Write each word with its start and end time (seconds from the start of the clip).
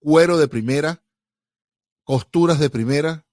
cuero 0.00 0.36
de 0.36 0.48
primera, 0.48 1.03
costuras 2.04 2.58
de 2.58 2.70
primera, 2.70 3.26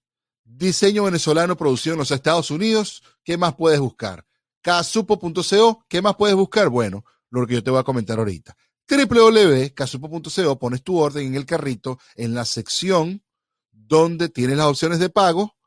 diseño 0.43 1.03
venezolano 1.03 1.55
producido 1.55 1.93
en 1.93 1.99
los 1.99 2.11
Estados 2.11 2.51
Unidos, 2.51 3.03
¿qué 3.23 3.37
más 3.37 3.55
puedes 3.55 3.79
buscar? 3.79 4.25
Casupo.co, 4.61 5.85
¿qué 5.87 6.01
más 6.01 6.15
puedes 6.15 6.35
buscar? 6.35 6.69
Bueno, 6.69 7.05
lo 7.29 7.45
que 7.45 7.55
yo 7.55 7.63
te 7.63 7.71
voy 7.71 7.79
a 7.79 7.83
comentar 7.83 8.19
ahorita. 8.19 8.55
www.casupo.co, 8.89 10.59
pones 10.59 10.83
tu 10.83 10.97
orden 10.97 11.27
en 11.27 11.35
el 11.35 11.45
carrito, 11.45 11.99
en 12.15 12.33
la 12.33 12.45
sección 12.45 13.23
donde 13.71 14.29
tienes 14.29 14.57
las 14.57 14.67
opciones 14.67 14.99
de 14.99 15.09
pago, 15.09 15.57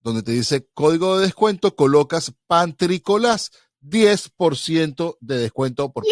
donde 0.00 0.22
te 0.22 0.32
dice 0.32 0.68
código 0.74 1.18
de 1.18 1.26
descuento, 1.26 1.74
colocas 1.74 2.34
Pantricolas, 2.46 3.50
10% 3.80 5.16
de 5.20 5.38
descuento 5.38 5.92
por 5.92 6.04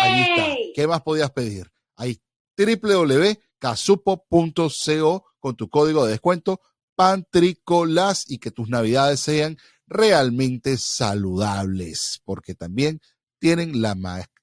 Ahí 0.00 0.22
está. 0.22 0.46
¿Qué 0.74 0.86
más 0.86 1.02
podías 1.02 1.30
pedir? 1.30 1.70
Ahí 1.96 2.20
www.casupo.co 2.56 5.24
con 5.44 5.56
tu 5.56 5.68
código 5.68 6.06
de 6.06 6.12
descuento 6.12 6.62
Pantricolas 6.96 8.24
y 8.30 8.38
que 8.38 8.50
tus 8.50 8.70
navidades 8.70 9.20
sean 9.20 9.58
realmente 9.86 10.78
saludables, 10.78 12.22
porque 12.24 12.54
también 12.54 13.02
tienen 13.38 13.82
la, 13.82 13.94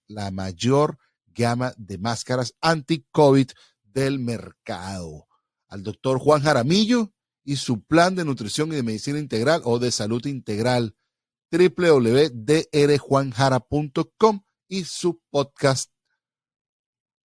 la 0.07 0.29
mayor 0.29 0.99
gama 1.25 1.73
de 1.77 1.97
máscaras 1.97 2.53
anti-COVID 2.61 3.49
del 3.81 4.19
mercado. 4.19 5.25
Al 5.69 5.81
doctor 5.81 6.19
Juan 6.19 6.43
Jaramillo 6.43 7.11
y 7.43 7.55
su 7.55 7.81
plan 7.81 8.13
de 8.13 8.23
nutrición 8.23 8.71
y 8.71 8.75
de 8.75 8.83
medicina 8.83 9.17
integral 9.17 9.63
o 9.65 9.79
de 9.79 9.89
salud 9.89 10.23
integral 10.27 10.95
www.drjuanjara.com 11.51 14.43
y 14.67 14.83
su 14.83 15.19
podcast 15.31 15.91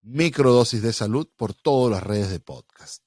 Microdosis 0.00 0.81
de 0.81 0.94
Salud 0.94 1.28
por 1.37 1.53
todas 1.53 1.93
las 1.93 2.03
redes 2.03 2.31
de 2.31 2.41
podcast. 2.41 3.06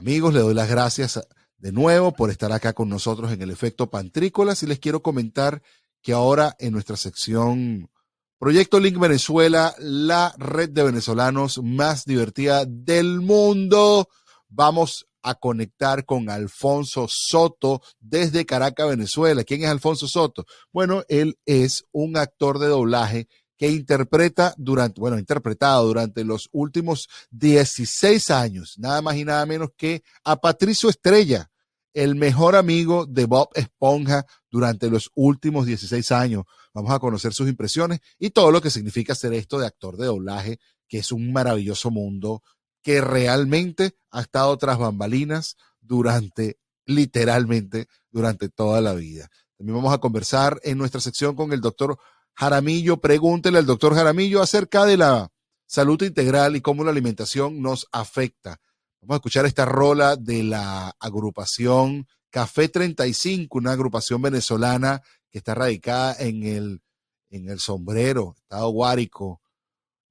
Amigos, 0.00 0.32
le 0.32 0.40
doy 0.40 0.54
las 0.54 0.70
gracias 0.70 1.20
de 1.58 1.72
nuevo 1.72 2.12
por 2.12 2.30
estar 2.30 2.50
acá 2.52 2.72
con 2.72 2.88
nosotros 2.88 3.32
en 3.32 3.42
el 3.42 3.50
efecto 3.50 3.90
Pantrícolas 3.90 4.62
y 4.62 4.66
les 4.66 4.78
quiero 4.78 5.02
comentar 5.02 5.60
que 6.00 6.14
ahora 6.14 6.56
en 6.58 6.72
nuestra 6.72 6.96
sección 6.96 7.90
Proyecto 8.38 8.80
Link 8.80 8.98
Venezuela, 8.98 9.74
la 9.78 10.34
red 10.38 10.70
de 10.70 10.84
venezolanos 10.84 11.62
más 11.62 12.06
divertida 12.06 12.64
del 12.64 13.20
mundo, 13.20 14.08
vamos 14.48 15.06
a 15.20 15.34
conectar 15.34 16.06
con 16.06 16.30
Alfonso 16.30 17.06
Soto 17.06 17.82
desde 17.98 18.46
Caracas, 18.46 18.88
Venezuela. 18.88 19.44
¿Quién 19.44 19.64
es 19.64 19.68
Alfonso 19.68 20.08
Soto? 20.08 20.46
Bueno, 20.72 21.04
él 21.08 21.38
es 21.44 21.84
un 21.92 22.16
actor 22.16 22.58
de 22.58 22.68
doblaje 22.68 23.28
que 23.60 23.68
interpreta 23.68 24.54
durante, 24.56 25.02
bueno, 25.02 25.18
interpretado 25.18 25.86
durante 25.86 26.24
los 26.24 26.48
últimos 26.50 27.10
16 27.30 28.30
años, 28.30 28.78
nada 28.78 29.02
más 29.02 29.16
y 29.16 29.26
nada 29.26 29.44
menos 29.44 29.68
que 29.76 30.02
a 30.24 30.36
Patricio 30.36 30.88
Estrella, 30.88 31.50
el 31.92 32.14
mejor 32.14 32.56
amigo 32.56 33.04
de 33.04 33.26
Bob 33.26 33.50
Esponja 33.52 34.24
durante 34.50 34.88
los 34.88 35.10
últimos 35.14 35.66
16 35.66 36.10
años. 36.10 36.44
Vamos 36.72 36.90
a 36.90 36.98
conocer 37.00 37.34
sus 37.34 37.50
impresiones 37.50 38.00
y 38.18 38.30
todo 38.30 38.50
lo 38.50 38.62
que 38.62 38.70
significa 38.70 39.14
ser 39.14 39.34
esto 39.34 39.58
de 39.58 39.66
actor 39.66 39.98
de 39.98 40.06
doblaje, 40.06 40.58
que 40.88 40.96
es 40.96 41.12
un 41.12 41.30
maravilloso 41.30 41.90
mundo 41.90 42.42
que 42.80 43.02
realmente 43.02 43.94
ha 44.10 44.22
estado 44.22 44.56
tras 44.56 44.78
bambalinas 44.78 45.58
durante, 45.82 46.58
literalmente, 46.86 47.88
durante 48.10 48.48
toda 48.48 48.80
la 48.80 48.94
vida. 48.94 49.28
También 49.58 49.76
vamos 49.76 49.92
a 49.92 49.98
conversar 49.98 50.58
en 50.62 50.78
nuestra 50.78 51.02
sección 51.02 51.36
con 51.36 51.52
el 51.52 51.60
doctor 51.60 51.98
Jaramillo. 52.34 52.98
Pregúntele 52.98 53.58
al 53.58 53.66
doctor 53.66 53.94
Jaramillo 53.94 54.42
acerca 54.42 54.84
de 54.84 54.96
la 54.96 55.30
salud 55.66 56.02
integral 56.02 56.56
y 56.56 56.60
cómo 56.60 56.84
la 56.84 56.90
alimentación 56.90 57.62
nos 57.62 57.86
afecta. 57.92 58.60
Vamos 59.00 59.14
a 59.14 59.16
escuchar 59.16 59.46
esta 59.46 59.64
rola 59.64 60.16
de 60.16 60.42
la 60.42 60.94
agrupación 60.98 62.06
Café 62.30 62.68
35, 62.68 63.58
una 63.58 63.72
agrupación 63.72 64.22
venezolana 64.22 65.02
que 65.30 65.38
está 65.38 65.54
radicada 65.54 66.14
en 66.18 66.44
el, 66.44 66.80
en 67.28 67.48
el 67.48 67.58
sombrero, 67.58 68.36
Estado 68.36 68.68
Guárico, 68.68 69.40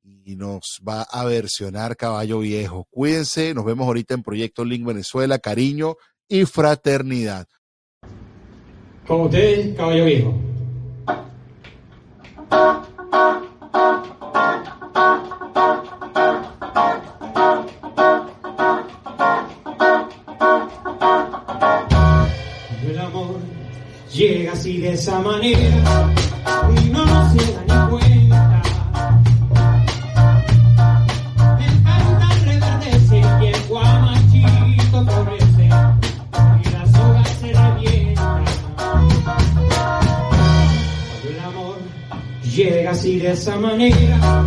y 0.02 0.35
nos 0.35 0.81
va 0.88 1.03
a 1.03 1.24
versionar 1.25 1.96
Caballo 1.96 2.40
Viejo. 2.40 2.88
Cuídense, 2.90 3.53
nos 3.53 3.63
vemos 3.63 3.88
ahorita 3.88 4.16
en 4.16 4.24
Proyecto 4.24 4.66
Link 4.66 4.85
Venezuela, 4.85 5.40
cariño 5.40 5.96
y 6.28 6.46
fraternidad. 6.46 7.47
Con 9.08 9.22
ustedes, 9.22 9.76
Caballo 9.78 10.05
Viejo. 10.05 10.48
El 22.81 22.99
amor 22.99 23.40
llega 24.11 24.53
así 24.53 24.78
de 24.79 24.93
esa 24.93 25.19
manera 25.19 25.59
y 26.75 26.90
no 26.90 27.05
nos 27.05 27.35
da 27.35 27.43
ni 27.67 27.90
cuenta. 27.90 28.39
Llega 42.59 42.91
así 42.91 43.20
de 43.20 43.32
esa 43.32 43.58
manera 43.58 44.46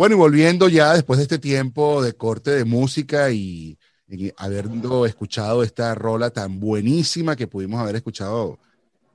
Bueno, 0.00 0.14
y 0.14 0.18
volviendo 0.18 0.70
ya 0.70 0.94
después 0.94 1.18
de 1.18 1.24
este 1.24 1.38
tiempo 1.38 2.02
de 2.02 2.14
corte 2.14 2.52
de 2.52 2.64
música 2.64 3.30
y, 3.32 3.78
y 4.08 4.32
habiendo 4.38 5.04
escuchado 5.04 5.62
esta 5.62 5.94
rola 5.94 6.30
tan 6.30 6.58
buenísima 6.58 7.36
que 7.36 7.46
pudimos 7.46 7.82
haber 7.82 7.96
escuchado 7.96 8.58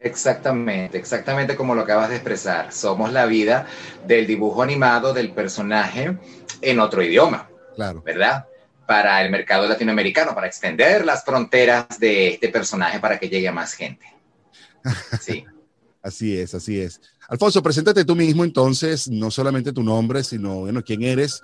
Exactamente, 0.00 0.98
exactamente 0.98 1.56
como 1.56 1.74
lo 1.74 1.80
acabas 1.80 2.10
de 2.10 2.16
expresar. 2.16 2.70
Somos 2.70 3.14
la 3.14 3.24
vida 3.24 3.66
del 4.06 4.26
dibujo 4.26 4.62
animado 4.62 5.14
del 5.14 5.32
personaje 5.32 6.18
en 6.60 6.80
otro 6.80 7.02
idioma. 7.02 7.48
Claro. 7.74 8.02
¿Verdad? 8.02 8.44
Para 8.86 9.22
el 9.24 9.30
mercado 9.30 9.68
latinoamericano, 9.68 10.34
para 10.34 10.46
extender 10.46 11.04
las 11.04 11.24
fronteras 11.24 11.98
de 11.98 12.28
este 12.28 12.48
personaje 12.48 13.00
para 13.00 13.18
que 13.18 13.28
llegue 13.28 13.48
a 13.48 13.52
más 13.52 13.74
gente. 13.74 14.06
Sí. 15.20 15.44
así 16.02 16.36
es, 16.36 16.54
así 16.54 16.80
es. 16.80 17.00
Alfonso, 17.28 17.62
preséntate 17.62 18.04
tú 18.04 18.14
mismo 18.14 18.44
entonces, 18.44 19.08
no 19.08 19.30
solamente 19.30 19.72
tu 19.72 19.82
nombre, 19.82 20.22
sino, 20.22 20.60
bueno, 20.60 20.82
quién 20.84 21.02
eres, 21.02 21.42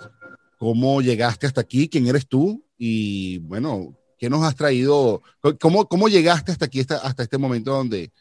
cómo 0.59 1.03
llegaste 1.03 1.49
hasta 1.49 1.61
aquí, 1.61 1.89
quién 1.89 2.07
eres 2.07 2.29
tú 2.29 2.65
y, 2.79 3.39
bueno, 3.39 3.97
qué 4.17 4.31
nos 4.31 4.45
has 4.45 4.55
traído, 4.55 5.23
cómo, 5.61 5.89
cómo 5.89 6.09
llegaste 6.09 6.53
hasta 6.53 6.67
aquí, 6.67 6.81
hasta, 6.81 6.99
hasta 6.99 7.25
este 7.25 7.39
momento 7.39 7.73
donde, 7.73 8.13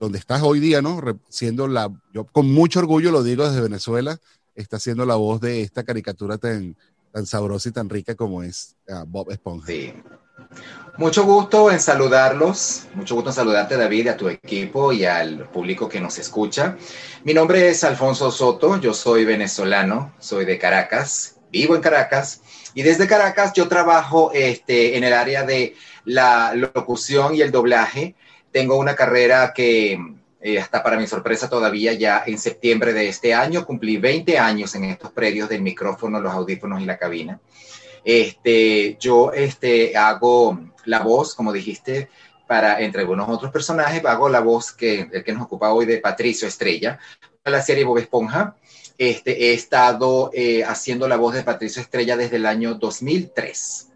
donde 0.00 0.18
estás 0.18 0.40
hoy 0.42 0.60
día, 0.60 0.80
¿no? 0.80 1.02
Siendo 1.28 1.68
la, 1.68 1.92
yo 2.14 2.24
con 2.24 2.50
mucho 2.50 2.78
orgullo 2.78 3.10
lo 3.10 3.22
digo 3.22 3.46
desde 3.46 3.60
Venezuela, 3.60 4.18
está 4.54 4.78
siendo 4.78 5.04
la 5.04 5.16
voz 5.16 5.42
de 5.42 5.60
esta 5.60 5.82
caricatura 5.82 6.38
tan, 6.38 6.76
tan 7.14 7.26
sabrosa 7.26 7.68
y 7.68 7.72
tan 7.72 7.88
rica 7.88 8.16
como 8.16 8.42
es 8.42 8.74
uh, 8.88 9.04
Bob 9.06 9.30
Esponja. 9.30 9.68
Sí. 9.68 9.94
Mucho 10.98 11.24
gusto 11.24 11.70
en 11.70 11.78
saludarlos, 11.78 12.86
mucho 12.94 13.14
gusto 13.14 13.30
en 13.30 13.36
saludarte 13.36 13.76
David, 13.76 14.08
a 14.08 14.16
tu 14.16 14.28
equipo 14.28 14.92
y 14.92 15.04
al 15.04 15.48
público 15.48 15.88
que 15.88 16.00
nos 16.00 16.18
escucha. 16.18 16.76
Mi 17.22 17.32
nombre 17.32 17.68
es 17.68 17.84
Alfonso 17.84 18.32
Soto, 18.32 18.80
yo 18.80 18.92
soy 18.92 19.24
venezolano, 19.24 20.12
soy 20.18 20.44
de 20.44 20.58
Caracas, 20.58 21.36
vivo 21.52 21.76
en 21.76 21.82
Caracas 21.82 22.42
y 22.74 22.82
desde 22.82 23.06
Caracas 23.06 23.52
yo 23.54 23.68
trabajo 23.68 24.32
este, 24.34 24.96
en 24.96 25.04
el 25.04 25.12
área 25.12 25.44
de 25.44 25.76
la 26.04 26.52
locución 26.54 27.36
y 27.36 27.42
el 27.42 27.52
doblaje 27.52 28.16
tengo 28.50 28.76
una 28.76 28.96
carrera 28.96 29.52
que 29.54 30.16
eh, 30.46 30.60
hasta 30.60 30.82
para 30.82 30.98
mi 30.98 31.06
sorpresa 31.06 31.48
todavía 31.48 31.94
ya 31.94 32.22
en 32.26 32.36
septiembre 32.36 32.92
de 32.92 33.08
este 33.08 33.32
año 33.32 33.64
cumplí 33.64 33.96
20 33.96 34.38
años 34.38 34.74
en 34.74 34.84
estos 34.84 35.10
predios 35.10 35.48
del 35.48 35.62
micrófono, 35.62 36.20
los 36.20 36.34
audífonos 36.34 36.82
y 36.82 36.84
la 36.84 36.98
cabina. 36.98 37.40
Este, 38.04 38.98
yo 39.00 39.32
este, 39.32 39.96
hago 39.96 40.60
la 40.84 41.00
voz, 41.00 41.34
como 41.34 41.50
dijiste, 41.50 42.10
para 42.46 42.78
entre 42.82 43.00
algunos 43.00 43.26
otros 43.30 43.50
personajes, 43.50 44.04
hago 44.04 44.28
la 44.28 44.40
voz 44.40 44.72
que 44.72 45.08
el 45.10 45.24
que 45.24 45.32
nos 45.32 45.44
ocupa 45.44 45.72
hoy 45.72 45.86
de 45.86 45.96
Patricio 45.96 46.46
Estrella, 46.46 46.98
para 47.42 47.56
la 47.56 47.62
serie 47.62 47.84
Bob 47.84 47.96
Esponja. 47.96 48.54
Este, 48.98 49.46
he 49.46 49.54
estado 49.54 50.30
eh, 50.34 50.62
haciendo 50.62 51.08
la 51.08 51.16
voz 51.16 51.32
de 51.32 51.42
Patricio 51.42 51.80
Estrella 51.80 52.18
desde 52.18 52.36
el 52.36 52.44
año 52.44 52.74
2003. 52.74 53.88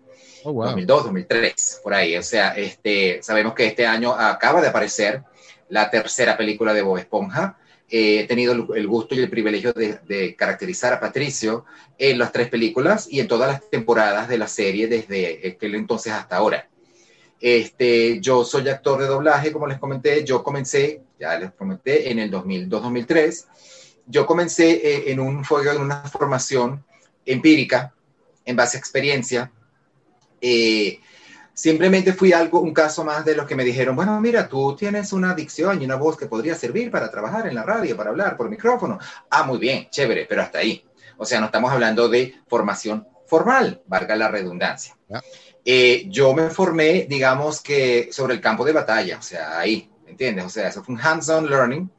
Oh, 0.44 0.54
wow. 0.54 0.64
2002, 0.68 1.02
2003, 1.04 1.80
por 1.84 1.92
ahí. 1.92 2.16
O 2.16 2.22
sea, 2.22 2.56
este, 2.56 3.22
sabemos 3.22 3.52
que 3.52 3.66
este 3.66 3.86
año 3.86 4.14
acaba 4.14 4.62
de 4.62 4.68
aparecer 4.68 5.24
la 5.68 5.90
tercera 5.90 6.36
película 6.36 6.72
de 6.74 6.82
Bob 6.82 6.98
Esponja. 6.98 7.58
Eh, 7.90 8.20
he 8.20 8.24
tenido 8.26 8.52
el, 8.74 8.86
gusto 8.86 9.14
y 9.14 9.20
el 9.20 9.30
privilegio 9.30 9.72
de, 9.72 9.98
de, 10.06 10.36
caracterizar 10.36 10.92
a 10.92 11.00
Patricio 11.00 11.64
en 11.96 12.18
las 12.18 12.32
tres 12.32 12.48
películas 12.48 13.08
y 13.10 13.20
en 13.20 13.28
todas 13.28 13.50
las 13.50 13.70
temporadas 13.70 14.28
de 14.28 14.36
la 14.36 14.46
serie 14.46 14.88
desde 14.88 15.54
aquel 15.54 15.74
entonces 15.74 16.12
hasta 16.12 16.36
ahora. 16.36 16.68
Este, 17.40 18.20
yo 18.20 18.44
soy 18.44 18.68
actor 18.68 19.00
de 19.00 19.06
doblaje, 19.06 19.52
como 19.52 19.66
les 19.66 19.78
comenté, 19.78 20.24
yo 20.24 20.42
comencé, 20.42 21.02
ya 21.18 21.38
les 21.38 21.52
comenté, 21.52 22.10
en 22.10 22.18
el 22.18 22.30
2002-2003. 22.30 23.46
Yo 24.06 24.26
comencé 24.26 24.70
eh, 24.70 25.12
en 25.12 25.20
un 25.20 25.44
en 25.44 25.80
una 25.80 26.02
formación 26.02 26.84
empírica, 27.24 27.94
en 28.44 28.56
base 28.56 28.76
a 28.76 28.80
experiencia. 28.80 29.52
Eh, 30.40 31.00
simplemente 31.58 32.12
fui 32.12 32.32
algo, 32.32 32.60
un 32.60 32.72
caso 32.72 33.02
más 33.02 33.24
de 33.24 33.34
los 33.34 33.44
que 33.44 33.56
me 33.56 33.64
dijeron, 33.64 33.96
bueno, 33.96 34.20
mira, 34.20 34.48
tú 34.48 34.76
tienes 34.76 35.12
una 35.12 35.34
dicción 35.34 35.82
y 35.82 35.86
una 35.86 35.96
voz 35.96 36.16
que 36.16 36.26
podría 36.26 36.54
servir 36.54 36.88
para 36.88 37.10
trabajar 37.10 37.48
en 37.48 37.56
la 37.56 37.64
radio, 37.64 37.96
para 37.96 38.10
hablar 38.10 38.36
por 38.36 38.48
micrófono. 38.48 38.96
Ah, 39.28 39.42
muy 39.42 39.58
bien, 39.58 39.88
chévere, 39.90 40.26
pero 40.28 40.42
hasta 40.42 40.58
ahí. 40.60 40.84
O 41.16 41.24
sea, 41.24 41.40
no 41.40 41.46
estamos 41.46 41.72
hablando 41.72 42.08
de 42.08 42.32
formación 42.46 43.08
formal, 43.26 43.82
valga 43.86 44.14
la 44.14 44.28
redundancia. 44.28 44.96
Eh, 45.64 46.06
yo 46.08 46.32
me 46.32 46.48
formé, 46.48 47.06
digamos 47.08 47.60
que 47.60 48.08
sobre 48.12 48.34
el 48.34 48.40
campo 48.40 48.64
de 48.64 48.72
batalla, 48.72 49.18
o 49.18 49.22
sea, 49.22 49.58
ahí, 49.58 49.90
¿entiendes? 50.06 50.44
O 50.44 50.50
sea, 50.50 50.68
eso 50.68 50.84
fue 50.84 50.94
un 50.94 51.00
hands-on 51.00 51.50
learning 51.50 51.90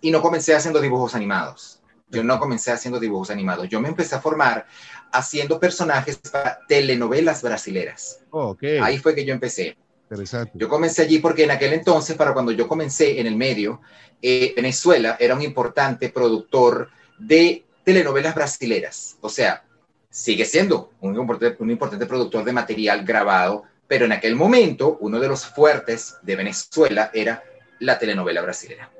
y 0.00 0.12
no 0.12 0.22
comencé 0.22 0.54
haciendo 0.54 0.80
dibujos 0.80 1.16
animados. 1.16 1.82
Yo 2.08 2.22
no 2.22 2.38
comencé 2.38 2.70
haciendo 2.70 3.00
dibujos 3.00 3.30
animados. 3.30 3.68
Yo 3.68 3.80
me 3.80 3.88
empecé 3.88 4.14
a 4.14 4.20
formar 4.20 4.66
haciendo 5.12 5.60
personajes 5.60 6.16
para 6.16 6.60
telenovelas 6.66 7.42
brasileras. 7.42 8.20
Oh. 8.30 8.56
Ahí 8.82 8.98
fue 8.98 9.14
que 9.14 9.24
yo 9.24 9.34
empecé. 9.34 9.76
Interesante. 10.04 10.52
Yo 10.54 10.68
comencé 10.68 11.02
allí 11.02 11.18
porque 11.18 11.44
en 11.44 11.50
aquel 11.50 11.72
entonces, 11.72 12.16
para 12.16 12.32
cuando 12.32 12.52
yo 12.52 12.66
comencé 12.68 13.20
en 13.20 13.26
el 13.26 13.36
medio, 13.36 13.80
eh, 14.20 14.52
Venezuela 14.54 15.16
era 15.18 15.34
un 15.34 15.42
importante 15.42 16.08
productor 16.08 16.90
de 17.18 17.64
telenovelas 17.84 18.34
brasileras. 18.34 19.16
O 19.20 19.28
sea, 19.28 19.64
sigue 20.10 20.44
siendo 20.44 20.92
un 21.00 21.16
importante, 21.16 21.62
un 21.62 21.70
importante 21.70 22.06
productor 22.06 22.44
de 22.44 22.52
material 22.52 23.04
grabado, 23.04 23.64
pero 23.86 24.04
en 24.04 24.12
aquel 24.12 24.36
momento 24.36 24.98
uno 25.00 25.18
de 25.18 25.28
los 25.28 25.46
fuertes 25.46 26.16
de 26.22 26.36
Venezuela 26.36 27.10
era 27.12 27.42
la 27.80 27.98
telenovela 27.98 28.42
brasilera. 28.42 28.90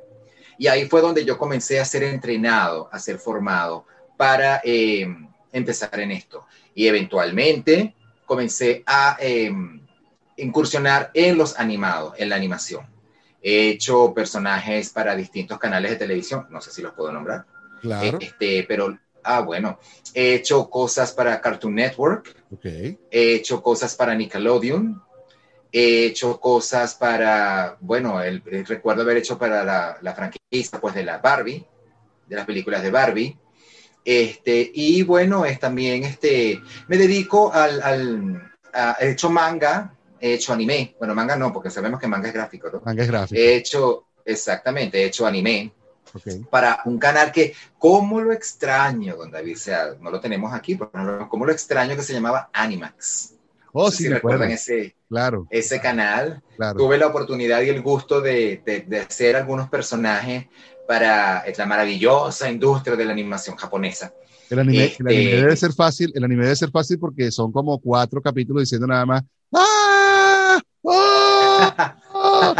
Y 0.58 0.66
ahí 0.66 0.86
fue 0.86 1.00
donde 1.00 1.24
yo 1.24 1.38
comencé 1.38 1.80
a 1.80 1.84
ser 1.84 2.02
entrenado, 2.04 2.88
a 2.92 2.98
ser 2.98 3.18
formado 3.18 3.86
para 4.16 4.60
eh, 4.64 5.06
empezar 5.52 6.00
en 6.00 6.10
esto. 6.10 6.46
Y 6.74 6.86
eventualmente 6.86 7.94
comencé 8.26 8.82
a 8.86 9.16
eh, 9.20 9.52
incursionar 10.36 11.10
en 11.14 11.36
los 11.36 11.58
animados, 11.58 12.14
en 12.18 12.28
la 12.28 12.36
animación. 12.36 12.86
He 13.42 13.68
hecho 13.68 14.14
personajes 14.14 14.90
para 14.90 15.16
distintos 15.16 15.58
canales 15.58 15.92
de 15.92 15.96
televisión, 15.96 16.46
no 16.50 16.60
sé 16.60 16.70
si 16.70 16.80
los 16.80 16.92
puedo 16.92 17.12
nombrar. 17.12 17.44
Claro. 17.80 18.18
Este, 18.20 18.64
pero, 18.68 18.96
ah, 19.24 19.40
bueno, 19.40 19.78
he 20.14 20.34
hecho 20.34 20.70
cosas 20.70 21.12
para 21.12 21.40
Cartoon 21.40 21.74
Network, 21.74 22.34
he 22.62 22.96
hecho 23.34 23.62
cosas 23.62 23.96
para 23.96 24.14
Nickelodeon, 24.14 25.02
he 25.72 26.06
hecho 26.06 26.38
cosas 26.38 26.94
para, 26.94 27.76
bueno, 27.80 28.22
el, 28.22 28.42
el 28.46 28.64
recuerdo 28.66 29.02
haber 29.02 29.16
hecho 29.16 29.38
para 29.38 29.64
la, 29.64 29.98
la, 30.00 30.14
franquicia 30.14 30.80
pues 30.80 30.94
de 30.94 31.02
la 31.02 31.18
Barbie, 31.18 31.66
de 32.28 32.36
las 32.36 32.44
películas 32.44 32.82
de 32.82 32.90
Barbie. 32.90 33.38
Este, 34.04 34.70
y 34.74 35.02
bueno, 35.02 35.44
es 35.44 35.60
también, 35.60 36.02
este, 36.04 36.60
me 36.88 36.96
dedico 36.96 37.52
al, 37.52 37.80
al 37.82 38.52
a, 38.72 38.96
he 39.00 39.10
hecho 39.10 39.30
manga, 39.30 39.94
he 40.20 40.34
hecho 40.34 40.52
anime, 40.52 40.96
bueno, 40.98 41.14
manga 41.14 41.36
no, 41.36 41.52
porque 41.52 41.70
sabemos 41.70 42.00
que 42.00 42.08
manga 42.08 42.28
es 42.28 42.34
gráfico, 42.34 42.68
¿no? 42.72 42.80
Manga 42.84 43.02
es 43.02 43.08
gráfico. 43.08 43.40
He 43.40 43.54
hecho, 43.54 44.06
exactamente, 44.24 45.02
he 45.02 45.06
hecho 45.06 45.26
anime, 45.26 45.72
Okay. 46.14 46.40
para 46.50 46.80
un 46.84 46.98
canal 46.98 47.32
que, 47.32 47.54
¿cómo 47.78 48.20
lo 48.20 48.34
extraño, 48.34 49.16
don 49.16 49.30
David? 49.30 49.54
O 49.54 49.58
sea, 49.58 49.94
no 49.98 50.10
lo 50.10 50.20
tenemos 50.20 50.52
aquí, 50.52 50.74
pero 50.74 51.26
¿cómo 51.30 51.46
lo 51.46 51.52
extraño 51.52 51.96
que 51.96 52.02
se 52.02 52.12
llamaba 52.12 52.50
Animax? 52.52 53.32
Oh, 53.72 53.84
No 53.84 53.90
sé 53.90 53.96
sí, 53.96 54.02
si 54.02 54.08
recuerdan 54.10 54.50
ese, 54.50 54.94
Claro, 55.08 55.46
ese 55.48 55.80
canal. 55.80 56.42
claro. 56.56 56.76
Tuve 56.76 56.98
la 56.98 57.06
oportunidad 57.06 57.62
y 57.62 57.70
el 57.70 57.80
gusto 57.80 58.20
de, 58.20 58.60
de, 58.66 58.80
de 58.82 59.00
hacer 59.00 59.36
algunos 59.36 59.70
personajes 59.70 60.48
para 60.86 61.44
la 61.56 61.66
maravillosa 61.66 62.50
industria 62.50 62.96
de 62.96 63.04
la 63.04 63.12
animación 63.12 63.56
japonesa. 63.56 64.12
El 64.50 64.58
anime, 64.58 64.84
Este- 64.84 65.02
el 65.02 65.06
anime 65.16 65.36
debe 65.36 65.56
ser 65.56 65.72
fácil, 65.72 66.12
el 66.14 66.24
anime 66.24 66.44
debe 66.44 66.56
ser 66.56 66.70
fácil 66.70 66.98
porque 66.98 67.30
son 67.30 67.50
como 67.52 67.78
cuatro 67.78 68.20
capítulos 68.20 68.62
diciendo 68.62 68.86
nada 68.86 69.06
más 69.06 69.22
¡Ah! 69.54 70.60
¡Oh! 70.82 71.74
¡Oh! 72.12 72.54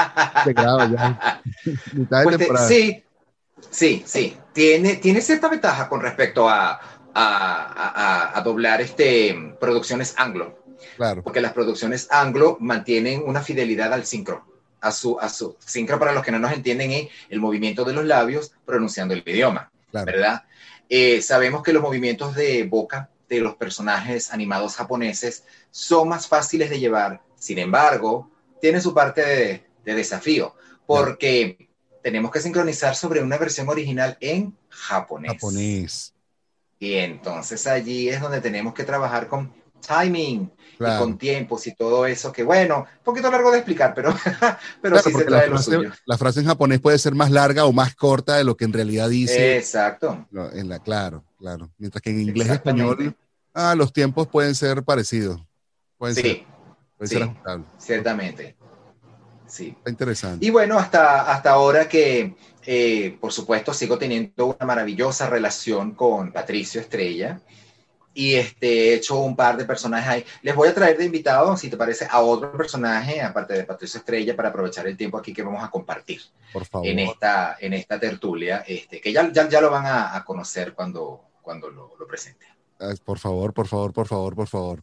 Ya. 0.46 1.42
Mitad 1.92 2.18
de 2.18 2.24
Pues 2.24 2.38
te- 2.38 2.56
sí, 2.68 3.04
sí, 3.70 4.02
sí. 4.06 4.36
Tiene, 4.52 4.96
tiene 4.96 5.20
cierta 5.20 5.48
ventaja 5.48 5.88
con 5.88 6.00
respecto 6.00 6.48
a, 6.48 6.72
a, 6.72 6.78
a- 7.14 8.38
a 8.38 8.42
doblar 8.42 8.80
este, 8.80 9.54
producciones 9.60 10.14
anglo. 10.18 10.58
Claro, 10.96 11.22
porque 11.22 11.40
las 11.40 11.52
producciones 11.52 12.08
anglo 12.10 12.56
mantienen 12.60 13.22
una 13.24 13.40
fidelidad 13.40 13.92
al 13.92 14.04
sincro. 14.04 14.44
A 14.82 14.92
su, 14.92 15.18
a 15.18 15.28
su 15.28 15.56
sincro, 15.64 15.98
para 15.98 16.12
los 16.12 16.22
que 16.24 16.32
no 16.32 16.38
nos 16.38 16.52
entienden, 16.52 16.90
es 16.90 17.08
el 17.30 17.40
movimiento 17.40 17.84
de 17.84 17.94
los 17.94 18.04
labios 18.04 18.52
pronunciando 18.66 19.14
el 19.14 19.22
idioma, 19.24 19.70
claro. 19.90 20.06
¿verdad? 20.06 20.44
Eh, 20.88 21.22
sabemos 21.22 21.62
que 21.62 21.72
los 21.72 21.82
movimientos 21.82 22.34
de 22.34 22.64
boca 22.64 23.08
de 23.28 23.40
los 23.40 23.54
personajes 23.54 24.30
animados 24.32 24.76
japoneses 24.76 25.44
son 25.70 26.08
más 26.08 26.26
fáciles 26.26 26.68
de 26.68 26.80
llevar. 26.80 27.22
Sin 27.36 27.58
embargo, 27.58 28.30
tiene 28.60 28.80
su 28.80 28.92
parte 28.92 29.22
de, 29.22 29.64
de 29.84 29.94
desafío, 29.94 30.54
porque 30.86 31.68
tenemos 32.02 32.30
que 32.30 32.40
sincronizar 32.40 32.94
sobre 32.94 33.22
una 33.22 33.38
versión 33.38 33.68
original 33.68 34.18
en 34.20 34.56
japonés. 34.68 35.32
Japonés. 35.32 36.14
Y 36.78 36.94
entonces 36.94 37.66
allí 37.66 38.08
es 38.08 38.20
donde 38.20 38.40
tenemos 38.40 38.74
que 38.74 38.84
trabajar 38.84 39.28
con 39.28 39.52
timing 39.86 40.50
y 40.80 40.98
con 40.98 41.18
tiempos 41.18 41.66
y 41.66 41.74
todo 41.74 42.06
eso, 42.06 42.32
que 42.32 42.42
bueno, 42.42 42.78
un 42.98 43.04
poquito 43.04 43.30
largo 43.30 43.50
de 43.50 43.58
explicar, 43.58 43.92
pero, 43.94 44.14
pero 44.82 44.96
Claro, 45.00 45.02
sí 45.02 45.12
se 45.12 45.18
la 45.24 45.38
trae 45.38 45.46
lo 45.48 45.52
frase, 45.56 45.70
suyo. 45.76 45.90
la 46.06 46.18
frase 46.18 46.40
en 46.40 46.46
japonés 46.46 46.80
puede 46.80 46.98
ser 46.98 47.14
más 47.14 47.30
larga 47.30 47.64
o 47.66 47.72
más 47.72 47.94
corta 47.94 48.36
de 48.36 48.44
lo 48.44 48.56
que 48.56 48.64
en 48.64 48.72
realidad 48.72 49.08
dice. 49.08 49.56
Exacto. 49.56 50.26
En 50.52 50.68
la, 50.68 50.78
claro, 50.80 51.24
claro. 51.38 51.70
Mientras 51.78 52.02
que 52.02 52.10
en 52.10 52.20
inglés 52.20 52.48
y 52.48 52.52
español, 52.52 53.14
ah, 53.54 53.74
los 53.76 53.92
tiempos 53.92 54.26
pueden 54.28 54.54
ser 54.54 54.82
parecidos. 54.82 55.40
Pueden 55.98 56.14
ser, 56.16 56.24
Sí, 56.24 56.46
pueden 56.96 57.08
sí. 57.08 57.14
ser 57.14 57.22
ajustables. 57.24 57.66
ciertamente. 57.78 58.56
Sí. 59.46 59.74
Está 59.76 59.90
interesante. 59.90 60.46
Y 60.46 60.50
bueno, 60.50 60.78
hasta, 60.78 61.30
hasta 61.30 61.50
ahora 61.50 61.86
que, 61.86 62.34
eh, 62.64 63.18
por 63.20 63.32
supuesto, 63.32 63.74
sigo 63.74 63.98
teniendo 63.98 64.46
una 64.46 64.64
maravillosa 64.66 65.28
relación 65.28 65.94
con 65.94 66.32
Patricio 66.32 66.80
Estrella. 66.80 67.38
Y 68.14 68.34
este, 68.34 68.90
he 68.90 68.94
hecho 68.94 69.18
un 69.20 69.34
par 69.34 69.56
de 69.56 69.64
personajes 69.64 70.08
ahí. 70.08 70.24
Les 70.42 70.54
voy 70.54 70.68
a 70.68 70.74
traer 70.74 70.98
de 70.98 71.04
invitado, 71.04 71.56
si 71.56 71.70
te 71.70 71.76
parece, 71.76 72.06
a 72.10 72.20
otro 72.20 72.56
personaje, 72.56 73.20
aparte 73.20 73.54
de 73.54 73.64
Patricio 73.64 73.98
Estrella, 73.98 74.36
para 74.36 74.50
aprovechar 74.50 74.86
el 74.86 74.96
tiempo 74.96 75.16
aquí 75.18 75.32
que 75.32 75.42
vamos 75.42 75.64
a 75.64 75.70
compartir. 75.70 76.20
Por 76.52 76.66
favor. 76.66 76.86
en 76.86 76.98
esta, 76.98 77.56
en 77.60 77.72
esta 77.72 77.98
tertulia, 77.98 78.64
este, 78.66 79.00
que 79.00 79.12
ya, 79.12 79.32
ya, 79.32 79.48
ya 79.48 79.60
lo 79.60 79.70
van 79.70 79.86
a, 79.86 80.14
a 80.14 80.24
conocer 80.24 80.74
cuando, 80.74 81.22
cuando 81.40 81.70
lo, 81.70 81.96
lo 81.98 82.06
presente. 82.06 82.46
Por 83.04 83.18
favor, 83.18 83.54
por 83.54 83.68
favor, 83.68 83.92
por 83.92 84.06
favor, 84.06 84.34
por 84.34 84.48
favor. 84.48 84.82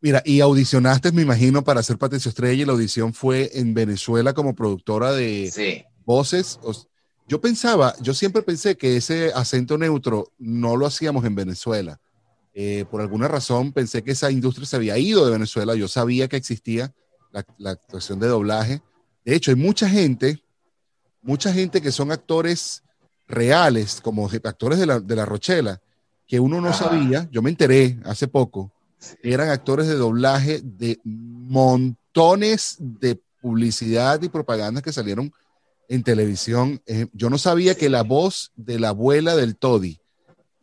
Mira, 0.00 0.22
y 0.24 0.40
audicionaste, 0.40 1.12
me 1.12 1.22
imagino, 1.22 1.64
para 1.64 1.82
ser 1.82 1.96
Patricio 1.96 2.28
Estrella 2.28 2.62
y 2.62 2.66
la 2.66 2.72
audición 2.72 3.14
fue 3.14 3.50
en 3.54 3.72
Venezuela 3.72 4.34
como 4.34 4.54
productora 4.54 5.12
de 5.12 5.50
Sí, 5.52 5.84
voces. 6.04 6.60
Yo 7.28 7.40
pensaba, 7.40 7.94
yo 8.00 8.14
siempre 8.14 8.42
pensé 8.42 8.76
que 8.76 8.96
ese 8.96 9.32
acento 9.34 9.78
neutro 9.78 10.32
no 10.38 10.76
lo 10.76 10.86
hacíamos 10.86 11.24
en 11.24 11.34
Venezuela. 11.34 11.98
Eh, 12.58 12.86
por 12.90 13.02
alguna 13.02 13.28
razón 13.28 13.70
pensé 13.70 14.02
que 14.02 14.12
esa 14.12 14.30
industria 14.30 14.66
se 14.66 14.76
había 14.76 14.96
ido 14.96 15.26
de 15.26 15.32
Venezuela. 15.32 15.74
Yo 15.74 15.88
sabía 15.88 16.26
que 16.26 16.38
existía 16.38 16.94
la, 17.30 17.44
la 17.58 17.72
actuación 17.72 18.18
de 18.18 18.28
doblaje. 18.28 18.80
De 19.26 19.36
hecho, 19.36 19.50
hay 19.50 19.56
mucha 19.56 19.90
gente, 19.90 20.42
mucha 21.20 21.52
gente 21.52 21.82
que 21.82 21.92
son 21.92 22.12
actores 22.12 22.82
reales, 23.28 24.00
como 24.00 24.26
actores 24.26 24.78
de 24.78 24.86
la, 24.86 25.00
de 25.00 25.16
la 25.16 25.26
Rochela, 25.26 25.82
que 26.26 26.40
uno 26.40 26.62
no 26.62 26.72
sabía. 26.72 27.28
Yo 27.30 27.42
me 27.42 27.50
enteré 27.50 27.98
hace 28.04 28.26
poco. 28.26 28.72
Eran 29.22 29.50
actores 29.50 29.86
de 29.86 29.96
doblaje 29.96 30.62
de 30.64 30.98
montones 31.04 32.76
de 32.78 33.20
publicidad 33.42 34.22
y 34.22 34.30
propaganda 34.30 34.80
que 34.80 34.94
salieron 34.94 35.30
en 35.90 36.02
televisión. 36.02 36.80
Eh, 36.86 37.06
yo 37.12 37.28
no 37.28 37.36
sabía 37.36 37.74
que 37.74 37.90
la 37.90 38.02
voz 38.02 38.50
de 38.56 38.78
la 38.80 38.88
abuela 38.88 39.36
del 39.36 39.56
Toddy 39.56 40.00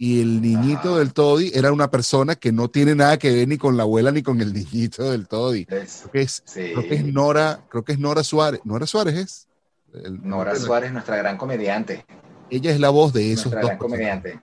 y 0.05 0.19
el 0.21 0.41
niñito 0.41 0.97
del 0.97 1.13
Toddy 1.13 1.51
era 1.53 1.71
una 1.71 1.89
persona 1.89 2.35
que 2.35 2.51
no 2.51 2.69
tiene 2.69 2.93
nada 2.93 3.17
que 3.17 3.31
ver 3.31 3.47
ni 3.47 3.57
con 3.57 3.77
la 3.77 3.83
abuela 3.83 4.11
ni 4.11 4.21
con 4.21 4.41
el 4.41 4.51
niñito 4.59 5.09
del 5.11 5.27
Toddy. 5.29 5.65
Es- 5.69 5.99
Creo 6.01 6.11
que 6.11 6.21
es, 6.21 6.43
sí. 6.45 6.71
creo 6.73 6.87
que 6.89 6.95
es 6.95 7.05
Nora, 7.05 7.61
creo 7.69 7.83
que 7.85 7.93
es 7.93 7.99
Nora 7.99 8.21
Suárez. 8.23 8.59
Nora 8.65 8.85
Suárez 8.85 9.15
es. 9.15 9.47
El- 9.93 10.27
Nora 10.27 10.55
Suárez, 10.55 10.91
nuestra 10.91 11.15
gran 11.15 11.37
comediante. 11.37 12.05
Ella 12.49 12.71
es 12.71 12.79
la 12.81 12.89
voz 12.89 13.13
de 13.13 13.31
esos 13.31 13.45
Nuestra 13.45 13.61
dos. 13.61 13.67
gran 13.69 13.77
comediante. 13.77 14.41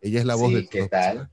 Ella 0.00 0.20
es 0.20 0.26
la 0.26 0.34
voz 0.36 0.48
Sí, 0.50 0.54
de 0.54 0.68
¿qué 0.68 0.86
tal? 0.88 1.28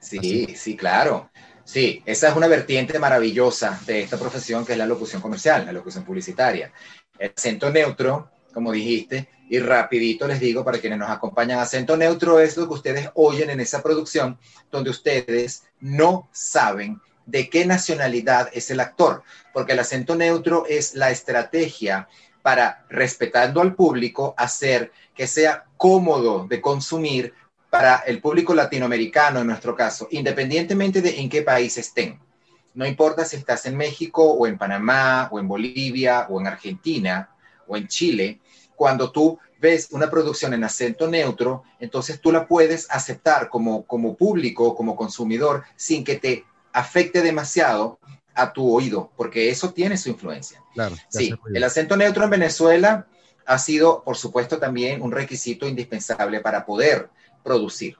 Sí, 0.00 0.18
Así. 0.18 0.46
sí, 0.56 0.76
claro. 0.76 1.30
Sí, 1.64 2.02
esa 2.04 2.28
es 2.28 2.36
una 2.36 2.46
vertiente 2.48 2.98
maravillosa 2.98 3.80
de 3.86 4.02
esta 4.02 4.18
profesión 4.18 4.66
que 4.66 4.72
es 4.72 4.78
la 4.78 4.86
locución 4.86 5.22
comercial, 5.22 5.64
la 5.64 5.72
locución 5.72 6.04
publicitaria. 6.04 6.72
El 7.18 7.32
acento 7.36 7.70
neutro, 7.70 8.30
como 8.52 8.72
dijiste, 8.72 9.28
y 9.48 9.58
rapidito 9.58 10.26
les 10.26 10.40
digo 10.40 10.64
para 10.64 10.78
quienes 10.78 10.98
nos 10.98 11.10
acompañan, 11.10 11.58
acento 11.58 11.96
neutro 11.96 12.40
es 12.40 12.56
lo 12.56 12.66
que 12.66 12.74
ustedes 12.74 13.10
oyen 13.14 13.50
en 13.50 13.60
esa 13.60 13.82
producción 13.82 14.38
donde 14.70 14.90
ustedes 14.90 15.64
no 15.80 16.28
saben 16.32 17.00
de 17.26 17.48
qué 17.48 17.64
nacionalidad 17.66 18.48
es 18.52 18.70
el 18.70 18.80
actor, 18.80 19.22
porque 19.52 19.72
el 19.72 19.78
acento 19.78 20.14
neutro 20.14 20.66
es 20.68 20.94
la 20.94 21.10
estrategia 21.10 22.08
para, 22.42 22.84
respetando 22.90 23.60
al 23.60 23.74
público, 23.74 24.34
hacer 24.36 24.92
que 25.14 25.26
sea 25.26 25.64
cómodo 25.76 26.46
de 26.46 26.60
consumir 26.60 27.32
para 27.70 27.96
el 28.06 28.20
público 28.20 28.54
latinoamericano, 28.54 29.40
en 29.40 29.46
nuestro 29.46 29.74
caso, 29.74 30.06
independientemente 30.10 31.00
de 31.00 31.20
en 31.20 31.28
qué 31.28 31.42
país 31.42 31.76
estén. 31.78 32.20
No 32.74 32.86
importa 32.86 33.24
si 33.24 33.36
estás 33.36 33.66
en 33.66 33.76
México 33.76 34.22
o 34.24 34.46
en 34.46 34.58
Panamá 34.58 35.28
o 35.32 35.38
en 35.38 35.48
Bolivia 35.48 36.26
o 36.28 36.40
en 36.40 36.46
Argentina 36.46 37.30
o 37.66 37.76
en 37.76 37.88
Chile, 37.88 38.40
cuando 38.76 39.10
tú 39.10 39.38
ves 39.60 39.88
una 39.92 40.10
producción 40.10 40.52
en 40.52 40.64
acento 40.64 41.08
neutro, 41.08 41.62
entonces 41.80 42.20
tú 42.20 42.30
la 42.30 42.46
puedes 42.46 42.86
aceptar 42.90 43.48
como, 43.48 43.84
como 43.86 44.16
público, 44.16 44.74
como 44.74 44.96
consumidor, 44.96 45.64
sin 45.76 46.04
que 46.04 46.16
te 46.16 46.44
afecte 46.72 47.22
demasiado 47.22 47.98
a 48.34 48.52
tu 48.52 48.74
oído, 48.74 49.10
porque 49.16 49.48
eso 49.48 49.72
tiene 49.72 49.96
su 49.96 50.10
influencia. 50.10 50.62
Claro. 50.74 50.96
Sí, 51.08 51.32
el 51.54 51.64
acento 51.64 51.96
neutro 51.96 52.24
en 52.24 52.30
Venezuela 52.30 53.06
ha 53.46 53.58
sido, 53.58 54.02
por 54.02 54.16
supuesto, 54.16 54.58
también 54.58 55.02
un 55.02 55.12
requisito 55.12 55.66
indispensable 55.66 56.40
para 56.40 56.66
poder 56.66 57.08
producir. 57.42 57.96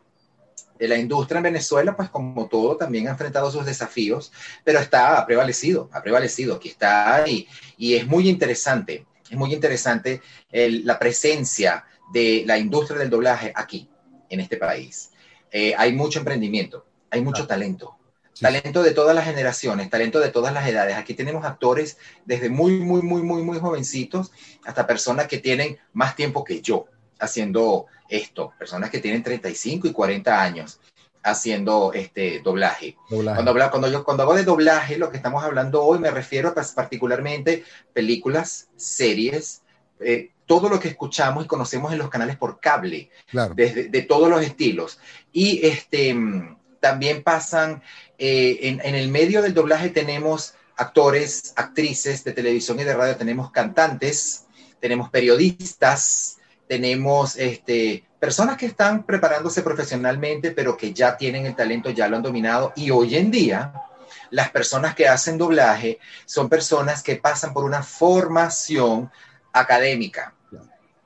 De 0.78 0.88
la 0.88 0.96
industria 0.96 1.38
en 1.38 1.44
Venezuela, 1.44 1.96
pues 1.96 2.10
como 2.10 2.48
todo, 2.48 2.76
también 2.76 3.06
ha 3.06 3.12
enfrentado 3.12 3.50
sus 3.50 3.64
desafíos, 3.64 4.32
pero 4.64 4.80
está, 4.80 5.18
ha 5.18 5.26
prevalecido, 5.26 5.88
ha 5.92 6.02
prevalecido, 6.02 6.56
aquí 6.56 6.68
está 6.68 7.24
y, 7.28 7.46
y 7.76 7.94
es 7.94 8.06
muy 8.06 8.28
interesante, 8.28 9.06
es 9.30 9.36
muy 9.36 9.52
interesante 9.52 10.20
el- 10.50 10.84
la 10.84 10.98
presencia 10.98 11.84
de 12.12 12.44
la 12.46 12.58
industria 12.58 12.98
del 12.98 13.10
doblaje 13.10 13.52
aquí, 13.54 13.88
en 14.28 14.40
este 14.40 14.56
país. 14.56 15.10
Eh, 15.50 15.74
hay 15.76 15.92
mucho 15.92 16.18
emprendimiento, 16.18 16.84
hay 17.10 17.20
mucho 17.20 17.46
talento, 17.46 17.96
Sí. 18.32 18.42
talento 18.42 18.82
de 18.82 18.90
todas 18.90 19.14
las 19.14 19.24
generaciones, 19.24 19.88
talento 19.88 20.18
de 20.18 20.30
todas 20.30 20.52
las 20.52 20.66
edades. 20.68 20.96
Aquí 20.96 21.14
tenemos 21.14 21.44
actores 21.44 21.98
desde 22.24 22.48
muy, 22.48 22.80
muy, 22.80 23.00
muy, 23.02 23.22
muy, 23.22 23.42
muy 23.42 23.58
jovencitos 23.60 24.32
hasta 24.64 24.86
personas 24.86 25.28
que 25.28 25.38
tienen 25.38 25.78
más 25.92 26.16
tiempo 26.16 26.42
que 26.42 26.60
yo 26.60 26.86
haciendo 27.20 27.86
esto, 28.08 28.52
personas 28.58 28.90
que 28.90 28.98
tienen 28.98 29.22
35 29.22 29.86
y 29.86 29.92
40 29.92 30.42
años 30.42 30.80
haciendo 31.24 31.92
este 31.94 32.40
doblaje. 32.40 32.96
Doblaje. 33.08 33.42
Cuando, 33.42 33.70
cuando, 33.70 33.88
yo, 33.88 34.04
cuando 34.04 34.22
hablo 34.22 34.34
de 34.34 34.44
doblaje, 34.44 34.98
lo 34.98 35.10
que 35.10 35.16
estamos 35.16 35.42
hablando 35.42 35.82
hoy 35.82 35.98
me 35.98 36.10
refiero 36.10 36.52
pues, 36.54 36.72
particularmente 36.72 37.64
películas, 37.92 38.68
series, 38.76 39.62
eh, 40.00 40.30
todo 40.46 40.68
lo 40.68 40.78
que 40.78 40.88
escuchamos 40.88 41.44
y 41.44 41.48
conocemos 41.48 41.92
en 41.92 41.98
los 41.98 42.10
canales 42.10 42.36
por 42.36 42.60
cable, 42.60 43.10
Claro. 43.30 43.54
desde, 43.56 43.88
de 43.88 44.02
todos 44.02 44.28
los 44.28 44.42
estilos. 44.42 45.00
Y 45.32 45.66
este, 45.66 46.14
también 46.80 47.22
pasan, 47.22 47.82
eh, 48.18 48.58
en, 48.62 48.80
en 48.84 48.94
el 48.94 49.08
medio 49.08 49.40
del 49.40 49.54
doblaje 49.54 49.88
tenemos 49.88 50.54
actores, 50.76 51.54
actrices 51.56 52.24
de 52.24 52.32
televisión 52.32 52.78
y 52.78 52.84
de 52.84 52.94
radio, 52.94 53.16
tenemos 53.16 53.50
cantantes, 53.50 54.44
tenemos 54.80 55.08
periodistas, 55.08 56.36
tenemos 56.68 57.36
este, 57.36 58.04
personas 58.24 58.56
que 58.56 58.64
están 58.64 59.02
preparándose 59.02 59.60
profesionalmente, 59.60 60.50
pero 60.52 60.78
que 60.78 60.94
ya 60.94 61.14
tienen 61.14 61.44
el 61.44 61.54
talento, 61.54 61.90
ya 61.90 62.08
lo 62.08 62.16
han 62.16 62.22
dominado. 62.22 62.72
Y 62.74 62.90
hoy 62.90 63.16
en 63.16 63.30
día, 63.30 63.74
las 64.30 64.50
personas 64.50 64.94
que 64.94 65.06
hacen 65.06 65.36
doblaje 65.36 65.98
son 66.24 66.48
personas 66.48 67.02
que 67.02 67.16
pasan 67.16 67.52
por 67.52 67.64
una 67.64 67.82
formación 67.82 69.10
académica, 69.52 70.32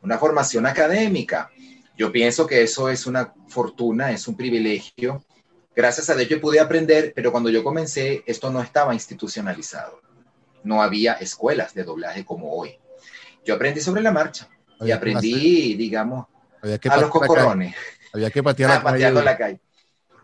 una 0.00 0.16
formación 0.16 0.64
académica. 0.64 1.50
Yo 1.96 2.12
pienso 2.12 2.46
que 2.46 2.62
eso 2.62 2.88
es 2.88 3.04
una 3.04 3.35
fortuna, 3.48 4.12
es 4.12 4.28
un 4.28 4.37
privilegio. 4.37 5.20
Gracias 5.74 6.11
a 6.11 6.14
Dios 6.14 6.28
yo 6.28 6.40
pude 6.40 6.61
aprender, 6.61 7.12
pero 7.16 7.33
cuando 7.33 7.50
yo 7.50 7.64
comencé, 7.64 8.22
esto 8.26 8.48
no 8.52 8.62
estaba 8.62 8.94
institucionalizado. 8.94 10.00
No 10.62 10.83
había 10.83 11.14
escuelas 11.14 11.74
de 11.74 11.83
doblaje 11.83 12.24
como 12.24 12.52
hoy. 12.52 12.78
Yo 13.44 13.57
aprendí 13.57 13.81
sobre 13.81 14.02
la 14.02 14.12
marcha 14.12 14.48
y 14.81 14.92
aprendí, 14.92 15.74
digamos, 15.74 16.28
Había 16.62 16.79
que 16.79 16.88
a 16.88 16.97
los 16.97 17.11
cocorrones. 17.11 17.75
Había 18.12 18.31
que 18.31 18.42
patear 18.42 18.71
Ah, 18.71 18.75
la 18.75 18.83
calle. 18.83 18.92
pateando 18.94 19.23
la 19.23 19.37
calle. 19.37 19.61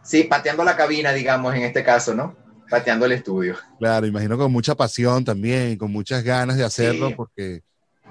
Sí, 0.03 0.25
pateando 0.25 0.65
la 0.65 0.77
cabina, 0.77 1.13
digamos, 1.13 1.55
en 1.55 1.63
este 1.63 1.83
caso, 1.85 2.15
¿no? 2.15 2.37
Pateando 2.69 3.07
el 3.07 3.13
estudio. 3.13 3.57
Claro, 3.79 4.07
imagino 4.07 4.37
con 4.37 4.51
mucha 4.53 4.75
pasión 4.75 5.25
también, 5.25 5.77
con 5.77 5.91
muchas 5.93 6.23
ganas 6.23 6.57
de 6.57 6.65
hacerlo, 6.65 7.09
Sí. 7.09 7.15
porque 7.15 7.63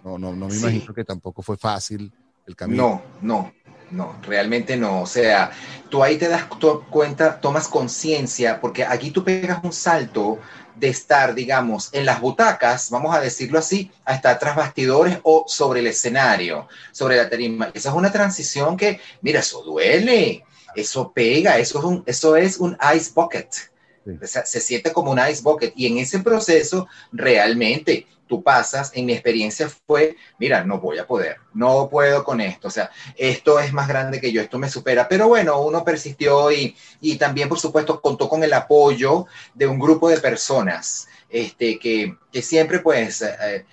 no, 0.04 0.18
no, 0.18 0.36
no 0.36 0.48
me 0.48 0.52
Sí. 0.54 0.60
imagino 0.62 0.94
que 0.94 1.04
tampoco 1.04 1.42
fue 1.42 1.58
fácil 1.58 2.12
el 2.48 2.56
camino. 2.56 3.02
No, 3.22 3.36
no, 3.44 3.54
no, 3.94 4.20
realmente 4.24 4.76
no. 4.76 5.02
O 5.02 5.06
sea, 5.06 5.52
tú 5.90 6.04
ahí 6.04 6.18
te 6.18 6.28
das 6.28 6.46
cuenta, 6.90 7.40
tomas 7.40 7.68
conciencia, 7.68 8.60
porque 8.60 8.84
aquí 8.84 9.12
tú 9.12 9.24
pegas 9.24 9.64
un 9.64 9.72
salto 9.72 10.40
de 10.76 10.90
estar, 10.90 11.36
digamos, 11.36 11.90
en 11.94 12.06
las 12.06 12.20
butacas, 12.20 12.90
vamos 12.90 13.16
a 13.16 13.22
decirlo 13.22 13.60
así, 13.60 13.92
a 14.04 14.16
estar 14.16 14.40
tras 14.40 14.56
bastidores 14.56 15.20
o 15.24 15.46
sobre 15.48 15.82
el 15.82 15.88
escenario, 15.88 16.68
sobre 16.92 17.18
la 17.18 17.30
tarima. 17.30 17.70
Esa 17.74 17.90
es 17.90 17.96
una 17.96 18.12
transición 18.12 18.76
que, 18.76 19.00
mira, 19.22 19.40
eso 19.40 19.62
duele, 19.62 20.44
eso 20.76 21.12
pega, 21.14 21.60
eso 21.60 21.80
es 21.80 21.86
un, 21.86 22.04
eso 22.06 22.36
es 22.36 22.58
un 22.58 22.78
ice 22.96 23.12
bucket. 23.14 23.54
Sí. 23.54 24.18
O 24.22 24.28
sea, 24.28 24.46
se 24.46 24.60
siente 24.60 24.92
como 24.92 25.12
un 25.12 25.20
ice 25.20 25.44
bucket. 25.44 25.74
Y 25.76 25.88
en 25.88 26.00
ese 26.00 26.20
proceso, 26.20 26.88
realmente, 27.12 28.08
tú 28.28 28.44
pasas, 28.44 28.92
en 28.96 29.06
mi 29.06 29.14
experiencia 29.14 29.70
fue, 29.70 30.16
mira, 30.40 30.64
no 30.64 30.80
voy 30.80 30.98
a 30.98 31.08
poder, 31.08 31.38
no 31.54 31.90
puedo 31.90 32.24
con 32.24 32.42
esto, 32.42 32.68
o 32.68 32.72
sea, 32.72 32.90
esto 33.16 33.60
es 33.60 33.74
más 33.74 33.88
grande 33.88 34.20
que 34.20 34.32
yo, 34.32 34.42
esto 34.42 34.60
me 34.60 34.70
supera, 34.70 35.08
pero 35.08 35.28
bueno, 35.28 35.62
uno 35.62 35.84
persistió 35.84 36.52
y, 36.52 36.76
y 37.02 37.18
también, 37.18 37.50
por 37.50 37.60
supuesto, 37.60 38.02
contó 38.02 38.30
con 38.30 38.44
el 38.44 38.54
apoyo 38.54 39.26
de 39.54 39.68
un 39.68 39.80
grupo 39.80 40.10
de 40.10 40.20
personas, 40.20 41.08
este, 41.30 41.78
que, 41.80 42.18
que 42.32 42.42
siempre, 42.42 42.80
pues, 42.80 43.22
eh, 43.22 43.66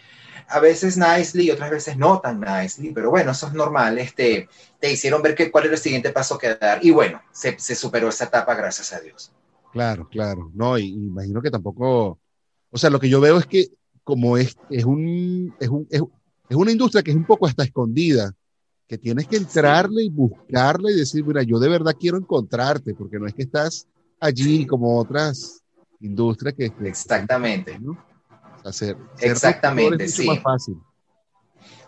a 0.48 0.58
veces 0.58 0.96
nicely 0.96 1.50
otras 1.50 1.70
veces 1.70 1.96
no 1.96 2.20
tan 2.20 2.40
nicely, 2.40 2.92
pero 2.92 3.10
bueno, 3.10 3.32
eso 3.32 3.46
es 3.46 3.52
normal, 3.52 3.98
este, 3.98 4.48
te 4.80 4.90
hicieron 4.90 5.22
ver 5.22 5.34
que, 5.34 5.50
cuál 5.50 5.66
era 5.66 5.74
el 5.74 5.80
siguiente 5.80 6.10
paso 6.10 6.38
que 6.38 6.56
dar, 6.56 6.84
y 6.84 6.90
bueno, 6.90 7.22
se, 7.32 7.58
se 7.58 7.74
superó 7.74 8.08
esa 8.08 8.24
etapa, 8.24 8.54
gracias 8.54 8.92
a 8.92 9.00
Dios. 9.00 9.32
Claro, 9.72 10.08
claro. 10.08 10.50
No, 10.54 10.78
y 10.78 10.88
imagino 10.88 11.40
que 11.40 11.50
tampoco. 11.50 12.18
O 12.70 12.78
sea, 12.78 12.90
lo 12.90 13.00
que 13.00 13.08
yo 13.08 13.20
veo 13.20 13.38
es 13.38 13.46
que, 13.46 13.68
como 14.04 14.36
es, 14.36 14.56
es, 14.70 14.84
un, 14.84 15.54
es, 15.60 15.68
un, 15.68 15.86
es, 15.90 16.02
es 16.48 16.56
una 16.56 16.72
industria 16.72 17.02
que 17.02 17.10
es 17.10 17.16
un 17.16 17.24
poco 17.24 17.46
hasta 17.46 17.64
escondida, 17.64 18.32
que 18.88 18.98
tienes 18.98 19.26
que 19.28 19.36
entrarle 19.36 20.02
y 20.04 20.08
buscarle 20.10 20.92
y 20.92 20.96
decir, 20.96 21.24
mira, 21.24 21.42
yo 21.42 21.58
de 21.58 21.68
verdad 21.68 21.94
quiero 21.98 22.16
encontrarte, 22.16 22.94
porque 22.94 23.18
no 23.18 23.26
es 23.26 23.34
que 23.34 23.42
estás 23.42 23.86
allí 24.18 24.66
como 24.66 24.98
otras 24.98 25.62
industrias 26.00 26.54
que. 26.54 26.70
que- 26.70 26.88
Exactamente. 26.88 27.78
¿no? 27.78 27.92
O 27.92 28.62
sea, 28.62 28.72
ser- 28.72 28.96
ser 29.16 29.30
Exactamente, 29.30 30.04
es 30.04 30.10
mucho 30.18 30.22
sí. 30.22 30.28
más 30.28 30.42
fácil. 30.42 30.76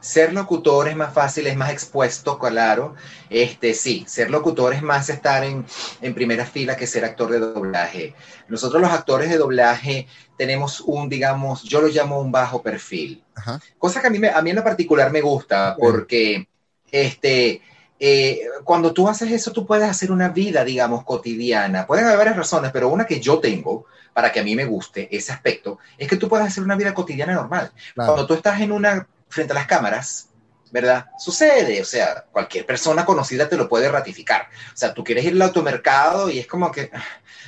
Ser 0.02 0.32
locutor 0.32 0.88
es 0.88 0.96
más 0.96 1.14
fácil, 1.14 1.46
es 1.46 1.56
más 1.56 1.70
expuesto, 1.70 2.38
claro. 2.38 2.94
Este, 3.30 3.72
sí, 3.72 4.04
ser 4.08 4.30
locutor 4.30 4.74
es 4.74 4.82
más 4.82 5.08
estar 5.08 5.44
en, 5.44 5.64
en 6.02 6.12
primera 6.14 6.44
fila 6.44 6.76
que 6.76 6.86
ser 6.88 7.04
actor 7.04 7.30
de 7.30 7.38
doblaje. 7.38 8.14
Nosotros 8.48 8.82
los 8.82 8.90
actores 8.90 9.30
de 9.30 9.38
doblaje 9.38 10.08
tenemos 10.36 10.80
un, 10.80 11.08
digamos, 11.08 11.62
yo 11.62 11.80
lo 11.80 11.86
llamo 11.88 12.20
un 12.20 12.32
bajo 12.32 12.62
perfil. 12.62 13.22
Ajá. 13.36 13.60
Cosa 13.78 14.00
que 14.00 14.08
a 14.08 14.10
mí, 14.10 14.18
me- 14.18 14.30
a 14.30 14.42
mí 14.42 14.50
en 14.50 14.56
lo 14.56 14.64
particular 14.64 15.10
me 15.12 15.20
gusta 15.20 15.76
porque 15.78 16.48
este, 16.90 17.62
eh, 18.00 18.40
cuando 18.64 18.92
tú 18.92 19.08
haces 19.08 19.30
eso, 19.30 19.52
tú 19.52 19.64
puedes 19.64 19.88
hacer 19.88 20.10
una 20.10 20.28
vida, 20.30 20.64
digamos, 20.64 21.04
cotidiana. 21.04 21.86
Pueden 21.86 22.06
haber 22.06 22.18
varias 22.18 22.36
razones, 22.36 22.72
pero 22.72 22.88
una 22.88 23.06
que 23.06 23.20
yo 23.20 23.38
tengo 23.38 23.86
para 24.12 24.32
que 24.32 24.40
a 24.40 24.44
mí 24.44 24.56
me 24.56 24.64
guste 24.66 25.08
ese 25.16 25.32
aspecto 25.32 25.78
es 25.96 26.08
que 26.08 26.16
tú 26.16 26.28
puedes 26.28 26.46
hacer 26.46 26.62
una 26.64 26.74
vida 26.76 26.92
cotidiana 26.92 27.34
normal. 27.34 27.70
Claro. 27.94 28.12
Cuando 28.12 28.26
tú 28.26 28.34
estás 28.34 28.60
en 28.60 28.72
una, 28.72 29.06
frente 29.32 29.52
a 29.52 29.56
las 29.56 29.66
cámaras, 29.66 30.28
¿verdad? 30.70 31.06
Sucede, 31.18 31.80
o 31.80 31.84
sea, 31.84 32.26
cualquier 32.30 32.66
persona 32.66 33.04
conocida 33.04 33.48
te 33.48 33.56
lo 33.56 33.68
puede 33.68 33.90
ratificar. 33.90 34.48
O 34.72 34.76
sea, 34.76 34.92
tú 34.92 35.02
quieres 35.02 35.24
ir 35.24 35.32
al 35.32 35.42
automercado 35.42 36.30
y 36.30 36.38
es 36.38 36.46
como 36.46 36.70
que 36.70 36.90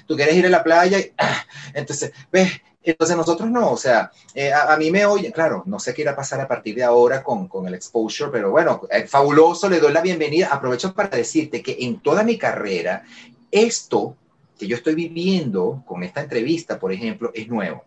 tú 0.07 0.17
quieres 0.17 0.35
ir 0.35 0.47
a 0.47 0.51
la 0.51 0.65
playa 0.65 0.99
y 0.99 1.13
entonces 1.75 2.13
ves 2.33 2.51
Entonces 2.83 3.17
nosotros 3.17 3.51
no, 3.51 3.71
o 3.71 3.77
sea, 3.77 4.11
eh, 4.35 4.53
a, 4.53 4.73
a, 4.73 4.77
mí 4.77 4.91
me 4.91 5.07
oye, 5.07 5.33
claro, 5.33 5.63
no 5.67 5.79
sé 5.79 5.95
qué 5.95 6.03
irá 6.03 6.13
a 6.13 6.17
pasar 6.17 6.41
a 6.41 6.49
partir 6.49 6.75
de 6.75 6.85
ahora 6.85 7.23
con, 7.23 7.49
con 7.49 7.67
el 7.67 7.75
exposure, 7.75 8.31
pero 8.31 8.51
bueno, 8.51 8.83
eh, 8.91 9.07
fabuloso, 9.07 9.69
le 9.71 9.81
doy 9.81 9.93
la 9.93 10.03
bienvenida. 10.03 10.49
Aprovecho 10.51 10.93
para 10.95 11.17
decirte 11.17 11.63
que 11.63 11.77
en 11.81 12.01
toda 12.01 12.23
mi 12.23 12.37
carrera, 12.37 13.05
esto 13.51 14.17
que 14.59 14.67
yo 14.67 14.77
estoy 14.77 14.95
viviendo 14.95 15.83
con 15.87 16.03
esta 16.03 16.21
entrevista, 16.21 16.79
por 16.79 16.93
ejemplo, 16.93 17.31
es 17.35 17.49
nuevo. 17.49 17.85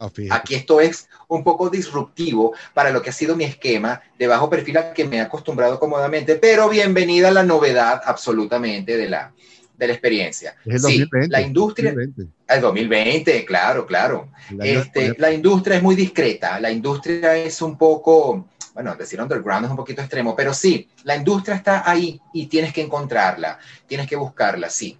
Ah, 0.00 0.10
Aquí 0.30 0.54
esto 0.54 0.80
es 0.80 1.08
un 1.26 1.42
poco 1.42 1.68
disruptivo 1.70 2.54
para 2.72 2.90
lo 2.90 3.02
que 3.02 3.10
ha 3.10 3.12
sido 3.12 3.34
mi 3.36 3.44
esquema 3.44 4.00
de 4.18 4.26
bajo 4.26 4.48
perfil 4.48 4.76
al 4.78 4.92
que 4.92 5.04
me 5.04 5.16
he 5.16 5.20
acostumbrado 5.20 5.78
cómodamente, 5.80 6.36
pero 6.36 6.68
bienvenida 6.68 7.28
a 7.28 7.32
la 7.32 7.42
novedad 7.42 8.00
absolutamente 8.04 8.96
de 8.96 9.08
la, 9.08 9.32
de 9.76 9.86
la 9.86 9.92
experiencia. 9.92 10.54
El 10.64 10.78
Sí, 10.78 10.98
2020, 11.00 11.28
la 11.30 11.40
industria, 11.40 11.90
2020. 11.92 12.32
el 12.48 12.60
2020, 12.60 13.44
claro, 13.44 13.86
claro. 13.86 14.28
Año 14.50 14.62
Este, 14.62 15.14
la 15.18 15.32
industria 15.32 15.76
es 15.78 15.82
muy 15.82 15.96
discreta, 15.96 16.60
la 16.60 16.70
industria 16.70 17.36
es 17.36 17.60
un 17.60 17.76
poco, 17.76 18.46
bueno, 18.74 18.94
decir 18.94 19.20
underground 19.20 19.64
es 19.64 19.70
un 19.70 19.76
poquito 19.76 20.00
extremo, 20.00 20.36
pero 20.36 20.54
sí, 20.54 20.88
la 21.04 21.16
industria 21.16 21.56
está 21.56 21.90
ahí 21.90 22.20
y 22.32 22.46
tienes 22.46 22.72
que 22.72 22.82
encontrarla, 22.82 23.58
tienes 23.86 24.06
que 24.06 24.16
buscarla, 24.16 24.70
sí. 24.70 24.96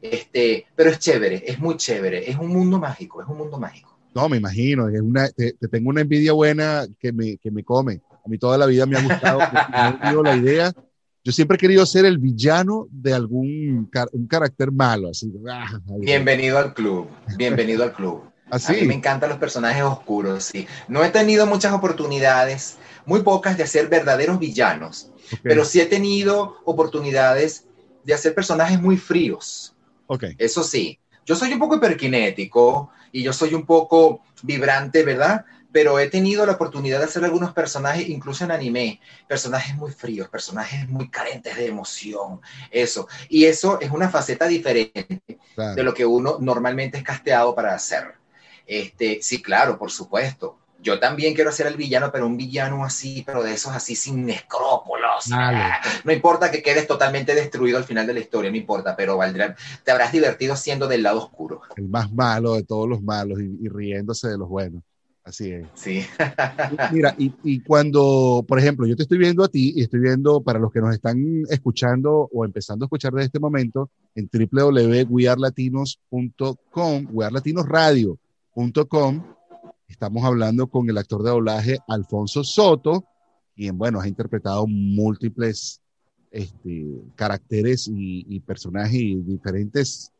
Este, 0.00 0.66
pero 0.74 0.90
es 0.90 0.98
chévere, 0.98 1.42
es 1.46 1.58
muy 1.58 1.76
chévere, 1.76 2.28
es 2.28 2.36
un 2.36 2.48
mundo 2.48 2.78
mágico, 2.78 3.22
es 3.22 3.28
un 3.28 3.38
mundo 3.38 3.58
mágico. 3.58 3.91
No, 4.14 4.28
me 4.28 4.36
imagino, 4.36 4.88
es 4.88 5.00
una, 5.00 5.28
te, 5.30 5.54
te 5.54 5.68
tengo 5.68 5.88
una 5.90 6.02
envidia 6.02 6.32
buena 6.32 6.86
que 6.98 7.12
me, 7.12 7.38
que 7.38 7.50
me 7.50 7.64
come. 7.64 8.00
A 8.24 8.28
mí 8.28 8.38
toda 8.38 8.58
la 8.58 8.66
vida 8.66 8.84
me 8.86 8.96
ha 8.96 8.98
gustado, 9.00 9.42
me 10.02 10.10
ha 10.10 10.22
la 10.22 10.34
idea. 10.34 10.72
Yo 11.24 11.32
siempre 11.32 11.54
he 11.56 11.58
querido 11.58 11.86
ser 11.86 12.04
el 12.04 12.18
villano 12.18 12.88
de 12.90 13.14
algún 13.14 13.88
car- 13.90 14.08
un 14.12 14.26
carácter 14.26 14.70
malo, 14.70 15.08
así. 15.08 15.32
ah, 15.48 15.80
Bienvenido 16.00 16.58
al 16.58 16.74
club, 16.74 17.08
bienvenido 17.36 17.84
al 17.84 17.92
club. 17.92 18.22
A 18.50 18.72
mí 18.72 18.84
me 18.84 18.92
Así. 18.92 18.98
encantan 18.98 19.30
los 19.30 19.38
personajes 19.38 19.82
oscuros, 19.82 20.44
sí. 20.44 20.66
No 20.88 21.02
he 21.02 21.08
tenido 21.10 21.46
muchas 21.46 21.72
oportunidades, 21.72 22.76
muy 23.06 23.22
pocas 23.22 23.56
de 23.56 23.62
hacer 23.62 23.88
verdaderos 23.88 24.38
villanos, 24.38 25.10
ok, 25.30 25.40
pero 25.42 25.64
sí 25.64 25.80
he 25.80 25.86
tenido 25.86 26.56
oportunidades 26.64 27.64
de 28.04 28.14
hacer 28.14 28.34
personajes 28.34 28.80
muy 28.80 28.96
fríos. 28.98 29.74
ok. 30.06 30.24
Eso 30.38 30.62
sí, 30.62 30.98
yo 31.24 31.36
soy 31.36 31.52
un 31.52 31.58
poco 31.58 31.76
hiperkinético 31.76 32.90
y 33.12 33.22
yo 33.22 33.32
soy 33.32 33.54
un 33.54 33.64
poco 33.64 34.22
vibrante, 34.42 35.04
¿verdad? 35.04 35.44
Pero 35.70 35.98
he 35.98 36.08
tenido 36.08 36.44
la 36.44 36.52
oportunidad 36.52 36.98
de 36.98 37.04
hacer 37.04 37.24
algunos 37.24 37.52
personajes, 37.52 38.08
incluso 38.08 38.44
en 38.44 38.50
anime, 38.50 39.00
personajes 39.26 39.74
muy 39.74 39.90
fríos, 39.90 40.28
personajes 40.28 40.88
muy 40.88 41.08
carentes 41.08 41.56
de 41.56 41.66
emoción, 41.66 42.40
eso. 42.70 43.08
Y 43.28 43.46
eso 43.46 43.80
es 43.80 43.90
una 43.90 44.10
faceta 44.10 44.46
diferente 44.46 45.38
claro. 45.54 45.74
de 45.74 45.82
lo 45.82 45.94
que 45.94 46.04
uno 46.04 46.36
normalmente 46.40 46.98
es 46.98 47.04
casteado 47.04 47.54
para 47.54 47.74
hacer. 47.74 48.14
Este, 48.66 49.20
sí, 49.22 49.40
claro, 49.40 49.78
por 49.78 49.90
supuesto. 49.90 50.58
Yo 50.82 50.98
también 50.98 51.34
quiero 51.34 51.50
hacer 51.50 51.66
el 51.66 51.76
villano, 51.76 52.10
pero 52.12 52.26
un 52.26 52.36
villano 52.36 52.84
así, 52.84 53.22
pero 53.24 53.42
de 53.42 53.52
esos 53.52 53.72
así 53.72 53.94
sin 53.94 54.28
escrúpulos. 54.28 55.28
Vale. 55.30 55.74
No 56.04 56.12
importa 56.12 56.50
que 56.50 56.62
quedes 56.62 56.86
totalmente 56.86 57.34
destruido 57.34 57.78
al 57.78 57.84
final 57.84 58.06
de 58.06 58.14
la 58.14 58.20
historia, 58.20 58.50
no 58.50 58.56
importa, 58.56 58.96
pero 58.96 59.16
valdrá, 59.16 59.54
te 59.84 59.90
habrás 59.90 60.12
divertido 60.12 60.56
siendo 60.56 60.88
del 60.88 61.04
lado 61.04 61.18
oscuro. 61.18 61.62
El 61.76 61.88
más 61.88 62.12
malo 62.12 62.54
de 62.54 62.64
todos 62.64 62.88
los 62.88 63.02
malos 63.02 63.40
y, 63.40 63.64
y 63.64 63.68
riéndose 63.68 64.28
de 64.28 64.38
los 64.38 64.48
buenos. 64.48 64.82
Así 65.24 65.52
es. 65.52 65.66
Sí. 65.74 66.02
Mira, 66.92 67.14
y, 67.16 67.32
y 67.44 67.60
cuando, 67.60 68.44
por 68.46 68.58
ejemplo, 68.58 68.86
yo 68.86 68.96
te 68.96 69.04
estoy 69.04 69.18
viendo 69.18 69.44
a 69.44 69.48
ti 69.48 69.72
y 69.76 69.82
estoy 69.82 70.00
viendo 70.00 70.42
para 70.42 70.58
los 70.58 70.72
que 70.72 70.80
nos 70.80 70.92
están 70.92 71.44
escuchando 71.48 72.28
o 72.32 72.44
empezando 72.44 72.84
a 72.84 72.86
escuchar 72.86 73.12
de 73.12 73.22
este 73.22 73.38
momento 73.38 73.88
en 74.16 74.28
www.wearlatinos.com, 74.32 77.06
wearlatinosradio.com, 77.12 79.22
estamos 79.92 80.24
hablando 80.24 80.66
con 80.66 80.88
el 80.88 80.98
actor 80.98 81.22
de 81.22 81.30
doblaje 81.30 81.78
Alfonso 81.86 82.42
Soto, 82.42 83.04
quien, 83.54 83.78
bueno, 83.78 84.00
ha 84.00 84.08
interpretado 84.08 84.66
múltiples 84.66 85.80
este, 86.30 86.86
caracteres 87.14 87.88
y, 87.92 88.40
personajes 88.40 89.00
y 89.00 89.16
diferentes 89.16 90.10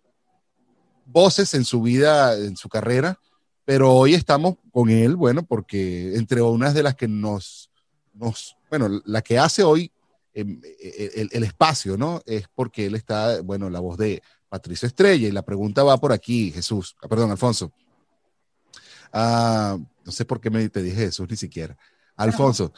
voces 1.07 1.55
en 1.55 1.65
su 1.65 1.83
vida, 1.83 2.37
en 2.37 2.57
su 2.57 2.69
carrera 2.69 3.19
pero 3.65 3.93
hoy 3.93 4.15
estamos 4.15 4.57
con 4.73 4.91
él, 4.91 5.17
bueno, 5.17 5.45
porque 5.45 6.17
entre 6.17 6.43
unas 6.43 6.75
de 6.75 6.83
las 6.83 6.95
que 6.95 7.09
nos, 7.09 7.71
nos 8.15 8.57
bueno, 8.69 8.89
la 9.05 9.23
que 9.23 9.39
hace 9.39 9.63
hoy 9.63 9.93
eh, 10.35 10.45
el, 11.15 11.29
el, 11.33 11.45
espacio, 11.45 11.97
¿no? 11.97 12.21
Es 12.27 12.47
porque 12.55 12.87
él 12.87 12.95
está, 12.97 13.41
bueno, 13.43 13.71
la 13.71 13.81
voz 13.81 13.99
de 13.99 14.23
Patricio 14.49 14.87
Estrella, 14.87 15.29
y 15.29 15.33
la 15.33 15.43
pregunta 15.43 15.85
va 15.85 15.97
por 15.99 16.13
aquí, 16.13 16.51
Jesús, 16.51 16.97
ah, 17.03 17.09
perdón, 17.09 17.31
Alfonso. 17.31 17.73
Ah, 19.13 19.79
no 20.05 20.13
sé 20.13 20.25
por 20.25 20.41
qué 20.41 20.51
me 20.51 20.69
te 20.69 20.83
dije 20.83 20.97
Jesús 20.97 21.29
ni 21.29 21.37
siquiera. 21.37 21.77
Alfonso, 22.17 22.73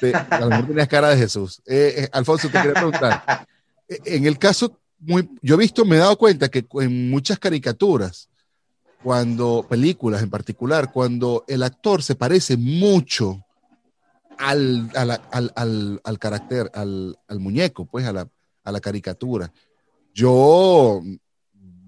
te, 0.00 0.14
a 0.14 0.40
lo 0.40 0.48
mejor 0.48 0.66
tenías 0.66 0.88
cara 0.88 1.08
de 1.08 1.18
Jesús. 1.18 1.62
Eh, 1.66 1.94
eh, 1.98 2.08
Alfonso, 2.12 2.48
te 2.48 2.58
quería 2.58 2.74
preguntar, 2.74 3.46
en 3.88 4.26
el 4.26 4.38
caso, 4.38 4.78
muy, 4.98 5.28
yo 5.42 5.54
he 5.54 5.58
visto, 5.58 5.84
me 5.84 5.96
he 5.96 6.00
dado 6.00 6.16
cuenta 6.16 6.48
que 6.48 6.66
en 6.80 7.10
muchas 7.10 7.38
caricaturas, 7.38 8.28
cuando, 9.02 9.66
películas 9.68 10.22
en 10.22 10.30
particular, 10.30 10.90
cuando 10.92 11.44
el 11.46 11.62
actor 11.62 12.02
se 12.02 12.14
parece 12.14 12.56
mucho 12.56 13.44
al, 14.38 14.90
a 14.94 15.04
la, 15.04 15.14
al, 15.30 15.52
al, 15.54 16.00
al, 16.02 16.18
carácter, 16.18 16.70
al, 16.74 17.18
al, 17.28 17.40
muñeco, 17.40 17.84
pues 17.84 18.06
a 18.06 18.12
la, 18.12 18.28
a 18.64 18.72
la 18.72 18.80
caricatura. 18.80 19.52
Yo 20.14 21.02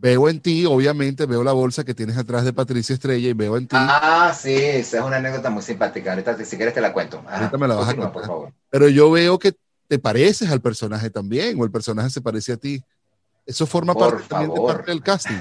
veo 0.01 0.29
en 0.29 0.41
ti, 0.41 0.65
obviamente, 0.65 1.27
veo 1.27 1.43
la 1.43 1.53
bolsa 1.53 1.85
que 1.85 1.95
tienes 1.95 2.17
atrás 2.17 2.45
de 2.45 2.53
Patricia 2.53 2.95
Estrella 2.95 3.29
y 3.29 3.33
veo 3.33 3.57
en 3.57 3.67
ti. 3.67 3.77
Ah, 3.79 4.33
sí, 4.39 4.55
esa 4.55 4.99
es 4.99 5.03
una 5.05 5.17
anécdota 5.17 5.51
muy 5.51 5.63
simpática. 5.63 6.13
Ahorita, 6.13 6.37
si 6.45 6.57
quieres, 6.57 6.75
te 6.75 6.81
la 6.81 6.93
cuento. 6.93 7.23
Ajá. 7.27 7.39
Ahorita 7.39 7.59
me 7.59 7.69
la 7.69 7.75
vas 7.75 7.89
a 7.89 7.95
contar. 7.95 8.13
Por 8.13 8.27
favor. 8.27 8.53
Pero 8.71 8.89
yo 8.89 9.11
veo 9.11 9.39
que 9.39 9.55
te 9.89 9.99
pareces 9.99 10.51
al 10.51 10.61
personaje 10.61 11.11
también, 11.11 11.61
o 11.61 11.65
el 11.65 11.71
personaje 11.71 12.11
se 12.11 12.21
parece 12.21 12.53
a 12.53 12.57
ti. 12.57 12.83
Eso 13.47 13.67
forma 13.67 13.95
por 13.95 14.11
parte, 14.11 14.29
también 14.29 14.55
de 14.55 14.61
parte 14.61 14.91
del 14.91 15.03
casting. 15.03 15.41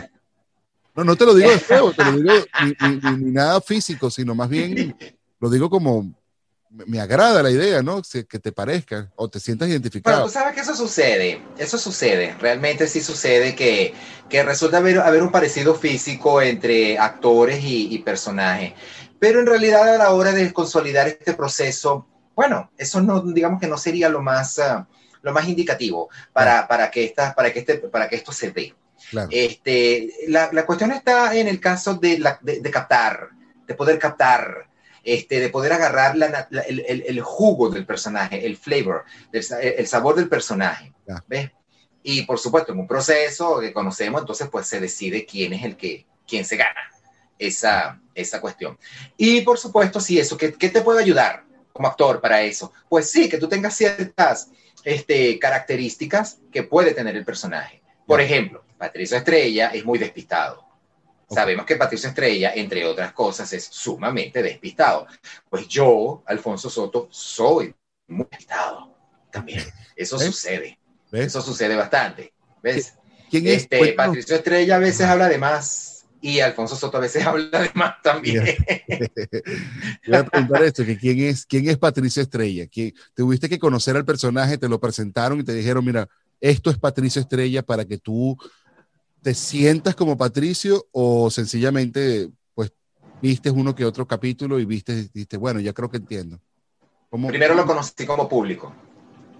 No, 0.95 1.03
no 1.03 1.15
te 1.15 1.25
lo 1.25 1.35
digo 1.35 1.49
de 1.51 1.59
feo, 1.59 1.91
te 1.91 2.03
lo 2.03 2.13
digo 2.13 2.33
ni, 2.63 2.89
ni, 2.89 3.17
ni, 3.17 3.31
nada 3.31 3.61
físico, 3.61 4.09
sino 4.09 4.33
más 4.33 4.49
bien 4.49 4.95
lo 5.39 5.49
digo 5.49 5.69
como 5.69 6.11
me 6.85 6.99
agrada 6.99 7.41
la 7.41 7.49
idea, 7.49 7.81
¿no? 7.81 8.01
Que 8.01 8.39
te 8.39 8.51
parezca 8.51 9.09
o 9.15 9.29
te 9.29 9.39
sientas 9.39 9.69
identificado. 9.69 10.17
Pero 10.17 10.27
tú 10.27 10.33
sabes 10.33 10.53
que 10.53 10.61
eso 10.61 10.75
sucede, 10.75 11.41
eso 11.57 11.77
sucede, 11.77 12.35
realmente 12.39 12.87
sí 12.87 13.01
sucede 13.01 13.55
que, 13.55 13.93
que 14.29 14.43
resulta 14.43 14.77
haber, 14.77 14.99
haber 14.99 15.23
un 15.23 15.31
parecido 15.31 15.75
físico 15.75 16.41
entre 16.41 16.97
actores 16.97 17.63
y, 17.63 17.93
y 17.93 17.99
personajes. 17.99 18.73
Pero 19.19 19.39
en 19.39 19.47
realidad 19.47 19.95
a 19.95 19.97
la 19.97 20.11
hora 20.11 20.31
de 20.31 20.53
consolidar 20.53 21.07
este 21.07 21.33
proceso, 21.33 22.07
bueno, 22.35 22.69
eso 22.77 23.01
no, 23.01 23.21
digamos 23.21 23.59
que 23.59 23.67
no 23.67 23.77
sería 23.77 24.09
lo 24.09 24.21
más, 24.21 24.59
uh, 24.59 24.85
lo 25.23 25.33
más 25.33 25.47
indicativo 25.47 26.09
para, 26.33 26.67
para, 26.67 26.91
que 26.91 27.05
esta, 27.05 27.33
para, 27.33 27.51
que 27.51 27.59
este, 27.59 27.77
para 27.77 28.07
que 28.07 28.15
esto 28.15 28.31
se 28.31 28.51
dé. 28.51 28.75
Claro. 29.09 29.29
Este, 29.31 30.11
la, 30.27 30.49
la, 30.51 30.65
cuestión 30.65 30.91
está 30.91 31.35
en 31.35 31.47
el 31.47 31.59
caso 31.59 31.95
de, 31.95 32.19
la, 32.19 32.37
de, 32.41 32.59
de 32.59 32.71
captar, 32.71 33.29
de 33.65 33.73
poder 33.73 33.97
captar, 33.97 34.66
este, 35.07 35.39
de 35.39 35.47
poder 35.47 35.71
agarrar 35.71 36.17
la, 36.17 36.47
la, 36.49 36.61
el, 36.63 36.83
el, 36.85 37.05
el, 37.07 37.21
jugo 37.21 37.69
del 37.69 37.85
personaje, 37.85 38.45
el 38.45 38.57
flavor, 38.57 39.05
el, 39.31 39.45
el 39.61 39.87
sabor 39.87 40.17
del 40.17 40.27
personaje. 40.27 40.91
Yeah. 41.07 41.23
¿ves? 41.25 41.51
Y 42.03 42.23
por 42.23 42.37
supuesto, 42.39 42.73
en 42.73 42.79
un 42.79 42.87
proceso 42.87 43.61
que 43.61 43.71
conocemos, 43.71 44.19
entonces 44.19 44.49
pues 44.51 44.67
se 44.67 44.81
decide 44.81 45.25
quién 45.25 45.53
es 45.53 45.63
el 45.63 45.77
que, 45.77 46.05
quién 46.27 46.43
se 46.43 46.57
gana 46.57 46.91
esa, 47.39 48.01
esa 48.13 48.41
cuestión. 48.41 48.77
Y 49.15 49.39
por 49.41 49.57
supuesto, 49.57 50.01
sí, 50.01 50.19
eso, 50.19 50.35
¿qué, 50.35 50.51
qué 50.51 50.67
te 50.67 50.81
puede 50.81 51.01
ayudar 51.01 51.45
como 51.71 51.87
actor 51.87 52.19
para 52.19 52.41
eso? 52.41 52.73
Pues 52.89 53.09
sí, 53.09 53.29
que 53.29 53.37
tú 53.37 53.47
tengas 53.47 53.77
ciertas 53.77 54.51
este, 54.83 55.39
características 55.39 56.39
que 56.51 56.63
puede 56.63 56.93
tener 56.93 57.15
el 57.15 57.23
personaje. 57.23 57.81
Por 58.05 58.19
ejemplo, 58.19 58.65
Patricio 58.77 59.15
Estrella 59.15 59.69
es 59.69 59.85
muy 59.85 59.99
despistado. 59.99 60.66
Sabemos 61.29 61.65
que 61.65 61.75
Patricio 61.75 62.09
Estrella, 62.09 62.53
entre 62.55 62.85
otras 62.85 63.11
cosas, 63.11 63.51
es 63.51 63.65
sumamente 63.65 64.41
despistado. 64.41 65.07
Pues 65.49 65.67
yo, 65.67 66.23
Alfonso 66.25 66.69
Soto, 66.69 67.07
soy 67.11 67.73
muy 68.07 68.25
despistado 68.29 68.95
también. 69.31 69.63
Eso 69.95 70.17
¿Ves? 70.17 70.27
sucede. 70.27 70.79
¿Ves? 71.11 71.27
Eso 71.27 71.41
sucede 71.41 71.75
bastante. 71.75 72.33
¿Ves? 72.63 72.93
¿Quién 73.29 73.47
es? 73.47 73.63
Este, 73.63 73.77
Cuéntanos. 73.77 74.15
Patricio 74.15 74.35
Estrella 74.37 74.75
a 74.77 74.79
veces 74.79 75.05
habla 75.05 75.27
de 75.27 75.37
más 75.37 75.97
y 76.21 76.39
Alfonso 76.39 76.75
Soto 76.75 76.97
a 76.97 77.01
veces 77.01 77.25
habla 77.25 77.61
de 77.61 77.71
más 77.73 78.01
también. 78.01 78.43
Voy 80.07 80.15
a 80.15 80.25
preguntar 80.25 80.63
esto, 80.63 80.85
que 80.85 80.97
quién 80.97 81.19
es, 81.19 81.45
quién 81.45 81.69
es 81.69 81.77
Patricio 81.77 82.21
Estrella. 82.21 82.67
¿Quién, 82.67 82.93
tuviste 83.13 83.49
que 83.49 83.59
conocer 83.59 83.95
al 83.95 84.05
personaje, 84.05 84.57
te 84.57 84.69
lo 84.69 84.79
presentaron 84.79 85.39
y 85.39 85.43
te 85.43 85.53
dijeron, 85.53 85.83
mira, 85.83 86.07
esto 86.39 86.69
es 86.69 86.77
Patricio 86.77 87.21
Estrella 87.21 87.63
para 87.63 87.85
que 87.85 87.97
tú 87.97 88.37
te 89.21 89.33
sientas 89.33 89.95
como 89.95 90.17
Patricio 90.17 90.87
o 90.91 91.29
sencillamente 91.29 92.29
pues 92.53 92.71
viste 93.21 93.49
uno 93.51 93.75
que 93.75 93.85
otro 93.85 94.07
capítulo 94.07 94.59
y 94.59 94.65
viste, 94.65 95.09
viste 95.13 95.37
bueno, 95.37 95.59
ya 95.59 95.73
creo 95.73 95.89
que 95.89 95.97
entiendo. 95.97 96.39
¿Cómo? 97.09 97.27
Primero 97.27 97.55
lo 97.55 97.65
conocí 97.65 98.05
como 98.05 98.27
público. 98.27 98.73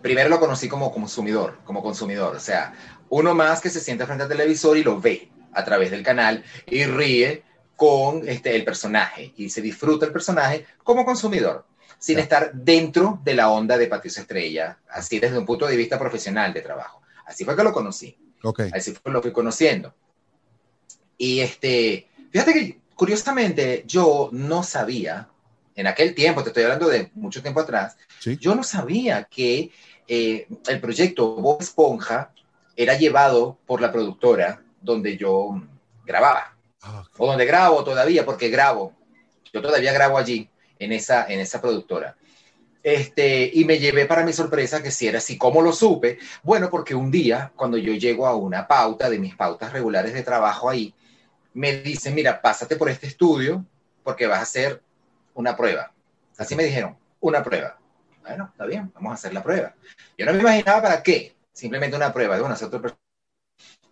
Primero 0.01 0.29
lo 0.29 0.39
conocí 0.39 0.69
como 0.69 0.91
consumidor, 0.91 1.59
como 1.65 1.81
consumidor. 1.81 2.35
O 2.35 2.39
sea, 2.39 2.73
uno 3.09 3.33
más 3.33 3.61
que 3.61 3.69
se 3.69 3.79
sienta 3.79 4.05
frente 4.05 4.23
al 4.23 4.29
televisor 4.29 4.77
y 4.77 4.83
lo 4.83 4.99
ve 4.99 5.29
a 5.53 5.65
través 5.65 5.91
del 5.91 6.03
canal 6.03 6.43
y 6.67 6.85
ríe 6.85 7.43
con 7.75 8.27
este, 8.27 8.55
el 8.55 8.63
personaje 8.63 9.33
y 9.37 9.49
se 9.49 9.61
disfruta 9.61 10.05
el 10.05 10.11
personaje 10.11 10.65
como 10.83 11.05
consumidor, 11.05 11.65
sin 11.99 12.19
estar 12.19 12.51
dentro 12.53 13.19
de 13.23 13.35
la 13.35 13.49
onda 13.49 13.77
de 13.77 13.87
Patricio 13.87 14.21
Estrella, 14.21 14.79
así 14.89 15.19
desde 15.19 15.37
un 15.37 15.45
punto 15.45 15.67
de 15.67 15.77
vista 15.77 15.99
profesional 15.99 16.53
de 16.53 16.61
trabajo. 16.61 17.01
Así 17.25 17.45
fue 17.45 17.55
que 17.55 17.63
lo 17.63 17.73
conocí. 17.73 18.17
Ok. 18.43 18.61
Así 18.73 18.93
fue 18.93 19.11
lo 19.11 19.21
fui 19.21 19.31
conociendo. 19.31 19.93
Y 21.17 21.39
este, 21.39 22.07
fíjate 22.31 22.53
que 22.53 22.79
curiosamente 22.95 23.83
yo 23.87 24.29
no 24.31 24.63
sabía, 24.63 25.29
en 25.75 25.87
aquel 25.87 26.13
tiempo, 26.15 26.43
te 26.43 26.49
estoy 26.49 26.63
hablando 26.63 26.87
de 26.89 27.11
mucho 27.15 27.41
tiempo 27.41 27.59
atrás, 27.61 27.97
Sí. 28.19 28.37
yo 28.39 28.55
no 28.55 28.63
sabía 28.63 29.23
que 29.25 29.71
eh, 30.07 30.47
el 30.67 30.79
proyecto 30.79 31.35
Bob 31.35 31.61
Esponja 31.61 32.31
era 32.75 32.97
llevado 32.97 33.57
por 33.65 33.81
la 33.81 33.91
productora 33.91 34.61
donde 34.81 35.17
yo 35.17 35.61
grababa, 36.05 36.55
Ah, 36.81 37.01
ok. 37.01 37.15
o 37.19 37.27
donde 37.27 37.45
grabo 37.45 37.83
todavía, 37.83 38.23
porque 38.25 38.49
grabo, 38.49 38.93
yo 39.51 39.61
todavía 39.61 39.91
grabo 39.93 40.17
allí, 40.17 40.49
en 40.79 40.91
esa, 40.93 41.25
en 41.27 41.39
esa 41.39 41.59
productora. 41.59 42.15
Este, 42.87 43.51
y 43.53 43.65
me 43.65 43.79
llevé 43.79 44.05
para 44.05 44.23
mi 44.23 44.31
sorpresa 44.31 44.81
que 44.81 44.91
si 44.91 45.09
era 45.09 45.17
así, 45.17 45.37
¿cómo 45.37 45.61
lo 45.61 45.73
supe? 45.73 46.19
Bueno, 46.41 46.69
porque 46.69 46.95
un 46.95 47.11
día, 47.11 47.51
cuando 47.53 47.77
yo 47.77 47.91
llego 47.91 48.25
a 48.25 48.33
una 48.33 48.65
pauta 48.65 49.09
de 49.09 49.19
mis 49.19 49.35
pautas 49.35 49.73
regulares 49.73 50.13
de 50.13 50.23
trabajo 50.23 50.69
ahí, 50.69 50.95
me 51.53 51.81
dicen, 51.81 52.15
mira, 52.15 52.41
pásate 52.41 52.77
por 52.77 52.89
este 52.89 53.07
estudio 53.07 53.65
porque 54.05 54.25
vas 54.25 54.39
a 54.39 54.43
hacer 54.43 54.81
una 55.33 55.57
prueba. 55.57 55.91
Así 56.37 56.55
me 56.55 56.63
dijeron, 56.63 56.97
una 57.19 57.43
prueba. 57.43 57.77
Bueno, 58.21 58.47
está 58.53 58.65
bien, 58.65 58.89
vamos 58.95 59.11
a 59.11 59.15
hacer 59.15 59.33
la 59.33 59.43
prueba. 59.43 59.75
Yo 60.17 60.25
no 60.25 60.31
me 60.31 60.39
imaginaba 60.39 60.81
para 60.81 61.03
qué, 61.03 61.35
simplemente 61.51 61.97
una 61.97 62.13
prueba 62.13 62.37
de 62.37 62.41
una 62.41 62.53
otra 62.53 62.81
persona. 62.81 63.01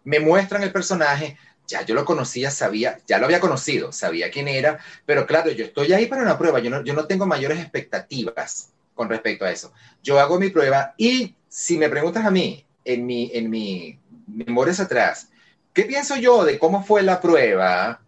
Me 0.06 0.22
muestran 0.22 0.64
el 0.64 0.72
personaje, 0.72 1.38
ya 1.68 1.82
yo 1.82 1.96
lo 1.96 2.06
conocía, 2.06 2.50
sabía, 2.50 2.98
ya 3.06 3.18
lo 3.18 3.26
había 3.26 3.42
conocido, 3.42 3.92
sabía 3.92 4.32
quién 4.32 4.48
era, 4.48 4.80
pero 5.06 5.26
claro, 5.26 5.52
yo 5.52 5.66
estoy 5.66 5.92
ahí 5.92 6.06
para 6.06 6.22
una 6.22 6.38
prueba, 6.38 6.60
yo 6.60 6.70
no, 6.70 6.82
yo 6.82 6.94
no 6.94 7.08
tengo 7.08 7.26
mayores 7.26 7.60
expectativas 7.60 8.72
con 8.96 9.10
respecto 9.10 9.46
a 9.46 9.52
eso. 9.52 9.72
Yo 10.02 10.20
hago 10.20 10.40
mi 10.40 10.50
prueba 10.50 10.96
y 10.98 11.36
si 11.48 11.78
me 11.78 11.90
preguntas 11.90 12.26
a 12.26 12.32
mí, 12.32 12.66
en 12.84 13.06
mi, 13.06 13.30
en 13.34 13.50
mi 13.50 14.00
memorias 14.28 14.80
atrás, 14.80 15.30
¿qué 15.74 15.84
pienso 15.84 16.16
yo 16.16 16.44
de 16.44 16.58
cómo 16.58 16.84
fue 16.84 17.04
la 17.04 17.22
prueba? 17.22 18.02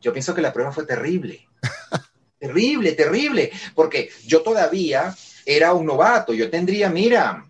Yo 0.00 0.12
pienso 0.12 0.34
que 0.34 0.42
la 0.42 0.52
prueba 0.52 0.72
fue 0.72 0.86
terrible. 0.86 1.46
terrible, 2.38 2.92
terrible, 2.92 3.52
porque 3.74 4.10
yo 4.26 4.42
todavía 4.42 5.14
era 5.44 5.74
un 5.74 5.86
novato, 5.86 6.32
yo 6.32 6.50
tendría, 6.50 6.88
mira, 6.88 7.46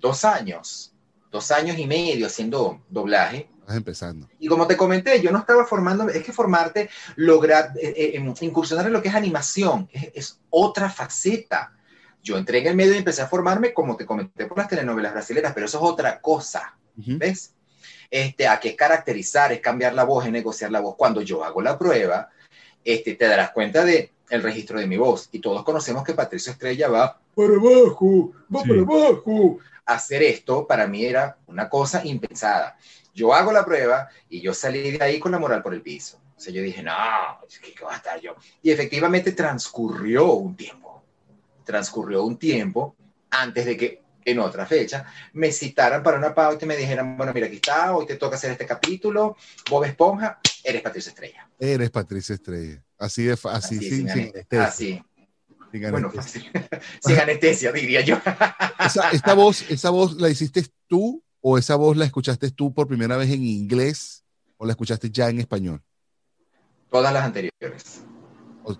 dos 0.00 0.24
años, 0.24 0.92
dos 1.30 1.50
años 1.50 1.78
y 1.78 1.86
medio 1.86 2.26
haciendo 2.26 2.82
doblaje. 2.88 3.48
Estás 3.60 3.76
empezando. 3.76 4.28
Y 4.38 4.46
como 4.46 4.66
te 4.66 4.76
comenté, 4.76 5.20
yo 5.20 5.32
no 5.32 5.40
estaba 5.40 5.66
formando, 5.66 6.08
es 6.08 6.22
que 6.22 6.32
formarte, 6.32 6.88
lograr, 7.16 7.72
eh, 7.80 8.14
eh, 8.14 8.34
incursionar 8.42 8.86
en 8.86 8.92
lo 8.92 9.02
que 9.02 9.08
es 9.08 9.14
animación, 9.14 9.88
es, 9.92 10.10
es, 10.14 10.40
otra 10.50 10.88
faceta. 10.88 11.72
Yo 12.26 12.36
entré 12.36 12.58
en 12.58 12.66
el 12.66 12.74
medio 12.74 12.94
y 12.94 12.98
empecé 12.98 13.22
a 13.22 13.28
formarme, 13.28 13.72
como 13.72 13.96
te 13.96 14.04
comenté, 14.04 14.46
por 14.46 14.58
las 14.58 14.66
telenovelas 14.68 15.12
brasileñas, 15.12 15.52
pero 15.54 15.66
eso 15.66 15.78
es 15.78 15.84
otra 15.92 16.20
cosa, 16.20 16.74
Uh 16.98 17.02
-huh. 17.02 17.18
¿ves? 17.18 17.52
Este, 18.10 18.48
a 18.48 18.58
qué 18.58 18.70
es 18.70 18.74
caracterizar, 18.76 19.52
es 19.52 19.60
cambiar 19.60 19.92
la 19.94 20.04
voz, 20.04 20.24
es 20.24 20.32
negociar 20.32 20.72
la 20.72 20.80
voz. 20.80 20.96
Cuando 20.96 21.20
yo 21.22 21.44
hago 21.44 21.60
la 21.62 21.78
prueba, 21.78 22.30
este, 22.84 23.14
te 23.14 23.26
darás 23.26 23.50
cuenta 23.52 23.84
de 23.84 24.10
el 24.30 24.42
registro 24.42 24.80
de 24.80 24.86
mi 24.88 24.96
voz. 24.96 25.28
Y 25.30 25.38
todos 25.40 25.62
conocemos 25.62 26.02
que 26.02 26.14
Patricio 26.14 26.50
Estrella 26.52 26.88
va 26.88 27.20
para 27.36 27.54
abajo, 27.54 28.32
va 28.52 28.62
sí. 28.62 28.68
para 28.68 28.80
abajo. 28.82 29.58
Hacer 29.84 30.22
esto 30.22 30.66
para 30.66 30.86
mí 30.88 31.04
era 31.04 31.36
una 31.46 31.68
cosa 31.68 32.00
impensada. 32.04 32.76
Yo 33.14 33.32
hago 33.32 33.52
la 33.52 33.64
prueba 33.64 34.08
y 34.28 34.40
yo 34.40 34.52
salí 34.52 34.90
de 34.98 35.04
ahí 35.04 35.20
con 35.20 35.30
la 35.32 35.38
moral 35.38 35.62
por 35.62 35.74
el 35.74 35.82
piso. 35.82 36.18
O 36.36 36.40
sea, 36.40 36.52
yo 36.52 36.60
dije, 36.62 36.82
no, 36.82 36.92
¿qué 37.62 37.84
va 37.84 37.92
a 37.94 37.96
estar 37.96 38.20
yo? 38.20 38.34
Y 38.62 38.70
efectivamente 38.70 39.32
transcurrió 39.32 40.32
un 40.34 40.56
tiempo. 40.56 40.85
Transcurrió 41.66 42.24
un 42.24 42.38
tiempo 42.38 42.96
antes 43.28 43.66
de 43.66 43.76
que 43.76 44.06
en 44.24 44.38
otra 44.38 44.66
fecha 44.66 45.06
me 45.34 45.52
citaran 45.52 46.02
para 46.02 46.18
una 46.18 46.34
pauta 46.34 46.64
y 46.64 46.68
me 46.68 46.76
dijeran, 46.76 47.16
bueno, 47.16 47.32
mira, 47.32 47.46
aquí 47.46 47.56
está, 47.56 47.94
hoy 47.94 48.06
te 48.06 48.16
toca 48.16 48.36
hacer 48.36 48.50
este 48.50 48.66
capítulo, 48.66 49.36
Bob 49.70 49.84
Esponja, 49.84 50.40
eres 50.64 50.82
Patricia 50.82 51.10
Estrella. 51.10 51.48
Eres 51.58 51.90
Patricia 51.90 52.34
Estrella. 52.34 52.82
Así 52.98 53.24
de 53.24 53.32
así, 53.32 53.48
así 53.48 53.78
sin, 53.90 54.10
anestesia. 54.10 54.64
Así. 54.64 55.04
Sin 55.70 55.90
Bueno, 55.90 56.08
anestesia. 56.08 56.50
sin 57.00 57.18
anestesia, 57.18 57.72
diría 57.72 58.00
yo. 58.00 58.16
Esa, 58.84 59.10
esta, 59.10 59.34
voz, 59.34 59.68
¿Esa 59.70 59.90
voz 59.90 60.16
la 60.16 60.28
hiciste 60.28 60.64
tú 60.86 61.22
o 61.40 61.58
esa 61.58 61.76
voz 61.76 61.96
la 61.96 62.04
escuchaste 62.04 62.50
tú 62.50 62.74
por 62.74 62.86
primera 62.88 63.16
vez 63.16 63.30
en 63.30 63.42
inglés 63.44 64.24
o 64.56 64.66
la 64.66 64.72
escuchaste 64.72 65.10
ya 65.10 65.28
en 65.28 65.38
español? 65.40 65.82
Todas 66.90 67.12
las 67.12 67.24
anteriores. 67.24 68.02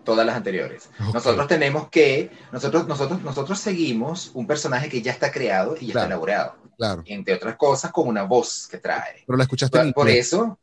Todas 0.05 0.27
las 0.27 0.37
anteriores. 0.37 0.89
Okay. 0.99 1.13
Nosotros 1.13 1.47
tenemos 1.47 1.89
que, 1.89 2.31
nosotros, 2.53 2.89
nosotros, 2.89 3.23
nosotros 3.23 3.59
seguimos 3.61 4.31
un 4.35 4.47
personaje 4.47 4.89
que 4.89 5.01
ya 5.01 5.13
está 5.13 5.31
creado 5.31 5.77
y 5.81 5.87
ya 5.87 5.93
claro, 5.93 6.05
está 6.05 6.07
elaborado. 6.07 6.57
Claro. 6.77 7.03
Entre 7.07 7.35
otras 7.35 7.57
cosas, 7.57 7.93
con 7.93 8.09
una 8.09 8.25
voz 8.25 8.69
que 8.69 8.79
trae. 8.79 9.25
Pero 9.27 9.37
la 9.37 9.45
escuchaste 9.45 9.79
por, 9.79 9.95
por 9.95 10.09
eso, 10.09 10.59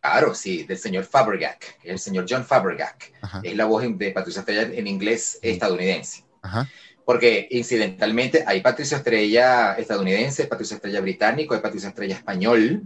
claro, 0.00 0.34
sí, 0.34 0.64
del 0.64 0.78
señor 0.78 1.04
Fabergac, 1.04 1.78
el 1.84 1.98
señor 1.98 2.26
John. 2.28 2.46
Ajá. 3.20 3.40
Es 3.42 3.56
la 3.56 3.64
voz 3.64 3.84
de 3.86 4.10
Patricia 4.10 4.40
Estrella 4.40 4.62
en 4.62 4.86
inglés 4.86 5.38
estadounidense. 5.42 6.24
Ajá. 6.42 6.68
Porque 7.04 7.46
incidentalmente 7.52 8.42
hay 8.44 8.60
Patricia 8.62 8.96
Estrella 8.96 9.74
estadounidense, 9.74 10.46
Patricia 10.46 10.74
Estrella 10.74 11.00
británico, 11.00 11.54
hay 11.54 11.60
Patricia 11.60 11.90
Estrella 11.90 12.16
español, 12.16 12.82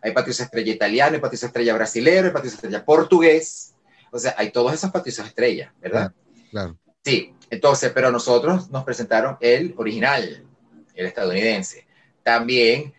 hay 0.00 0.12
Patricia 0.12 0.44
Estrella 0.44 0.72
italiano, 0.72 1.16
hay 1.16 1.20
Patricia 1.20 1.46
Estrella 1.46 1.74
brasilero, 1.74 2.28
hay 2.28 2.32
Patricia 2.32 2.54
Estrella 2.54 2.84
portugués. 2.84 3.74
O 4.10 4.18
sea, 4.18 4.34
hay 4.38 4.50
todos 4.50 4.72
esos 4.72 4.90
Patricios 4.90 5.26
Estrella, 5.26 5.72
¿verdad? 5.80 6.12
Claro. 6.50 6.76
Sí, 7.04 7.34
entonces, 7.50 7.92
pero 7.94 8.10
nosotros 8.10 8.70
nos 8.70 8.84
presentaron 8.84 9.36
el 9.40 9.74
original, 9.76 10.46
el 10.94 11.06
estadounidense. 11.06 11.86
También 12.22 12.92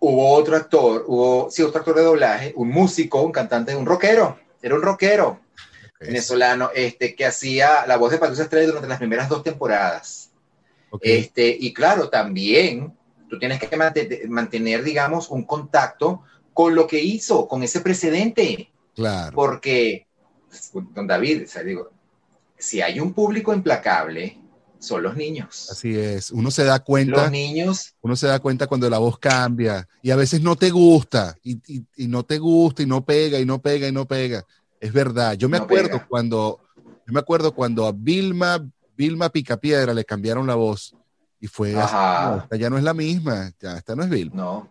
hubo 0.00 0.32
otro 0.34 0.56
actor, 0.56 1.04
hubo, 1.06 1.50
sí, 1.50 1.62
otro 1.62 1.78
actor 1.78 1.96
de 1.96 2.02
doblaje, 2.02 2.52
un 2.56 2.68
músico, 2.68 3.22
un 3.22 3.32
cantante, 3.32 3.76
un 3.76 3.86
rockero, 3.86 4.38
era 4.60 4.74
un 4.74 4.82
rockero 4.82 5.40
okay. 5.94 6.08
venezolano, 6.08 6.70
este, 6.74 7.14
que 7.14 7.26
hacía 7.26 7.86
la 7.86 7.96
voz 7.96 8.10
de 8.10 8.18
Patricia 8.18 8.44
Estrella 8.44 8.66
durante 8.66 8.88
las 8.88 8.98
primeras 8.98 9.28
dos 9.28 9.42
temporadas. 9.42 10.30
Okay. 10.90 11.18
Este, 11.18 11.56
y 11.58 11.72
claro, 11.72 12.08
también 12.08 12.96
tú 13.28 13.38
tienes 13.38 13.60
que 13.60 13.76
mantener, 14.28 14.82
digamos, 14.82 15.28
un 15.28 15.44
contacto 15.44 16.22
con 16.52 16.74
lo 16.74 16.86
que 16.86 17.00
hizo, 17.00 17.48
con 17.48 17.62
ese 17.62 17.80
precedente. 17.80 18.70
Claro. 18.94 19.32
Porque, 19.34 20.06
don 20.94 21.06
David, 21.06 21.44
o 21.44 21.46
sea, 21.46 21.62
digo, 21.62 21.90
si 22.58 22.80
hay 22.80 23.00
un 23.00 23.12
público 23.12 23.52
implacable, 23.54 24.38
son 24.78 25.02
los 25.02 25.16
niños. 25.16 25.68
Así 25.70 25.98
es, 25.98 26.30
uno 26.30 26.50
se 26.50 26.64
da 26.64 26.78
cuenta. 26.80 27.22
Los 27.22 27.30
niños. 27.30 27.94
Uno 28.02 28.16
se 28.16 28.26
da 28.26 28.38
cuenta 28.38 28.66
cuando 28.66 28.88
la 28.90 28.98
voz 28.98 29.18
cambia 29.18 29.88
y 30.02 30.10
a 30.10 30.16
veces 30.16 30.42
no 30.42 30.56
te 30.56 30.70
gusta 30.70 31.36
y, 31.42 31.54
y, 31.66 31.86
y 31.96 32.06
no 32.08 32.22
te 32.24 32.38
gusta 32.38 32.82
y 32.82 32.86
no 32.86 33.04
pega 33.04 33.38
y 33.40 33.46
no 33.46 33.60
pega 33.62 33.88
y 33.88 33.92
no 33.92 34.06
pega. 34.06 34.44
Es 34.80 34.92
verdad. 34.92 35.34
Yo 35.34 35.48
me 35.48 35.56
No 35.58 35.64
acuerdo 35.64 35.88
pega. 35.92 36.06
cuando, 36.06 36.60
yo 36.76 37.12
me 37.12 37.20
acuerdo 37.20 37.54
cuando 37.54 37.86
a 37.86 37.92
Vilma, 37.92 38.62
Vilma 38.96 39.30
Picapiedra 39.30 39.94
le 39.94 40.04
cambiaron 40.04 40.46
la 40.46 40.54
voz 40.54 40.94
y 41.40 41.46
fue 41.46 41.70
así, 41.74 41.94
Ajá. 41.94 42.30
no, 42.36 42.42
esta 42.42 42.56
ya 42.56 42.68
no 42.70 42.76
es 42.78 42.84
la 42.84 42.94
misma, 42.94 43.52
ya 43.60 43.76
esta 43.78 43.96
no 43.96 44.02
es 44.02 44.10
Vilma. 44.10 44.34
No, 44.36 44.68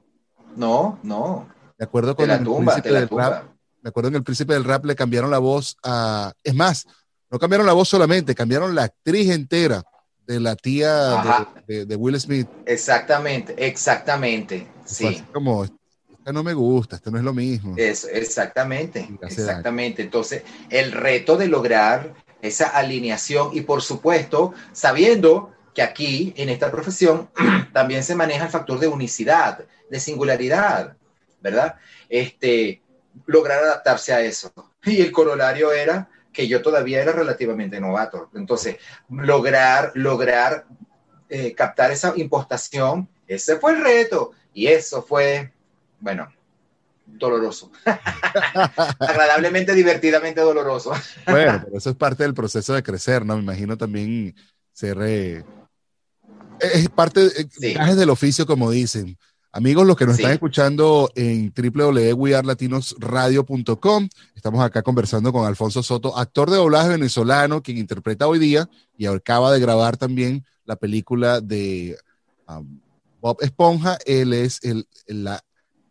no, 0.55 0.99
no. 1.01 1.47
Me 1.79 1.85
acuerdo 1.85 2.15
cuando 2.15 2.33
la 2.35 2.39
el 2.39 2.45
tumba, 2.45 2.75
del 2.75 2.93
rap, 2.93 3.09
tumba. 3.09 3.52
Me 3.83 3.89
acuerdo 3.89 4.09
en 4.09 4.15
el 4.15 4.23
príncipe 4.23 4.53
del 4.53 4.63
rap 4.63 4.85
le 4.85 4.95
cambiaron 4.95 5.29
la 5.29 5.39
voz 5.39 5.75
a, 5.83 6.31
es 6.43 6.55
más, 6.55 6.85
no 7.29 7.37
cambiaron 7.37 7.67
la 7.67 7.73
voz 7.73 7.89
solamente, 7.89 8.33
cambiaron 8.33 8.73
la 8.73 8.83
actriz 8.83 9.29
entera 9.29 9.83
de 10.25 10.39
la 10.39 10.55
tía 10.55 11.45
de, 11.67 11.75
de- 11.79 11.85
de 11.85 11.95
Will 11.97 12.19
Smith. 12.19 12.47
Exactamente, 12.65 13.53
exactamente. 13.57 14.67
Así 14.85 15.07
Sí. 15.15 15.23
como, 15.33 15.65
esta 15.65 16.31
no 16.31 16.43
me 16.43 16.53
gusta, 16.53 16.95
esto 16.95 17.11
no 17.11 17.17
es 17.17 17.23
lo 17.25 17.33
mismo. 17.33 17.75
Es, 17.77 18.05
exactamente, 18.05 19.09
exactamente. 19.21 20.01
Entonces, 20.01 20.43
el 20.69 20.93
reto 20.93 21.35
de 21.35 21.47
lograr 21.47 22.13
esa 22.41 22.67
alineación 22.69 23.49
y 23.53 23.61
por 23.61 23.81
supuesto, 23.81 24.53
sabiendo 24.71 25.51
que 25.73 25.81
aquí, 25.81 26.33
en 26.37 26.47
esta 26.49 26.71
profesión, 26.71 27.29
también 27.73 28.03
se 28.03 28.15
maneja 28.15 28.45
el 28.45 28.51
factor 28.51 28.79
de 28.79 28.87
unicidad, 28.87 29.65
de 29.89 29.99
singularidad, 29.99 30.95
¿verdad? 31.41 31.75
Este, 32.07 32.82
lograr 33.25 33.63
adaptarse 33.63 34.13
a 34.13 34.21
eso. 34.21 34.51
Y 34.83 35.01
el 35.01 35.11
corolario 35.11 35.71
era 35.71 36.09
que 36.31 36.47
yo 36.47 36.61
todavía 36.61 37.01
era 37.01 37.11
relativamente 37.11 37.79
novato. 37.79 38.29
Entonces, 38.33 38.77
lograr, 39.09 39.91
lograr 39.93 40.65
eh, 41.29 41.53
captar 41.53 41.91
esa 41.91 42.13
impostación, 42.15 43.07
ese 43.27 43.57
fue 43.57 43.73
el 43.73 43.83
reto. 43.83 44.31
Y 44.53 44.67
eso 44.67 45.01
fue, 45.03 45.51
bueno, 45.99 46.31
doloroso. 47.05 47.71
Agradablemente, 48.99 49.73
divertidamente 49.73 50.41
doloroso. 50.41 50.91
Bueno, 51.27 51.61
pero 51.63 51.77
eso 51.77 51.89
es 51.91 51.95
parte 51.95 52.23
del 52.23 52.33
proceso 52.33 52.73
de 52.73 52.83
crecer, 52.83 53.25
¿no? 53.25 53.35
Me 53.35 53.43
imagino 53.43 53.77
también 53.77 54.35
ser... 54.73 54.97
eh, 55.01 55.43
es 56.59 56.89
parte, 56.89 57.21
de, 57.21 57.49
Sí. 57.51 57.73
del 57.73 58.09
oficio, 58.09 58.45
como 58.45 58.71
dicen. 58.71 59.17
Amigos, 59.55 59.85
los 59.85 59.95
que 59.95 60.07
nos 60.07 60.15
Sí. 60.15 60.23
están 60.23 60.33
escuchando 60.33 61.11
en 61.13 61.53
www.wearlatinosradio.com, 61.55 64.09
estamos 64.35 64.65
acá 64.65 64.81
conversando 64.81 65.31
con 65.31 65.45
Alfonso 65.45 65.83
Soto, 65.83 66.17
actor 66.17 66.49
de 66.49 66.57
doblaje 66.57 66.89
venezolano, 66.89 67.61
quien 67.61 67.77
interpreta 67.77 68.27
hoy 68.27 68.39
día 68.39 68.67
y 68.97 69.05
acaba 69.05 69.51
de 69.51 69.59
grabar 69.59 69.95
también 69.95 70.43
la 70.65 70.75
película 70.75 71.39
de 71.39 71.95
um, 72.47 72.79
Bob 73.21 73.37
Esponja. 73.41 73.99
Él 74.07 74.33
es 74.33 74.57
el, 74.63 74.87
la 75.05 75.39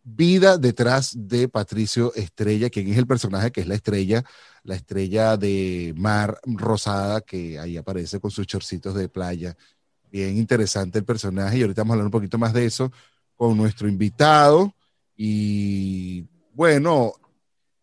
vida 0.03 0.59
detrás 0.59 1.12
de 1.14 1.46
Patricio 1.46 2.12
Estrella, 2.16 2.68
quien 2.68 2.88
es 2.88 2.98
el 2.98 3.07
personaje 3.07 3.53
que 3.53 3.61
es 3.61 3.68
la 3.68 3.77
estrella, 3.77 4.25
la 4.64 4.75
estrella 4.75 5.37
de 5.37 5.94
mar 5.96 6.40
rosada 6.46 7.20
que 7.20 7.61
ahí 7.61 7.77
aparece 7.77 8.18
con 8.18 8.33
sus 8.33 8.44
chorcitos 8.44 8.96
de 8.96 9.09
playa. 9.09 9.57
Bien 10.11 10.37
interesante 10.37 10.98
el 10.98 11.05
personaje 11.05 11.59
y 11.59 11.62
ahorita 11.62 11.83
vamos 11.83 11.92
a 11.92 11.94
hablar 11.94 12.07
un 12.07 12.11
poquito 12.11 12.38
más 12.38 12.53
de 12.53 12.66
eso 12.66 12.90
con 13.42 13.57
nuestro 13.57 13.88
invitado 13.88 14.72
y 15.16 16.28
bueno, 16.55 17.14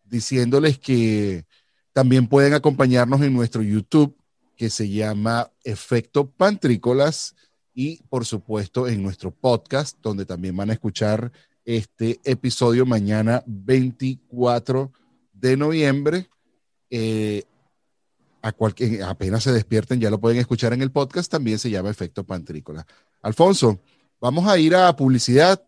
diciéndoles 0.04 0.78
que 0.78 1.44
también 1.92 2.28
pueden 2.28 2.54
acompañarnos 2.54 3.20
en 3.20 3.34
nuestro 3.34 3.60
YouTube 3.60 4.16
que 4.56 4.70
se 4.70 4.88
llama 4.88 5.52
Efecto 5.62 6.30
Pantrícolas 6.30 7.36
y 7.74 8.02
por 8.04 8.24
supuesto 8.24 8.88
en 8.88 9.02
nuestro 9.02 9.32
podcast 9.32 9.98
donde 10.00 10.24
también 10.24 10.56
van 10.56 10.70
a 10.70 10.72
escuchar 10.72 11.30
este 11.66 12.18
episodio 12.24 12.86
mañana 12.86 13.42
24 13.46 14.90
de 15.34 15.58
noviembre. 15.58 16.30
Eh, 16.88 17.44
a 18.40 18.54
apenas 19.10 19.42
se 19.42 19.52
despierten 19.52 20.00
ya 20.00 20.08
lo 20.08 20.18
pueden 20.18 20.38
escuchar 20.38 20.72
en 20.72 20.80
el 20.80 20.90
podcast, 20.90 21.30
también 21.30 21.58
se 21.58 21.68
llama 21.68 21.90
Efecto 21.90 22.24
Pantrícola. 22.24 22.86
Alfonso, 23.20 23.78
vamos 24.20 24.46
a 24.46 24.58
ir 24.58 24.74
a 24.74 24.94
publicidad 24.94 25.62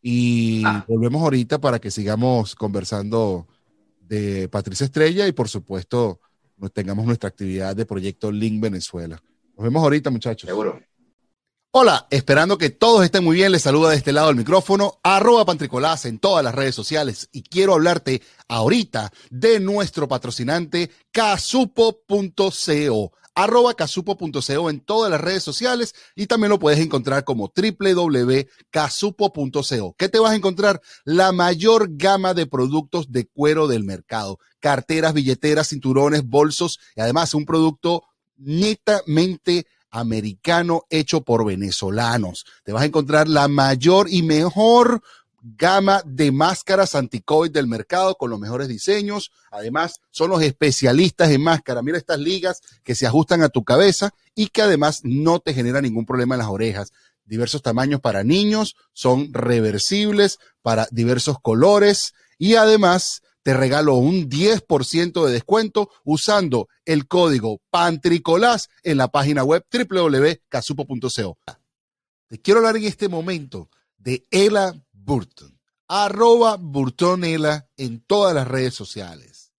y 0.00 0.62
Ah. 0.64 0.84
volvemos 0.88 1.22
ahorita 1.22 1.60
para 1.60 1.78
que 1.78 1.90
sigamos 1.90 2.54
conversando 2.54 3.46
de 4.00 4.48
Patricia 4.48 4.84
Estrella 4.84 5.26
y 5.26 5.32
por 5.32 5.48
supuesto 5.48 6.20
nos 6.56 6.72
tengamos 6.72 7.04
nuestra 7.06 7.28
actividad 7.28 7.76
de 7.76 7.84
Proyecto 7.84 8.30
Link 8.30 8.62
Venezuela. 8.62 9.20
Nos 9.56 9.64
vemos 9.64 9.82
ahorita, 9.82 10.10
muchachos. 10.10 10.48
Seguro. 10.48 10.80
Hola, 11.72 12.06
esperando 12.10 12.56
que 12.56 12.70
todos 12.70 13.04
estén 13.04 13.22
muy 13.22 13.36
bien, 13.36 13.52
les 13.52 13.62
saluda 13.62 13.90
de 13.90 13.96
este 13.96 14.12
lado 14.12 14.30
el 14.30 14.36
micrófono, 14.36 14.98
arroba 15.02 15.44
pantricolás 15.44 16.06
en 16.06 16.18
todas 16.18 16.42
las 16.42 16.54
redes 16.54 16.74
sociales 16.74 17.28
y 17.32 17.42
quiero 17.42 17.74
hablarte 17.74 18.22
ahorita 18.48 19.12
de 19.28 19.60
nuestro 19.60 20.08
patrocinante 20.08 20.90
casupo.co, 21.12 23.12
arroba 23.36 23.74
casupo.co 23.74 24.70
en 24.70 24.80
todas 24.80 25.08
las 25.10 25.20
redes 25.20 25.42
sociales 25.44 25.94
y 26.16 26.26
también 26.26 26.50
lo 26.50 26.58
puedes 26.58 26.80
encontrar 26.80 27.22
como 27.22 27.52
www.casupo.co. 27.54 29.94
¿Qué 29.96 30.08
te 30.08 30.18
vas 30.18 30.32
a 30.32 30.36
encontrar? 30.36 30.80
La 31.04 31.30
mayor 31.32 31.90
gama 31.90 32.34
de 32.34 32.46
productos 32.46 33.12
de 33.12 33.26
cuero 33.26 33.68
del 33.68 33.84
mercado, 33.84 34.40
carteras, 34.58 35.12
billeteras, 35.12 35.68
cinturones, 35.68 36.24
bolsos 36.24 36.80
y 36.96 37.02
además 37.02 37.34
un 37.34 37.44
producto 37.44 38.04
netamente 38.38 39.66
americano 39.90 40.84
hecho 40.88 41.20
por 41.20 41.44
venezolanos. 41.44 42.46
Te 42.64 42.72
vas 42.72 42.82
a 42.82 42.86
encontrar 42.86 43.28
la 43.28 43.48
mayor 43.48 44.06
y 44.10 44.22
mejor 44.22 45.02
gama 45.56 46.02
de 46.04 46.32
máscaras 46.32 46.94
anti-COVID 46.94 47.50
del 47.50 47.66
mercado 47.66 48.16
con 48.16 48.30
los 48.30 48.40
mejores 48.40 48.68
diseños. 48.68 49.30
Además, 49.50 50.00
son 50.10 50.30
los 50.30 50.42
especialistas 50.42 51.30
en 51.30 51.42
máscara. 51.42 51.82
Mira 51.82 51.98
estas 51.98 52.18
ligas 52.18 52.60
que 52.82 52.94
se 52.94 53.06
ajustan 53.06 53.42
a 53.42 53.48
tu 53.48 53.62
cabeza 53.64 54.12
y 54.34 54.48
que 54.48 54.62
además 54.62 55.00
no 55.04 55.38
te 55.38 55.54
generan 55.54 55.84
ningún 55.84 56.06
problema 56.06 56.34
en 56.34 56.40
las 56.40 56.48
orejas. 56.48 56.92
Diversos 57.24 57.62
tamaños 57.62 58.00
para 58.00 58.24
niños, 58.24 58.76
son 58.92 59.32
reversibles 59.32 60.38
para 60.62 60.88
diversos 60.90 61.36
colores 61.40 62.14
y 62.38 62.56
además 62.56 63.22
te 63.42 63.54
regalo 63.54 63.94
un 63.94 64.28
10% 64.28 65.24
de 65.24 65.32
descuento 65.32 65.90
usando 66.04 66.68
el 66.84 67.06
código 67.06 67.60
PANTRICOLAS 67.70 68.68
en 68.82 68.96
la 68.96 69.08
página 69.08 69.44
web 69.44 69.64
www.casupo.co. 69.72 71.38
Te 72.26 72.40
quiero 72.40 72.58
hablar 72.58 72.76
en 72.76 72.84
este 72.84 73.08
momento 73.08 73.70
de 73.98 74.26
Ella 74.30 74.74
Burton, 75.06 75.56
arroba 75.86 76.56
Burtonela 76.56 77.68
en 77.76 78.00
todas 78.00 78.34
las 78.34 78.48
redes 78.48 78.74
sociales. 78.74 79.52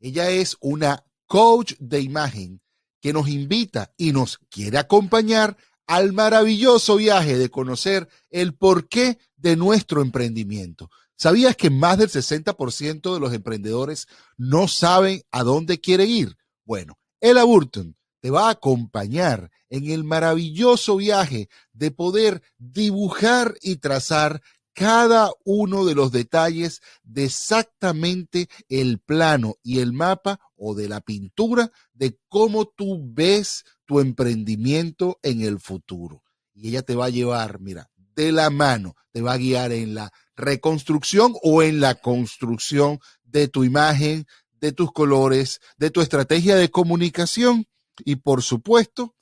Ella 0.00 0.30
es 0.30 0.56
una 0.60 1.04
coach 1.26 1.74
de 1.78 2.00
imagen 2.00 2.62
que 3.02 3.12
nos 3.12 3.28
invita 3.28 3.92
y 3.98 4.12
nos 4.12 4.38
quiere 4.48 4.78
acompañar 4.78 5.58
al 5.86 6.14
maravilloso 6.14 6.96
viaje 6.96 7.36
de 7.36 7.50
conocer 7.50 8.08
el 8.30 8.54
porqué 8.54 9.18
de 9.36 9.56
nuestro 9.56 10.00
emprendimiento. 10.00 10.90
¿Sabías 11.16 11.54
que 11.54 11.68
más 11.68 11.98
del 11.98 12.08
60% 12.08 13.12
de 13.12 13.20
los 13.20 13.34
emprendedores 13.34 14.08
no 14.38 14.68
saben 14.68 15.22
a 15.30 15.42
dónde 15.42 15.80
quiere 15.80 16.06
ir? 16.06 16.38
Bueno, 16.64 16.98
Ella 17.20 17.44
Burton 17.44 17.94
te 18.20 18.30
va 18.30 18.48
a 18.48 18.52
acompañar 18.52 19.50
en 19.68 19.90
el 19.90 20.02
maravilloso 20.02 20.96
viaje 20.96 21.50
de 21.74 21.90
poder 21.90 22.42
dibujar 22.56 23.54
y 23.60 23.76
trazar 23.76 24.40
cada 24.74 25.30
uno 25.44 25.84
de 25.84 25.94
los 25.94 26.12
detalles 26.12 26.82
de 27.04 27.24
exactamente 27.24 28.48
el 28.68 28.98
plano 28.98 29.56
y 29.62 29.78
el 29.78 29.92
mapa 29.92 30.40
o 30.56 30.74
de 30.74 30.88
la 30.88 31.00
pintura 31.00 31.70
de 31.92 32.18
cómo 32.28 32.66
tú 32.66 33.00
ves 33.02 33.64
tu 33.86 34.00
emprendimiento 34.00 35.18
en 35.22 35.42
el 35.42 35.60
futuro. 35.60 36.22
Y 36.52 36.68
ella 36.68 36.82
te 36.82 36.94
va 36.94 37.06
a 37.06 37.10
llevar, 37.10 37.60
mira, 37.60 37.88
de 37.96 38.32
la 38.32 38.50
mano, 38.50 38.94
te 39.12 39.22
va 39.22 39.34
a 39.34 39.38
guiar 39.38 39.72
en 39.72 39.94
la 39.94 40.12
reconstrucción 40.36 41.34
o 41.42 41.62
en 41.62 41.80
la 41.80 41.94
construcción 41.94 43.00
de 43.22 43.48
tu 43.48 43.64
imagen, 43.64 44.26
de 44.60 44.72
tus 44.72 44.92
colores, 44.92 45.60
de 45.76 45.90
tu 45.90 46.00
estrategia 46.00 46.56
de 46.56 46.70
comunicación 46.70 47.66
y 48.04 48.16
por 48.16 48.42
supuesto 48.42 49.14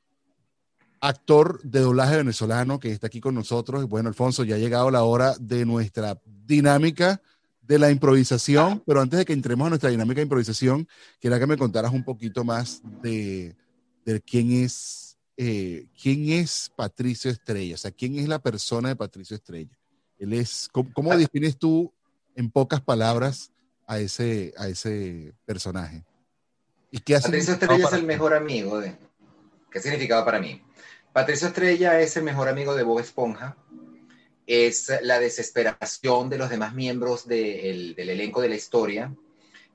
actor 1.03 1.61
de 1.63 1.81
doblaje 1.81 2.17
venezolano 2.17 2.81
que 2.81 2.91
está 2.91 3.09
aquí 3.09 3.21
con 3.21 3.35
nosotros. 3.35 3.87
Bueno, 3.87 4.09
Alfonso, 4.09 4.43
ya 4.43 4.55
ha 4.55 4.59
llegado 4.59 4.91
la 4.91 5.03
hora 5.03 5.35
de 5.39 5.67
nuestra 5.67 6.19
dinámica 6.25 7.21
de 7.61 7.79
la 7.79 7.91
improvisación, 7.91 8.83
pero 8.87 9.03
antes 9.03 9.19
de 9.19 9.27
que 9.27 9.35
entremos 9.35 9.67
a 9.67 9.69
nuestra 9.69 9.91
dinámica 9.91 10.21
de 10.21 10.23
improvisación, 10.23 10.89
quería 11.21 11.39
que 11.39 11.47
me 11.47 11.59
contaras 11.59 11.93
un 11.93 12.05
poquito 12.05 12.43
más 12.43 12.81
de, 13.03 13.55
de 14.07 14.23
quién 14.23 14.51
es 14.53 15.19
eh, 15.37 15.89
quién 16.01 16.31
es 16.31 16.73
Patricio 16.75 17.31
Estrella, 17.31 17.75
o 17.75 17.79
sea, 17.79 17.91
quién 17.91 18.19
es 18.19 18.27
la 18.27 18.39
persona 18.39 18.89
de 18.89 18.97
Patricio 18.97 19.37
Estrella. 19.37 19.77
Él 20.19 20.33
es, 20.33 20.71
¿cómo, 20.73 20.91
cómo 20.95 21.15
defines 21.15 21.59
tú 21.59 21.93
en 22.35 22.51
pocas 22.51 22.81
palabras 22.81 23.53
a 23.87 23.99
ese, 23.99 24.55
a 24.57 24.69
ese 24.69 25.35
personaje? 25.45 26.03
¿Y 26.91 27.01
qué 27.01 27.17
hace? 27.17 27.29
Patricio 27.29 27.55
Estrella 27.55 27.85
es 27.87 27.93
el 27.93 28.05
mejor 28.05 28.35
amigo 28.35 28.81
de... 28.81 28.97
¿Qué 29.71 29.81
significaba 29.81 30.25
para 30.25 30.41
mí? 30.41 30.63
Patricio 31.13 31.49
Estrella 31.49 32.01
es 32.01 32.17
el 32.17 32.23
mejor 32.23 32.49
amigo 32.49 32.75
de 32.75 32.83
Bob 32.83 33.01
Esponja. 33.01 33.57
Es 34.47 34.93
la 35.03 35.19
desesperación 35.19 36.29
de 36.29 36.39
los 36.39 36.51
demás 36.51 36.75
miembros 36.75 37.27
del, 37.27 37.95
del 37.95 38.11
elenco 38.11 38.41
de 38.41 38.49
la 38.49 38.55
historia. 38.55 39.15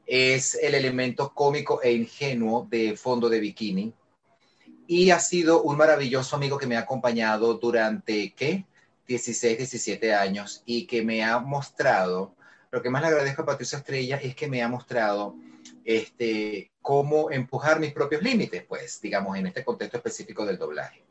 Es 0.05 0.55
el 0.55 0.75
elemento 0.75 1.33
cómico 1.33 1.81
e 1.81 1.91
ingenuo 1.91 2.67
de 2.69 2.95
Fondo 2.95 3.29
de 3.29 3.39
Bikini. 3.39 3.93
y 4.87 5.11
ha 5.11 5.19
sido 5.19 5.61
un 5.63 5.77
maravilloso 5.77 6.35
amigo 6.35 6.57
que 6.57 6.67
me 6.67 6.75
ha 6.75 6.81
acompañado 6.81 7.53
durante, 7.55 8.33
¿qué? 8.33 8.65
16, 9.07 9.57
17 9.57 10.13
años 10.13 10.63
y 10.65 10.85
que 10.85 11.01
me 11.01 11.23
ha 11.23 11.39
mostrado, 11.39 12.35
lo 12.71 12.81
que 12.81 12.89
más 12.89 13.01
le 13.01 13.09
agradezco 13.09 13.41
a 13.41 13.45
Patricio 13.45 13.77
Estrella 13.77 14.17
es 14.17 14.35
que 14.35 14.47
me 14.47 14.63
ha 14.63 14.67
mostrado 14.67 15.35
este, 15.83 16.70
cómo 16.81 17.31
empujar 17.31 17.79
mis 17.79 17.93
propios 17.93 18.21
límites, 18.21 18.63
pues, 18.63 18.99
digamos, 19.01 19.37
en 19.37 19.47
este 19.47 19.63
contexto 19.63 19.97
específico 19.97 20.45
del 20.45 20.57
doblaje. 20.57 21.03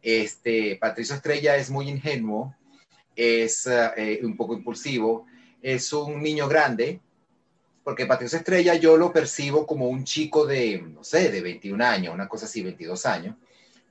Este, 0.00 0.76
Patricio 0.80 1.14
Estrella 1.14 1.56
es 1.56 1.70
muy 1.70 1.88
ingenuo, 1.88 2.54
es 3.14 3.66
eh, 3.66 4.20
un 4.22 4.36
poco 4.36 4.54
impulsivo, 4.54 5.26
es 5.60 5.92
un 5.92 6.22
niño 6.22 6.48
grande, 6.48 7.00
porque 7.84 8.06
Patricio 8.06 8.38
Estrella 8.38 8.74
yo 8.74 8.96
lo 8.96 9.12
percibo 9.12 9.66
como 9.66 9.88
un 9.88 10.04
chico 10.04 10.46
de, 10.46 10.82
no 10.82 11.04
sé, 11.04 11.30
de 11.30 11.40
21 11.40 11.84
años, 11.84 12.14
una 12.14 12.28
cosa 12.28 12.46
así, 12.46 12.62
22 12.62 13.06
años, 13.06 13.36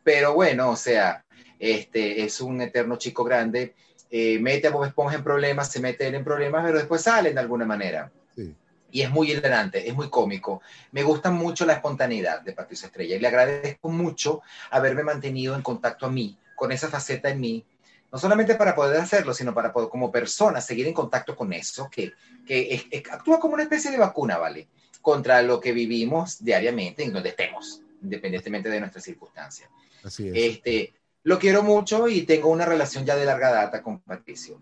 pero 0.04 0.34
bueno, 0.34 0.72
o 0.72 0.76
sea, 0.76 1.24
este, 1.60 2.24
es 2.24 2.42
un 2.42 2.62
eterno 2.62 2.98
chico 2.98 3.24
grande, 3.24 3.76
eh, 4.10 4.40
mete 4.40 4.68
a 4.68 4.72
Bob 4.72 4.86
Esponja 4.86 5.16
en 5.16 5.24
problemas, 5.24 5.72
se 5.72 5.80
mete 5.80 6.08
él 6.08 6.16
en 6.16 6.24
problemas, 6.24 6.66
pero 6.66 6.78
después 6.78 7.02
salen 7.02 7.36
de 7.36 7.40
alguna 7.40 7.66
manera. 7.66 8.12
Sí. 8.36 8.54
Y 8.92 9.02
es 9.02 9.10
muy 9.10 9.32
hilarante, 9.32 9.88
es 9.88 9.96
muy 9.96 10.10
cómico. 10.10 10.62
Me 10.92 11.04
gusta 11.04 11.32
mucho 11.32 11.66
la 11.66 11.74
espontaneidad 11.74 12.42
de 12.42 12.54
Patricio 12.54 12.88
Estrella 12.88 13.16
y 13.16 13.20
le 13.20 13.28
agradezco 13.28 13.90
mucho 13.90 14.42
haberme 14.70 15.04
mantenido 15.04 15.56
en 15.56 15.62
contacto 15.62 16.06
a 16.06 16.10
mí, 16.12 16.38
con 16.56 16.72
esa 16.72 16.90
faceta 16.90 17.30
en 17.30 17.40
mí, 17.40 17.66
no 18.12 18.18
solamente 18.20 18.56
para 18.56 18.76
poder 18.76 19.00
hacerlo, 19.00 19.34
sino 19.34 19.54
para 19.54 19.72
poder, 19.72 19.90
como 19.90 20.12
persona, 20.12 20.60
seguir 20.60 20.86
en 20.88 20.94
contacto 20.94 21.36
con 21.36 21.54
eso, 21.54 21.90
que, 21.90 22.12
que 22.46 22.74
es- 22.74 22.86
es- 22.92 23.10
actúa 23.12 23.40
como 23.40 23.54
una 23.54 23.64
especie 23.64 23.90
de 23.92 23.98
vacuna, 23.98 24.38
¿vale? 24.38 24.68
Contra 25.02 25.42
lo 25.42 25.60
que 25.62 25.72
vivimos 25.72 26.44
diariamente, 26.44 27.04
en 27.04 27.14
donde 27.14 27.30
estemos, 27.30 27.82
independientemente 28.04 28.70
de 28.70 28.80
nuestras 28.82 29.06
circunstancias. 29.06 29.70
Así 30.04 30.28
es. 30.28 30.36
Este, 30.36 30.94
lo 31.24 31.40
quiero 31.40 31.64
mucho 31.64 32.08
y 32.10 32.24
tengo 32.24 32.50
una 32.50 32.66
relación 32.66 33.06
ya 33.06 33.16
de 33.16 33.26
larga 33.26 33.52
data 33.52 33.82
con 33.82 34.00
Patricio. 34.00 34.60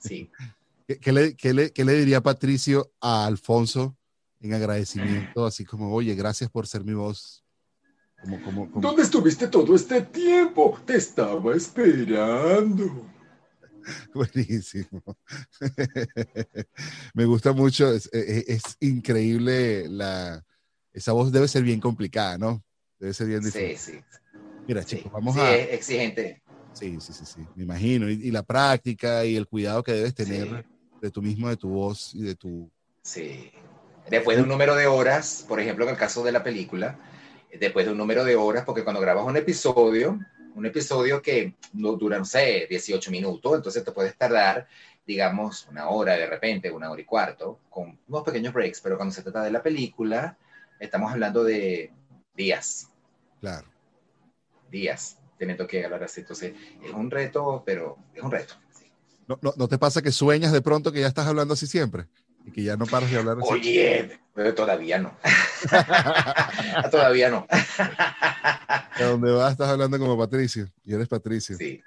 Sí. 0.00 0.30
¿Qué, 0.88 0.98
qué 0.98 1.12
le, 1.12 1.36
qué 1.36 1.52
le- 1.52 1.70
qué 1.70 1.84
le 1.84 1.92
diría 1.92 2.22
Patricio 2.22 2.90
a 3.02 3.26
Alfonso 3.26 3.94
en 4.40 4.54
agradecimiento? 4.54 5.44
Así 5.44 5.62
como, 5.66 5.92
oye, 5.94 6.14
gracias 6.14 6.48
por 6.50 6.66
ser 6.66 6.82
mi 6.82 6.94
voz. 6.94 7.44
Como, 8.22 8.40
como, 8.42 8.70
como- 8.72 8.88
¿Dónde 8.88 9.02
estuviste 9.02 9.48
todo 9.48 9.76
este 9.76 10.00
tiempo? 10.00 10.80
Te 10.86 10.96
estaba 10.96 11.54
esperando. 11.54 13.06
Buenísimo. 14.14 15.02
Me 17.14 17.26
gusta 17.26 17.52
mucho, 17.52 17.92
es, 17.92 18.08
es- 18.10 18.48
es 18.48 18.76
increíble 18.80 19.88
la, 19.90 20.42
esa 20.94 21.12
voz 21.12 21.30
debe 21.30 21.48
ser 21.48 21.64
bien 21.64 21.80
complicada, 21.80 22.38
¿no? 22.38 22.64
Debe 22.98 23.12
ser 23.12 23.26
bien 23.26 23.42
Sí, 23.42 23.58
difícil. 23.58 23.76
sí. 23.76 24.18
Mira, 24.66 24.82
sí. 24.84 24.96
chicos, 24.96 25.12
vamos 25.12 25.34
Sí, 25.34 25.40
a... 25.42 25.54
es 25.54 25.68
exigente. 25.74 26.42
Sí, 26.72 26.98
sí, 27.02 27.12
sí, 27.12 27.26
sí, 27.26 27.50
me 27.54 27.64
imagino. 27.64 28.08
Y, 28.08 28.14
y 28.14 28.30
la 28.30 28.42
práctica 28.42 29.24
y 29.26 29.36
el 29.36 29.46
cuidado 29.46 29.82
que 29.82 29.92
debes 29.92 30.14
tener 30.14 30.46
Sí. 30.48 30.54
De 31.00 31.10
tú 31.10 31.22
mismo, 31.22 31.48
de 31.48 31.56
tu 31.56 31.68
voz 31.68 32.14
y 32.14 32.22
de 32.22 32.34
tu... 32.34 32.70
Sí. 33.02 33.50
Después 34.08 34.36
de 34.36 34.42
un 34.42 34.48
número 34.48 34.74
de 34.74 34.86
horas, 34.86 35.44
por 35.46 35.60
ejemplo, 35.60 35.84
en 35.84 35.90
el 35.90 35.96
caso 35.96 36.22
de 36.24 36.32
la 36.32 36.42
película, 36.42 36.98
después 37.58 37.86
de 37.86 37.92
un 37.92 37.98
número 37.98 38.24
de 38.24 38.36
horas, 38.36 38.64
porque 38.64 38.84
cuando 38.84 39.00
grabas 39.00 39.24
un 39.24 39.36
episodio, 39.36 40.18
un 40.54 40.66
episodio 40.66 41.22
que 41.22 41.54
no 41.74 41.92
dura, 41.92 42.18
no 42.18 42.24
sé, 42.24 42.66
18 42.68 43.10
minutos, 43.10 43.54
entonces 43.56 43.84
te 43.84 43.92
puedes 43.92 44.16
tardar, 44.16 44.66
digamos, 45.06 45.66
una 45.68 45.88
hora 45.88 46.14
de 46.14 46.26
repente, 46.26 46.70
una 46.70 46.90
hora 46.90 47.00
y 47.00 47.04
cuarto, 47.04 47.60
con 47.70 47.98
unos 48.08 48.24
pequeños 48.24 48.52
breaks, 48.52 48.80
pero 48.80 48.96
cuando 48.96 49.14
se 49.14 49.22
trata 49.22 49.42
de 49.42 49.50
la 49.50 49.62
película, 49.62 50.36
estamos 50.80 51.12
hablando 51.12 51.44
de 51.44 51.92
días, 52.34 52.90
Claro. 53.40 53.68
días, 54.70 55.18
teniendo 55.38 55.66
que 55.66 55.84
hablar 55.84 56.02
así. 56.02 56.22
Entonces, 56.22 56.54
es 56.82 56.92
un 56.92 57.10
reto, 57.10 57.62
pero 57.64 57.96
es 58.14 58.22
un 58.22 58.30
reto. 58.30 58.54
¿No, 59.28 59.38
no, 59.42 59.52
no 59.56 59.68
te 59.68 59.78
pasa 59.78 60.00
que 60.00 60.10
sueñas 60.10 60.52
de 60.52 60.62
pronto 60.62 60.90
que 60.90 61.00
ya 61.00 61.06
estás 61.06 61.26
hablando 61.26 61.54
así 61.54 61.66
siempre? 61.66 62.06
Y 62.46 62.50
que 62.50 62.62
ya 62.62 62.76
no 62.76 62.86
paras 62.86 63.10
de 63.10 63.18
hablar 63.18 63.36
así. 63.38 63.48
Oye, 63.52 64.18
pero 64.34 64.54
todavía 64.54 64.98
no. 64.98 65.14
todavía 66.90 67.28
no. 67.28 67.46
¿A 67.50 68.88
dónde 68.98 69.30
vas? 69.32 69.52
Estás 69.52 69.68
hablando 69.68 69.98
como 69.98 70.16
Patricio. 70.16 70.70
Y 70.82 70.94
eres 70.94 71.08
Patricio. 71.08 71.56
Sí. 71.58 71.82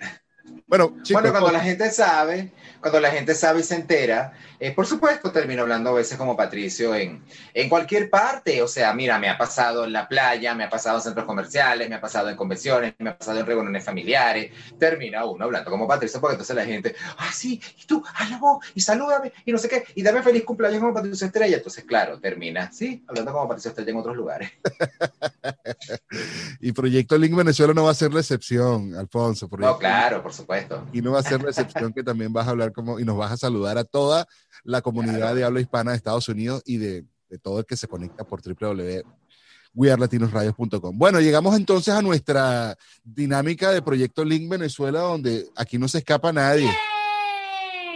Bueno, 0.71 0.93
chicos, 1.01 1.21
bueno, 1.21 1.37
cuando 1.37 1.51
la 1.51 1.59
gente 1.59 1.91
sabe, 1.91 2.49
cuando 2.79 3.01
la 3.01 3.11
gente 3.11 3.35
sabe 3.35 3.59
y 3.59 3.63
se 3.63 3.75
entera, 3.75 4.31
eh, 4.57 4.71
por 4.71 4.85
supuesto 4.85 5.29
termino 5.29 5.63
hablando 5.63 5.89
a 5.89 5.93
veces 5.93 6.17
como 6.17 6.37
Patricio 6.37 6.95
en, 6.95 7.21
en 7.53 7.67
cualquier 7.67 8.09
parte. 8.09 8.61
O 8.61 8.69
sea, 8.69 8.93
mira, 8.93 9.19
me 9.19 9.27
ha 9.27 9.37
pasado 9.37 9.83
en 9.83 9.91
la 9.91 10.07
playa, 10.07 10.55
me 10.55 10.63
ha 10.63 10.69
pasado 10.69 10.95
en 10.95 11.03
centros 11.03 11.25
comerciales, 11.25 11.89
me 11.89 11.95
ha 11.95 11.99
pasado 11.99 12.29
en 12.29 12.37
convenciones, 12.37 12.93
me 12.99 13.09
ha 13.09 13.17
pasado 13.17 13.41
en 13.41 13.47
reuniones 13.47 13.83
familiares. 13.83 14.53
Termina 14.79 15.25
uno 15.25 15.43
hablando 15.43 15.69
como 15.69 15.85
Patricio, 15.89 16.21
porque 16.21 16.35
entonces 16.35 16.55
la 16.55 16.63
gente, 16.63 16.95
ah, 17.17 17.31
sí, 17.33 17.61
y 17.77 17.85
tú, 17.85 18.01
haz 18.15 18.31
la 18.31 18.37
voz, 18.37 18.65
y 18.73 18.79
salúdame, 18.79 19.33
y 19.43 19.51
no 19.51 19.57
sé 19.57 19.67
qué, 19.67 19.83
y 19.93 20.01
dame 20.01 20.23
feliz 20.23 20.45
cumpleaños 20.45 20.79
como 20.79 20.93
Patricio 20.93 21.27
Estrella. 21.27 21.57
Entonces, 21.57 21.83
claro, 21.83 22.17
termina, 22.17 22.71
sí, 22.71 23.03
hablando 23.09 23.33
como 23.33 23.49
Patricio 23.49 23.71
Estrella 23.71 23.91
en 23.91 23.97
otros 23.97 24.15
lugares. 24.15 24.51
y 26.61 26.71
Proyecto 26.71 27.17
Link 27.17 27.35
Venezuela 27.35 27.73
no 27.73 27.83
va 27.83 27.91
a 27.91 27.95
ser 27.95 28.13
la 28.13 28.21
excepción, 28.21 28.95
Alfonso. 28.95 29.49
Proyecto 29.49 29.73
No, 29.73 29.77
claro, 29.77 30.23
por 30.23 30.31
supuesto. 30.31 30.60
Y 30.93 31.01
no 31.01 31.11
va 31.11 31.19
a 31.19 31.23
ser 31.23 31.41
la 31.41 31.49
excepción 31.49 31.93
que 31.93 32.03
también 32.03 32.33
vas 32.33 32.47
a 32.47 32.51
hablar 32.51 32.71
como 32.73 32.99
y 32.99 33.05
nos 33.05 33.17
vas 33.17 33.31
a 33.31 33.37
saludar 33.37 33.77
a 33.77 33.83
toda 33.83 34.27
la 34.63 34.81
comunidad 34.81 35.17
Claro. 35.17 35.35
de 35.35 35.43
habla 35.43 35.61
hispana 35.61 35.91
de 35.91 35.97
Estados 35.97 36.27
Unidos 36.29 36.61
y 36.65 36.77
de, 36.77 37.05
de 37.29 37.37
todo 37.37 37.59
el 37.59 37.65
que 37.65 37.77
se 37.77 37.87
conecta 37.87 38.23
por 38.25 38.41
www.wearlatinosradios.com. 38.41 40.97
Bueno, 40.97 41.19
llegamos 41.19 41.55
entonces 41.55 41.93
a 41.93 42.01
nuestra 42.01 42.75
dinámica 43.03 43.71
de 43.71 43.81
Proyecto 43.81 44.23
Link 44.25 44.49
Venezuela, 44.49 45.01
donde 45.01 45.49
aquí 45.55 45.77
no 45.77 45.87
se 45.87 45.99
escapa 45.99 46.33
nadie. 46.33 46.69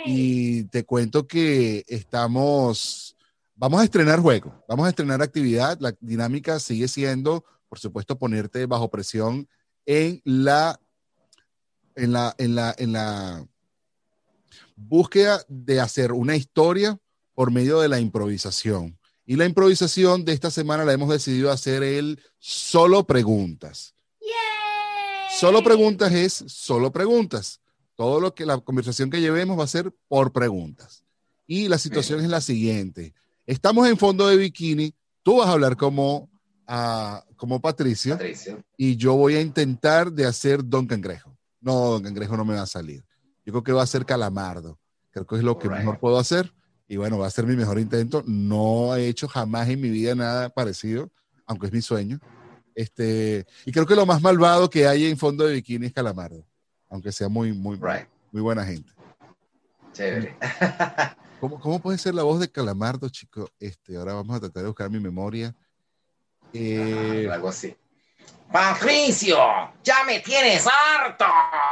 Y 0.06 0.66
te 0.66 0.86
cuento 0.86 1.28
que 1.28 1.84
estamos, 1.88 3.16
vamos 3.56 3.82
a 3.82 3.84
estrenar 3.84 4.20
juego, 4.20 4.64
vamos 4.68 4.86
a 4.86 4.90
estrenar 4.90 5.22
actividad. 5.22 5.78
La 5.80 5.96
dinámica 6.00 6.60
sigue 6.60 6.88
siendo, 6.88 7.44
por 7.68 7.80
supuesto, 7.80 8.18
ponerte 8.18 8.66
bajo 8.68 8.90
presión 8.90 9.48
en 9.88 10.22
la, 10.24 10.80
en 11.96 12.14
la, 12.14 12.36
en 12.38 12.56
la, 12.56 12.76
en 12.78 12.94
la 12.94 13.48
búsqueda 14.76 15.44
de 15.48 15.80
hacer 15.80 16.12
una 16.12 16.36
historia 16.36 16.98
por 17.34 17.52
medio 17.52 17.80
de 17.80 17.90
la 17.90 18.00
improvisación. 18.00 18.98
Y 19.26 19.36
la 19.36 19.46
improvisación 19.46 20.24
de 20.24 20.34
esta 20.34 20.52
semana 20.52 20.86
la 20.86 20.94
hemos 20.94 21.10
decidido 21.10 21.52
hacer 21.52 21.84
el 21.84 22.22
solo 22.40 23.06
preguntas. 23.06 23.96
Solo 25.40 25.64
preguntas 25.64 26.14
es 26.14 26.46
solo 26.48 26.94
preguntas. 26.94 27.60
Todo 27.96 28.22
lo 28.22 28.34
que 28.34 28.46
la 28.46 28.58
conversación 28.60 29.10
que 29.10 29.20
llevemos 29.20 29.60
va 29.60 29.66
a 29.66 29.68
ser 29.68 29.92
por 30.08 30.32
preguntas. 30.32 31.04
Y 31.46 31.68
la 31.68 31.78
situación 31.78 32.22
es 32.22 32.30
la 32.30 32.40
siguiente. 32.40 33.14
Estamos 33.46 33.88
en 33.90 33.98
fondo 33.98 34.28
de 34.28 34.38
bikini. 34.38 34.94
Tú 35.24 35.38
vas 35.38 35.48
a 35.48 35.54
hablar 35.54 35.76
como, 35.76 36.30
ah, 36.68 37.26
como 37.36 37.60
Patricio 37.60 38.14
Patricio. 38.14 38.64
y 38.78 38.96
yo 38.96 39.16
voy 39.16 39.36
a 39.36 39.42
intentar 39.42 40.12
de 40.12 40.26
hacer 40.26 40.64
Don 40.64 40.88
Cangrejo. 40.88 41.35
No, 41.66 41.74
Don 41.90 42.04
Cangrejo 42.04 42.38
no 42.38 42.46
me 42.46 42.54
va 42.54 42.62
a 42.62 42.68
salir. 42.68 43.04
Yo 43.44 43.52
creo 43.52 43.64
que 43.64 43.72
va 43.72 43.82
a 43.82 43.88
ser 43.88 44.06
Calamardo. 44.06 44.80
Creo 45.10 45.26
que 45.26 45.36
es 45.38 45.44
lo 45.44 45.58
que 45.58 45.68
mejor 45.68 46.00
puedo 46.00 46.20
hacer. 46.20 46.54
Y 46.88 46.98
bueno, 46.98 47.18
va 47.18 47.26
a 47.26 47.32
ser 47.32 47.48
mi 47.48 47.56
mejor 47.56 47.80
intento. 47.80 48.24
No 48.28 48.96
he 48.96 49.08
hecho 49.08 49.28
jamás 49.28 49.68
en 49.70 49.82
mi 49.82 49.90
vida 49.90 50.14
nada 50.14 50.50
parecido, 50.50 51.12
aunque 51.48 51.66
es 51.66 51.74
mi 51.74 51.82
sueño. 51.82 52.20
Este, 52.76 53.48
y 53.66 53.72
creo 53.72 53.88
que 53.88 53.96
lo 53.96 54.06
más 54.06 54.22
malvado 54.22 54.70
que 54.70 54.88
hay 54.88 55.06
en 55.08 55.18
fondo 55.18 55.46
de 55.48 55.54
bikini 55.56 55.88
es 55.88 55.94
Calamardo, 55.94 56.46
aunque 56.90 57.12
sea 57.12 57.30
muy, 57.30 57.52
muy, 57.54 57.78
Right. 57.78 58.08
muy 58.32 58.42
buena 58.44 58.64
gente. 58.64 58.92
Chévere. 59.94 60.38
¿Cómo, 61.40 61.60
¿Cómo 61.60 61.82
puede 61.82 61.98
ser 61.98 62.14
la 62.14 62.22
voz 62.24 62.40
de 62.40 62.52
Calamardo, 62.52 63.10
chico? 63.10 63.50
Este, 63.60 63.96
ahora 63.98 64.14
vamos 64.14 64.36
a 64.36 64.40
tratar 64.40 64.62
de 64.62 64.68
buscar 64.68 64.90
mi 64.92 65.00
memoria. 65.00 65.56
Eh, 66.54 67.28
Algo 67.32 67.48
así. 67.50 67.76
Patricio, 68.52 69.38
ya 69.84 70.04
me 70.06 70.20
tienes 70.20 70.66
harto. 70.66 71.26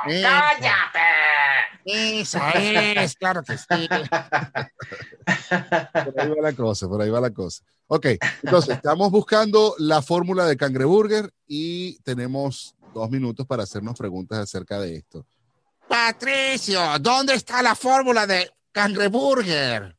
Cállate. 0.06 1.00
Esa 1.86 2.52
es, 2.52 3.16
claro 3.16 3.44
que 3.44 3.58
sí. 3.58 3.66
Por 6.04 6.22
ahí 6.22 6.30
va 6.30 6.42
la 6.42 6.54
cosa, 6.54 6.88
por 6.88 7.02
ahí 7.02 7.10
va 7.10 7.22
la 7.22 7.32
cosa. 7.32 7.64
Ok, 7.88 8.08
entonces 8.42 8.76
estamos 8.76 9.12
buscando 9.12 9.76
la 9.78 10.02
fórmula 10.02 10.46
de 10.46 10.58
cangreburger 10.58 11.32
y 11.48 12.00
tenemos 12.00 12.76
dos 12.94 13.10
minutos 13.10 13.46
para 13.46 13.64
hacernos 13.64 13.98
preguntas 13.98 14.40
acerca 14.40 14.80
de 14.80 14.96
esto. 14.98 15.26
Patricio, 15.88 16.80
¿dónde 17.00 17.36
está 17.36 17.62
la 17.62 17.76
fórmula 17.76 18.26
de 18.26 18.50
cangreburger? 18.72 19.96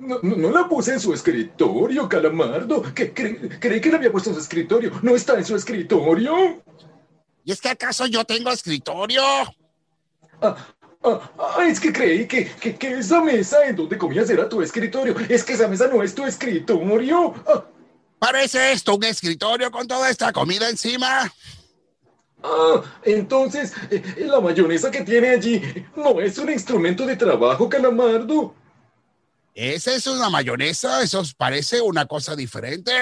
No, 0.00 0.18
no, 0.22 0.36
no 0.36 0.50
la 0.50 0.68
puse 0.68 0.92
en 0.92 1.00
su 1.00 1.12
escritorio, 1.12 2.08
Calamardo. 2.08 2.82
¿Qué, 2.94 3.12
cre- 3.14 3.58
creí 3.60 3.80
que 3.80 3.90
la 3.90 3.96
había 3.96 4.12
puesto 4.12 4.30
en 4.30 4.36
su 4.36 4.42
escritorio. 4.42 4.92
¿No 5.02 5.16
está 5.16 5.34
en 5.36 5.44
su 5.44 5.56
escritorio? 5.56 6.62
¿Y 7.44 7.52
es 7.52 7.60
que 7.60 7.68
acaso 7.70 8.06
yo 8.06 8.24
tengo 8.24 8.50
escritorio? 8.50 9.22
Ah, 10.40 10.56
ah, 11.02 11.64
es 11.66 11.80
que 11.80 11.92
creí 11.92 12.26
que, 12.26 12.46
que, 12.60 12.76
que 12.76 12.98
esa 12.98 13.20
mesa 13.22 13.64
en 13.66 13.74
donde 13.76 13.98
comías 13.98 14.30
era 14.30 14.48
tu 14.48 14.62
escritorio. 14.62 15.14
Es 15.28 15.42
que 15.42 15.54
esa 15.54 15.66
mesa 15.66 15.88
no 15.88 16.02
es 16.02 16.14
tu 16.14 16.24
escritorio. 16.24 17.34
Ah, 17.46 17.64
¿Parece 18.18 18.72
esto 18.72 18.96
un 18.96 19.04
escritorio 19.04 19.70
con 19.70 19.86
toda 19.88 20.10
esta 20.10 20.32
comida 20.32 20.68
encima? 20.68 21.32
Ah, 22.42 22.82
entonces, 23.02 23.72
eh, 23.90 24.02
la 24.18 24.40
mayonesa 24.40 24.90
que 24.90 25.02
tiene 25.02 25.30
allí 25.30 25.60
no 25.96 26.20
es 26.20 26.38
un 26.38 26.50
instrumento 26.52 27.04
de 27.06 27.16
trabajo, 27.16 27.68
Calamardo. 27.68 28.54
¿Esa 29.58 29.92
es 29.92 30.06
una 30.06 30.30
mayonesa? 30.30 31.02
Eso 31.02 31.20
parece 31.36 31.80
una 31.80 32.06
cosa 32.06 32.36
diferente. 32.36 32.92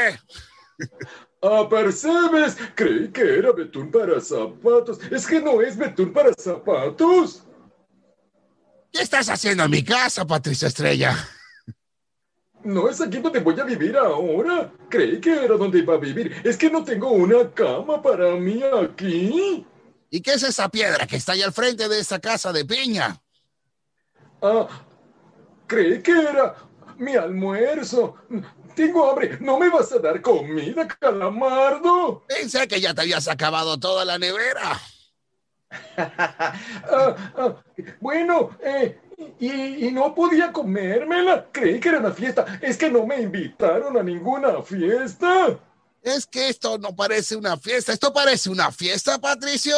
Ah, 1.42 1.68
percebes, 1.68 2.56
creí 2.74 3.08
que 3.08 3.20
era 3.20 3.52
betún 3.52 3.90
para 3.90 4.18
zapatos. 4.22 4.98
Es 5.10 5.26
que 5.26 5.38
no 5.38 5.60
es 5.60 5.76
betún 5.76 6.14
para 6.14 6.32
zapatos. 6.32 7.44
¿Qué 8.90 9.02
estás 9.02 9.28
haciendo 9.28 9.64
en 9.64 9.70
mi 9.70 9.84
casa, 9.84 10.26
Patricia 10.26 10.68
Estrella? 10.68 11.28
No 12.64 12.88
es 12.88 13.02
aquí 13.02 13.18
donde 13.18 13.40
voy 13.40 13.60
a 13.60 13.64
vivir 13.64 13.94
ahora. 13.98 14.72
Creí 14.88 15.20
que 15.20 15.44
era 15.44 15.58
donde 15.58 15.80
iba 15.80 15.92
a 15.92 15.98
vivir. 15.98 16.40
Es 16.42 16.56
que 16.56 16.70
no 16.70 16.82
tengo 16.82 17.10
una 17.10 17.52
cama 17.52 18.00
para 18.00 18.34
mí 18.34 18.62
aquí. 18.82 19.66
¿Y 20.08 20.22
qué 20.22 20.32
es 20.32 20.42
esa 20.42 20.70
piedra 20.70 21.06
que 21.06 21.16
está 21.16 21.32
ahí 21.32 21.42
al 21.42 21.52
frente 21.52 21.86
de 21.86 22.00
esa 22.00 22.18
casa 22.18 22.50
de 22.50 22.64
piña? 22.64 23.20
Ah, 24.40 24.85
creí 25.66 26.02
que 26.02 26.12
era 26.12 26.54
mi 26.98 27.14
almuerzo. 27.14 28.16
Tengo 28.74 29.10
hambre. 29.10 29.38
¿No 29.40 29.58
me 29.58 29.68
vas 29.70 29.90
a 29.92 29.98
dar 29.98 30.20
comida, 30.20 30.86
calamardo? 30.86 32.24
Pensé 32.28 32.68
que 32.68 32.80
ya 32.80 32.94
te 32.94 33.02
habías 33.02 33.28
acabado 33.28 33.78
toda 33.78 34.04
la 34.04 34.18
nevera. 34.18 34.80
Ah, 35.98 37.32
ah, 37.36 37.56
bueno, 38.00 38.50
eh, 38.62 38.98
y, 39.40 39.86
y 39.86 39.90
no 39.90 40.14
podía 40.14 40.52
comérmela. 40.52 41.46
Creí 41.50 41.80
que 41.80 41.88
era 41.88 41.98
una 41.98 42.12
fiesta. 42.12 42.58
Es 42.62 42.76
que 42.76 42.90
no 42.90 43.04
me 43.04 43.20
invitaron 43.20 43.96
a 43.96 44.02
ninguna 44.02 44.62
fiesta. 44.62 45.58
Es 46.02 46.26
que 46.26 46.48
esto 46.48 46.78
no 46.78 46.94
parece 46.94 47.34
una 47.34 47.56
fiesta. 47.56 47.92
¿Esto 47.92 48.12
parece 48.12 48.48
una 48.48 48.70
fiesta, 48.70 49.18
Patricio? 49.18 49.74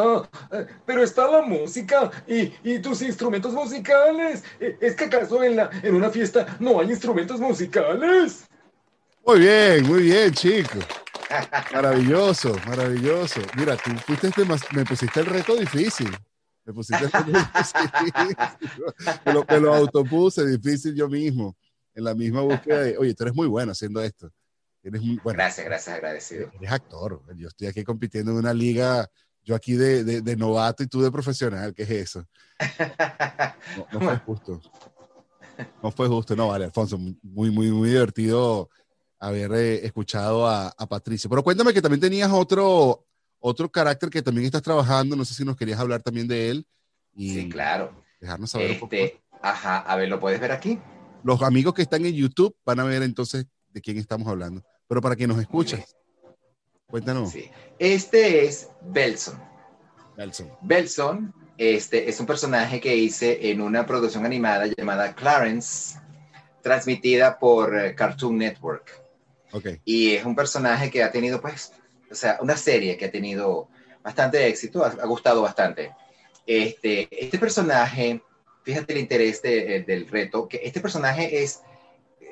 Ah, 0.00 0.28
eh, 0.52 0.66
pero 0.86 1.02
está 1.02 1.30
la 1.30 1.42
música 1.42 2.10
y, 2.26 2.52
y 2.64 2.78
tus 2.80 3.02
instrumentos 3.02 3.52
musicales. 3.52 4.42
Eh, 4.58 4.76
¿Es 4.80 4.94
que 4.96 5.04
acaso 5.04 5.42
en, 5.42 5.56
la, 5.56 5.70
en 5.82 5.94
una 5.94 6.10
fiesta 6.10 6.56
no 6.58 6.80
hay 6.80 6.90
instrumentos 6.90 7.38
musicales? 7.40 8.46
Muy 9.26 9.40
bien, 9.40 9.86
muy 9.86 10.02
bien, 10.04 10.32
chico. 10.32 10.78
Maravilloso, 11.72 12.56
maravilloso. 12.66 13.40
Mira, 13.56 13.76
tú 13.76 13.90
fuiste 14.06 14.30
demas- 14.30 14.66
me 14.72 14.84
pusiste 14.84 15.20
el 15.20 15.26
reto 15.26 15.54
difícil. 15.56 16.10
Me 16.64 16.72
pusiste 16.72 17.04
el 17.04 17.10
reto 17.12 17.24
difícil. 18.04 18.36
Me 19.24 19.32
lo, 19.32 19.44
me 19.48 19.60
lo 19.60 19.74
autopuse 19.74 20.46
difícil 20.46 20.94
yo 20.94 21.08
mismo. 21.08 21.56
En 21.94 22.04
la 22.04 22.14
misma 22.14 22.40
búsqueda 22.40 22.82
de, 22.82 22.96
oye, 22.98 23.14
tú 23.14 23.24
eres 23.24 23.34
muy 23.34 23.46
bueno 23.48 23.72
haciendo 23.72 24.02
esto. 24.02 24.30
Eres 24.82 25.02
muy 25.02 25.16
bueno. 25.22 25.36
Gracias, 25.36 25.66
gracias, 25.66 25.96
agradecido. 25.96 26.50
Eres 26.54 26.72
actor. 26.72 27.22
Yo 27.36 27.48
estoy 27.48 27.66
aquí 27.66 27.84
compitiendo 27.84 28.30
en 28.32 28.38
una 28.38 28.54
liga, 28.54 29.06
yo 29.50 29.56
aquí 29.56 29.72
de, 29.74 30.04
de- 30.04 30.20
de 30.22 30.36
novato 30.36 30.82
y 30.84 30.86
tú 30.86 31.02
de 31.02 31.10
profesional. 31.10 31.74
¿Qué 31.74 31.82
es 31.82 31.90
eso? 31.90 32.24
No, 33.76 33.86
no 33.92 34.00
fue 34.00 34.16
justo. 34.18 34.60
No 35.82 35.90
fue 35.90 36.08
justo, 36.08 36.34
no, 36.36 36.48
vale, 36.48 36.64
Alfonso. 36.66 36.96
Muy, 36.98 37.50
muy, 37.50 37.70
muy 37.70 37.88
divertido 37.90 38.68
haber 39.18 39.52
eh, 39.52 39.84
escuchado 39.86 40.46
a, 40.46 40.68
a 40.68 40.86
Patricio. 40.88 41.28
Pero 41.28 41.42
cuéntame 41.42 41.72
que 41.74 41.82
también 41.82 42.00
tenías 42.00 42.30
otro, 42.32 43.04
otro 43.38 43.68
carácter 43.70 44.08
que 44.08 44.22
también 44.22 44.46
estás 44.46 44.62
trabajando. 44.62 45.14
No 45.16 45.24
sé 45.24 45.34
si 45.34 45.44
nos 45.44 45.56
querías 45.56 45.78
hablar 45.80 46.02
también 46.02 46.26
de 46.28 46.50
él 46.50 46.66
y 47.14 47.34
Sí, 47.34 47.48
claro. 47.48 47.92
dejarnos 48.20 48.50
saber 48.50 48.70
un 48.72 48.78
poco. 48.80 48.94
Este, 48.94 49.20
ajá, 49.42 49.78
a 49.78 49.96
ver, 49.96 50.08
¿lo 50.08 50.18
puedes 50.20 50.40
ver 50.40 50.52
aquí? 50.52 50.78
Los 51.22 51.42
amigos 51.42 51.74
que 51.74 51.82
están 51.82 52.04
en 52.06 52.14
YouTube 52.14 52.56
van 52.64 52.80
a 52.80 52.84
ver 52.84 53.02
entonces 53.02 53.46
de 53.68 53.80
quién 53.80 53.98
estamos 53.98 54.26
hablando. 54.28 54.62
Pero 54.88 55.00
para 55.02 55.16
quien 55.16 55.28
nos 55.28 55.38
escuchas, 55.40 55.96
cuéntanos, 56.90 57.30
Sí. 57.30 57.50
Este 57.78 58.44
es 58.44 58.68
Belson. 58.82 59.40
Nelson. 60.16 60.50
Belson 60.60 61.34
este, 61.56 62.08
es 62.08 62.20
un 62.20 62.26
personaje 62.26 62.80
que 62.80 62.94
hice 62.96 63.50
en 63.50 63.60
una 63.60 63.86
producción 63.86 64.24
animada 64.26 64.66
llamada 64.66 65.14
Clarence, 65.14 65.98
transmitida 66.62 67.38
por 67.38 67.78
eh, 67.78 67.94
Cartoon 67.94 68.36
Network. 68.38 69.00
Ok, 69.52 69.66
Y 69.84 70.14
es 70.14 70.24
un 70.24 70.34
personaje 70.36 70.90
que 70.90 71.02
ha 71.02 71.10
tenido, 71.10 71.40
pues, 71.40 71.72
o 72.10 72.14
sea, 72.14 72.38
una 72.40 72.56
serie 72.56 72.96
que 72.96 73.06
ha 73.06 73.10
tenido 73.10 73.68
bastante 74.02 74.46
éxito, 74.46 74.84
ha, 74.84 74.88
ha 74.88 75.06
gustado 75.06 75.42
bastante. 75.42 75.92
Este, 76.46 77.08
este 77.10 77.38
personaje, 77.38 78.22
fíjate 78.62 78.92
el 78.92 79.00
interés 79.00 79.42
de- 79.42 79.76
eh, 79.76 79.82
del 79.82 80.06
reto, 80.08 80.48
que 80.48 80.60
este 80.64 80.80
personaje 80.80 81.42
es 81.42 81.60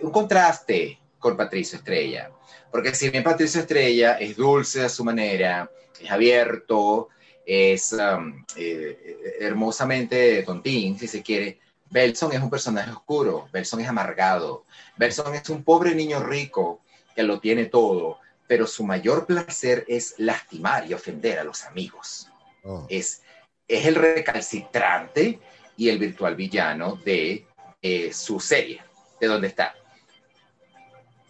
un 0.02 0.10
contraste 0.10 0.98
con 1.18 1.36
Patricio 1.36 1.78
Estrella. 1.78 2.30
Porque 2.70 2.94
si 2.94 3.10
bien 3.10 3.24
Patricio 3.24 3.60
Estrella 3.60 4.18
es 4.18 4.36
dulce 4.36 4.84
a 4.84 4.88
su 4.88 5.04
manera, 5.04 5.70
es 6.00 6.10
abierto, 6.10 7.08
es 7.44 7.92
um, 7.92 8.44
eh, 8.56 9.36
hermosamente 9.40 10.42
tontín, 10.42 10.98
si 10.98 11.08
se 11.08 11.22
quiere, 11.22 11.60
Belson 11.90 12.32
es 12.32 12.42
un 12.42 12.50
personaje 12.50 12.90
oscuro, 12.90 13.48
Belson 13.52 13.80
es 13.80 13.88
amargado, 13.88 14.64
Belson 14.96 15.34
es 15.34 15.48
un 15.48 15.64
pobre 15.64 15.94
niño 15.94 16.22
rico 16.22 16.82
que 17.16 17.22
lo 17.22 17.40
tiene 17.40 17.66
todo, 17.66 18.18
pero 18.46 18.66
su 18.66 18.84
mayor 18.84 19.26
placer 19.26 19.84
es 19.88 20.14
lastimar 20.18 20.86
y 20.86 20.94
ofender 20.94 21.38
a 21.38 21.44
los 21.44 21.64
amigos. 21.64 22.28
Oh, 22.64 22.86
Es, 22.88 23.22
es 23.66 23.86
el 23.86 23.94
recalcitrante 23.94 25.38
y 25.76 25.88
el 25.88 25.98
virtual 25.98 26.36
villano 26.36 26.96
de 27.04 27.46
eh, 27.80 28.12
su 28.12 28.40
serie, 28.40 28.82
de 29.20 29.26
donde 29.26 29.48
está. 29.48 29.74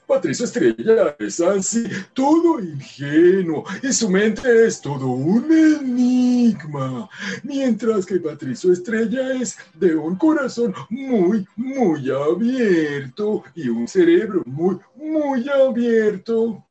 Patricio 0.09 0.47
Estrella 0.47 1.15
es 1.19 1.39
así, 1.39 1.85
todo 2.15 2.59
ingenuo, 2.61 3.63
y 3.83 3.93
su 3.93 4.09
mente 4.09 4.67
es 4.67 4.81
todo 4.81 5.09
un 5.09 5.53
enigma, 5.53 7.11
mientras 7.43 8.07
que 8.07 8.19
Patricio 8.19 8.73
Estrella 8.73 9.35
es 9.35 9.59
de 9.75 9.95
un 9.95 10.17
corazón 10.17 10.75
muy, 10.89 11.47
muy 11.57 12.11
abierto 12.11 13.45
y 13.55 13.69
un 13.69 13.87
cerebro 13.87 14.43
muy, 14.47 14.79
muy 14.97 15.47
abierto. 15.47 16.65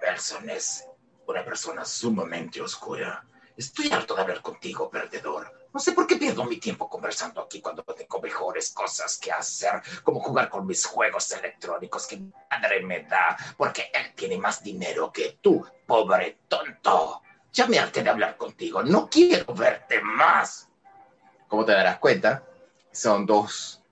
Belson 0.00 0.48
es 0.48 0.86
una 1.26 1.44
persona 1.44 1.84
sumamente 1.84 2.62
oscura. 2.62 3.26
Estoy 3.58 3.90
harto 3.92 4.14
de 4.14 4.22
hablar 4.22 4.40
contigo, 4.40 4.88
perdedor. 4.88 5.55
No 5.76 5.80
sé 5.80 5.92
por 5.92 6.06
qué 6.06 6.16
pierdo 6.16 6.42
mi 6.44 6.56
tiempo 6.56 6.88
conversando 6.88 7.42
aquí 7.42 7.60
cuando 7.60 7.82
tengo 7.82 8.18
mejores 8.18 8.70
cosas 8.70 9.18
que 9.18 9.30
hacer, 9.30 9.82
como 10.02 10.20
jugar 10.20 10.48
con 10.48 10.66
mis 10.66 10.86
juegos 10.86 11.30
electrónicos 11.32 12.06
que 12.06 12.16
mi 12.16 12.32
padre 12.48 12.80
me 12.82 13.02
da, 13.02 13.36
porque 13.58 13.90
él 13.92 14.14
tiene 14.14 14.38
más 14.38 14.62
dinero 14.62 15.12
que 15.12 15.36
tú, 15.38 15.66
pobre 15.84 16.38
tonto. 16.48 17.20
Ya 17.52 17.66
me 17.66 17.78
harté 17.78 18.02
de 18.02 18.08
hablar 18.08 18.38
contigo. 18.38 18.82
No 18.82 19.10
quiero 19.10 19.52
verte 19.52 20.00
más. 20.00 20.66
Como 21.46 21.66
te 21.66 21.72
darás 21.72 21.98
cuenta, 21.98 22.42
son 22.90 23.26
dos, 23.26 23.82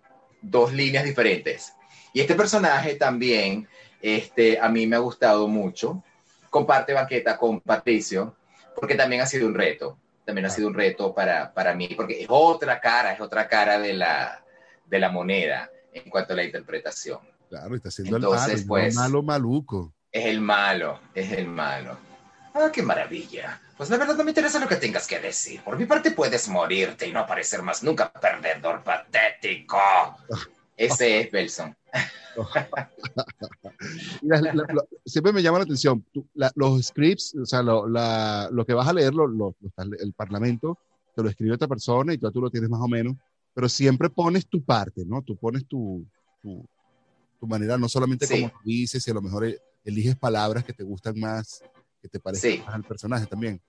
dos 0.41 0.73
líneas 0.73 1.05
diferentes. 1.05 1.75
Y 2.15 2.21
este 2.23 2.35
personaje 2.35 2.95
también, 2.95 3.69
este, 4.01 4.59
a 4.59 4.71
mí 4.71 4.87
me 4.87 4.97
ha 4.97 5.01
gustado 5.01 5.49
mucho. 5.49 6.03
Comparte 6.49 6.95
banqueta 6.95 7.37
con 7.37 7.61
Patricio, 7.61 8.35
porque 8.75 8.95
también 8.95 9.21
ha 9.21 9.27
sido 9.27 9.47
un 9.47 9.55
reto. 9.55 9.99
También 10.25 10.47
ha 10.47 10.51
sido 10.51 10.69
un 10.69 10.75
reto 10.75 11.15
para, 11.15 11.53
para 11.53 11.75
mí, 11.75 11.89
porque 11.95 12.23
es 12.23 12.27
otra 12.31 12.81
cara, 12.81 13.13
es 13.13 13.21
otra 13.21 13.47
cara 13.49 13.79
de 13.79 13.93
la, 13.93 14.43
de 14.87 14.99
la 14.99 15.11
moneda 15.11 15.71
en 15.93 16.09
cuanto 16.11 16.33
a 16.33 16.37
la 16.37 16.45
interpretación. 16.45 17.21
claro, 17.49 17.77
está 17.77 17.89
haciendo 17.91 18.17
Entonces, 18.17 18.49
el 18.63 18.67
malo, 18.67 18.69
pues- 18.69 18.95
el 18.95 19.01
malo 19.01 19.23
maluco. 19.23 19.93
Es 20.11 20.27
el 20.27 20.41
malo, 20.41 21.01
es 21.15 21.33
el 21.33 21.47
malo. 21.49 21.99
Ah, 22.55 22.71
qué 22.73 22.83
maravilla. 22.83 23.61
Pues 23.77 23.91
la 23.91 23.97
verdad 23.97 24.15
no 24.15 24.23
me 24.23 24.31
interesa 24.31 24.61
lo 24.61 24.69
que 24.69 24.77
tengas 24.77 25.09
que 25.09 25.19
decir. 25.19 25.61
Por 25.63 25.77
mi 25.77 25.87
parte 25.87 26.13
puedes 26.13 26.49
morirte 26.49 27.09
y 27.09 27.13
no 27.13 27.19
aparecer 27.19 27.63
más 27.63 27.83
nunca, 27.83 28.13
perdedor 28.13 28.83
patético. 28.85 29.79
Ese 30.77 31.21
es 31.21 31.31
Belson. 31.33 31.77
La- 34.23 34.41
la- 34.41 34.53
lo- 34.53 34.89
siempre 35.05 35.33
me 35.33 35.43
llama 35.43 35.59
la 35.59 35.65
atención, 35.65 36.05
tú- 36.13 36.27
la- 36.35 36.51
los 36.57 36.83
scripts, 36.87 37.35
o 37.37 37.47
sea, 37.47 37.63
lo, 37.63 37.87
la- 37.89 38.49
lo 38.51 38.65
que 38.67 38.75
vas 38.75 38.89
a 38.89 38.93
leer, 38.93 39.15
lo, 39.15 39.27
lo- 39.27 39.55
el 40.01 40.13
parlamento, 40.15 40.79
te 41.15 41.23
lo 41.23 41.29
escribe 41.29 41.55
otra 41.55 41.69
persona 41.69 42.13
y 42.13 42.19
tú, 42.19 42.31
tú 42.33 42.41
lo 42.41 42.51
tienes 42.51 42.69
más 42.71 42.81
o 42.81 42.89
menos, 42.89 43.15
pero 43.55 43.69
siempre 43.69 44.11
pones 44.11 44.47
tu 44.49 44.63
parte, 44.65 45.05
¿no? 45.07 45.23
Tú 45.23 45.37
pones 45.37 45.67
tu, 45.67 46.05
tu, 46.43 46.65
tu 47.39 47.47
manera, 47.47 47.79
no 47.79 47.89
solamente 47.89 48.27
Sí. 48.27 48.41
como 48.43 48.53
tú 48.53 48.59
dices, 48.65 49.07
y 49.07 49.11
a 49.11 49.15
lo 49.15 49.23
mejor 49.23 49.45
e- 49.47 49.59
eliges 49.85 50.17
palabras 50.17 50.65
que 50.65 50.73
te 50.73 50.83
gustan 50.83 51.19
más, 51.21 51.63
que 52.03 52.09
te 52.09 52.19
parecen 52.19 52.53
Sí. 52.53 52.63
más 52.67 52.75
al 52.75 52.85
personaje 52.85 53.27
también. 53.27 53.61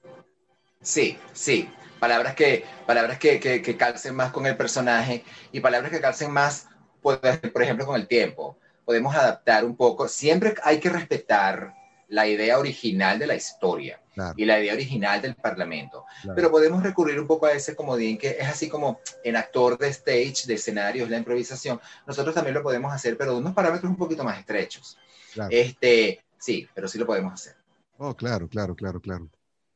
Sí, 0.82 1.18
sí. 1.34 1.70
Palabras 2.00 2.36
que, 2.36 2.64
palabras 2.86 3.18
que, 3.20 3.40
que, 3.40 3.62
que 3.62 3.78
calcen 3.78 4.16
más 4.16 4.32
con 4.32 4.46
el 4.46 4.56
personaje 4.58 5.24
y 5.52 5.60
palabras 5.60 5.92
que 5.92 6.02
calcen 6.02 6.32
más, 6.32 6.68
por 7.06 7.62
ejemplo, 7.64 7.86
con 7.86 7.96
el 7.96 8.08
tiempo. 8.08 8.58
Podemos 8.84 9.16
adaptar 9.16 9.66
un 9.66 9.76
poco. 9.76 10.08
Siempre 10.08 10.56
hay 10.64 10.80
que 10.80 10.90
respetar 10.90 11.74
la 12.08 12.28
idea 12.28 12.60
original 12.60 13.18
de 13.18 13.28
la 13.28 13.36
historia 13.36 14.00
Claro, 14.14 14.34
y 14.38 14.46
la 14.46 14.60
idea 14.60 14.74
original 14.74 15.22
del 15.22 15.36
Parlamento. 15.36 16.06
claro. 16.22 16.36
Pero 16.36 16.52
podemos 16.52 16.82
recurrir 16.82 17.20
un 17.20 17.28
poco 17.28 17.48
a 17.48 17.52
ese 17.52 17.76
comodín 17.76 18.18
que 18.18 18.38
es 18.40 18.48
así 18.48 18.70
como 18.70 19.00
en 19.24 19.36
actor 19.36 19.78
de 19.78 19.90
stage, 19.90 20.48
de 20.48 20.54
escenarios, 20.54 21.10
la 21.10 21.18
improvisación. 21.18 21.82
Nosotros 22.08 22.34
también 22.34 22.54
lo 22.54 22.64
podemos 22.64 22.94
hacer, 22.94 23.18
pero 23.18 23.34
de 23.34 23.40
unos 23.40 23.54
parámetros 23.54 23.90
un 23.90 23.98
poquito 23.98 24.24
más 24.24 24.40
estrechos. 24.40 24.98
Claro. 25.34 25.50
Este, 25.52 26.24
sí, 26.38 26.66
pero 26.74 26.88
sí 26.88 26.98
lo 26.98 27.06
podemos 27.06 27.34
hacer. 27.34 27.56
Oh, 27.98 28.16
claro, 28.16 28.48
claro, 28.48 28.74
claro, 28.76 29.02
claro. 29.02 29.28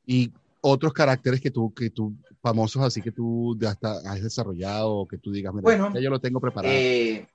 Y 0.05 0.31
otros 0.61 0.93
caracteres 0.93 1.41
que 1.41 1.51
tú, 1.51 1.73
que 1.73 1.89
tú, 1.89 2.15
famosos 2.41 2.83
así 2.83 3.01
que 3.01 3.11
tú 3.11 3.57
ya 3.59 3.71
está, 3.71 3.99
has 4.05 4.21
desarrollado, 4.21 5.07
que 5.07 5.17
tú 5.17 5.31
digas, 5.31 5.53
mira, 5.53 5.63
Bueno, 5.63 5.93
ya 5.93 6.01
yo 6.01 6.09
lo 6.09 6.19
tengo 6.19 6.39
preparado. 6.39 6.73
Eh, 6.73 7.27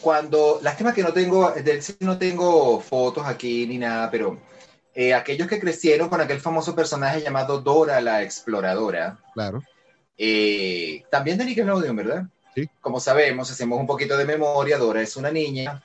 cuando, 0.00 0.58
lástima 0.62 0.92
que 0.92 1.02
no 1.02 1.12
tengo, 1.12 1.50
del 1.52 1.80
no 2.00 2.18
tengo 2.18 2.80
fotos 2.80 3.26
aquí 3.26 3.66
ni 3.66 3.78
nada, 3.78 4.10
pero 4.10 4.38
eh, 4.94 5.14
aquellos 5.14 5.48
que 5.48 5.60
crecieron 5.60 6.08
con 6.08 6.20
aquel 6.20 6.40
famoso 6.40 6.74
personaje 6.74 7.22
llamado 7.22 7.60
Dora 7.60 8.00
la 8.00 8.22
Exploradora, 8.22 9.18
claro, 9.32 9.62
eh, 10.16 11.04
también 11.10 11.38
de 11.38 11.46
Nickelodeon, 11.46 11.96
¿verdad? 11.96 12.24
Sí. 12.54 12.68
Como 12.80 13.00
sabemos, 13.00 13.50
hacemos 13.50 13.80
un 13.80 13.86
poquito 13.86 14.16
de 14.16 14.24
memoria, 14.24 14.78
Dora 14.78 15.02
es 15.02 15.16
una 15.16 15.30
niña 15.30 15.82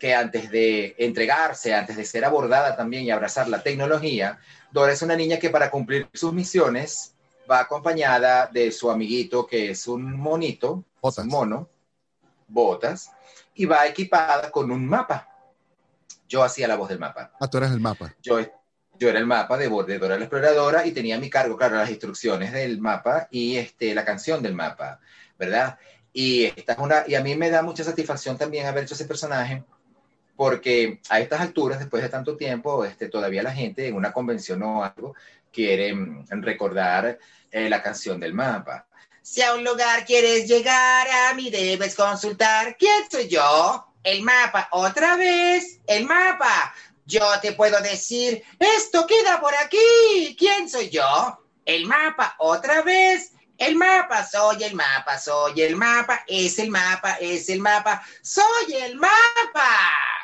que 0.00 0.14
antes 0.14 0.50
de 0.50 0.96
entregarse, 0.98 1.74
antes 1.74 1.96
de 1.96 2.06
ser 2.06 2.24
abordada 2.24 2.74
también 2.74 3.04
y 3.04 3.10
abrazar 3.10 3.48
la 3.48 3.62
tecnología, 3.62 4.38
Dora 4.72 4.92
es 4.92 5.02
una 5.02 5.14
niña 5.14 5.38
que 5.38 5.50
para 5.50 5.70
cumplir 5.70 6.08
sus 6.14 6.32
misiones 6.32 7.14
va 7.48 7.60
acompañada 7.60 8.46
de 8.46 8.72
su 8.72 8.90
amiguito 8.90 9.46
que 9.46 9.70
es 9.70 9.86
un 9.86 10.18
monito, 10.18 10.84
Botas. 11.02 11.24
un 11.24 11.30
mono, 11.30 11.68
botas, 12.48 13.12
y 13.54 13.66
va 13.66 13.86
equipada 13.86 14.50
con 14.50 14.70
un 14.70 14.86
mapa. 14.86 15.28
Yo 16.26 16.42
hacía 16.42 16.66
la 16.66 16.76
voz 16.76 16.88
del 16.88 16.98
mapa. 16.98 17.32
ah, 17.38 17.48
tú 17.48 17.58
eres 17.58 17.70
el 17.70 17.80
mapa. 17.80 18.14
Yo, 18.22 18.40
yo 18.98 19.08
era 19.08 19.18
el 19.18 19.26
mapa 19.26 19.58
de, 19.58 19.68
de 19.68 19.98
Dora 19.98 20.16
la 20.16 20.24
Exploradora 20.24 20.86
y 20.86 20.92
tenía 20.92 21.16
a 21.16 21.20
mi 21.20 21.28
cargo, 21.28 21.56
claro, 21.58 21.76
las 21.76 21.90
instrucciones 21.90 22.52
del 22.52 22.80
mapa 22.80 23.28
y 23.30 23.56
este, 23.56 23.94
la 23.94 24.04
canción 24.04 24.42
del 24.42 24.54
mapa, 24.54 24.98
¿verdad? 25.38 25.78
Y, 26.12 26.44
esta 26.44 26.72
es 26.72 26.78
una, 26.78 27.04
y 27.06 27.16
a 27.16 27.22
mí 27.22 27.36
me 27.36 27.50
da 27.50 27.62
mucha 27.62 27.84
satisfacción 27.84 28.38
también 28.38 28.66
haber 28.66 28.84
hecho 28.84 28.94
ese 28.94 29.04
personaje, 29.04 29.62
porque 30.40 31.02
a 31.10 31.20
estas 31.20 31.42
alturas, 31.42 31.80
después 31.80 32.02
de 32.02 32.08
tanto 32.08 32.34
tiempo, 32.34 32.82
este, 32.86 33.10
todavía 33.10 33.42
la 33.42 33.52
gente 33.52 33.86
en 33.86 33.94
una 33.94 34.10
convención 34.10 34.62
o 34.62 34.82
algo 34.82 35.14
quiere 35.52 35.92
mm, 35.92 36.24
recordar 36.40 37.18
eh, 37.50 37.68
la 37.68 37.82
canción 37.82 38.18
del 38.18 38.32
mapa. 38.32 38.86
Si 39.20 39.42
a 39.42 39.52
un 39.52 39.62
lugar 39.62 40.06
quieres 40.06 40.48
llegar, 40.48 41.06
a 41.28 41.34
mí 41.34 41.50
debes 41.50 41.94
consultar. 41.94 42.78
¿Quién 42.78 43.04
soy 43.10 43.28
yo? 43.28 43.86
El 44.02 44.22
mapa. 44.22 44.68
Otra 44.70 45.18
vez, 45.18 45.78
el 45.86 46.06
mapa. 46.06 46.72
Yo 47.04 47.38
te 47.42 47.52
puedo 47.52 47.78
decir, 47.82 48.42
esto 48.58 49.06
queda 49.06 49.42
por 49.42 49.54
aquí. 49.56 50.36
¿Quién 50.38 50.70
soy 50.70 50.88
yo? 50.88 51.38
El 51.66 51.84
mapa. 51.84 52.36
Otra 52.38 52.80
vez, 52.80 53.34
el 53.58 53.76
mapa. 53.76 54.26
Soy 54.26 54.64
el 54.64 54.74
mapa, 54.74 55.18
soy 55.18 55.60
el 55.60 55.76
mapa. 55.76 56.24
Es 56.26 56.58
el 56.58 56.70
mapa, 56.70 57.18
es 57.20 57.50
el 57.50 57.60
mapa. 57.60 58.02
Soy 58.22 58.72
el 58.72 58.96
mapa. 58.96 60.19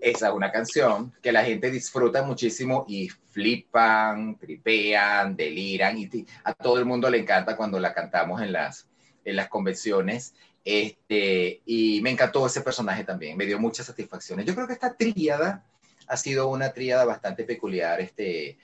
Esa 0.00 0.28
es 0.28 0.34
una 0.34 0.52
canción 0.52 1.12
que 1.22 1.32
la 1.32 1.44
gente 1.44 1.70
disfruta 1.70 2.22
muchísimo 2.22 2.84
y 2.88 3.08
flipan, 3.08 4.36
tripean, 4.38 5.36
deliran 5.36 5.98
y 5.98 6.08
a 6.44 6.54
todo 6.54 6.78
el 6.78 6.84
mundo 6.84 7.10
le 7.10 7.18
encanta 7.18 7.56
cuando 7.56 7.78
la 7.78 7.92
cantamos 7.92 8.42
en 8.42 8.52
las, 8.52 8.88
en 9.24 9.36
las 9.36 9.48
convenciones. 9.48 10.34
Este, 10.64 11.62
y 11.64 12.00
me 12.02 12.10
encantó 12.10 12.46
ese 12.46 12.60
personaje 12.60 13.04
también, 13.04 13.36
me 13.36 13.46
dio 13.46 13.58
muchas 13.58 13.86
satisfacciones. 13.86 14.44
Yo 14.46 14.54
creo 14.54 14.66
que 14.66 14.72
esta 14.72 14.96
tríada 14.96 15.64
ha 16.08 16.16
sido 16.16 16.48
una 16.48 16.72
tríada 16.72 17.04
bastante 17.04 17.44
peculiar. 17.44 18.00
Este, 18.00 18.58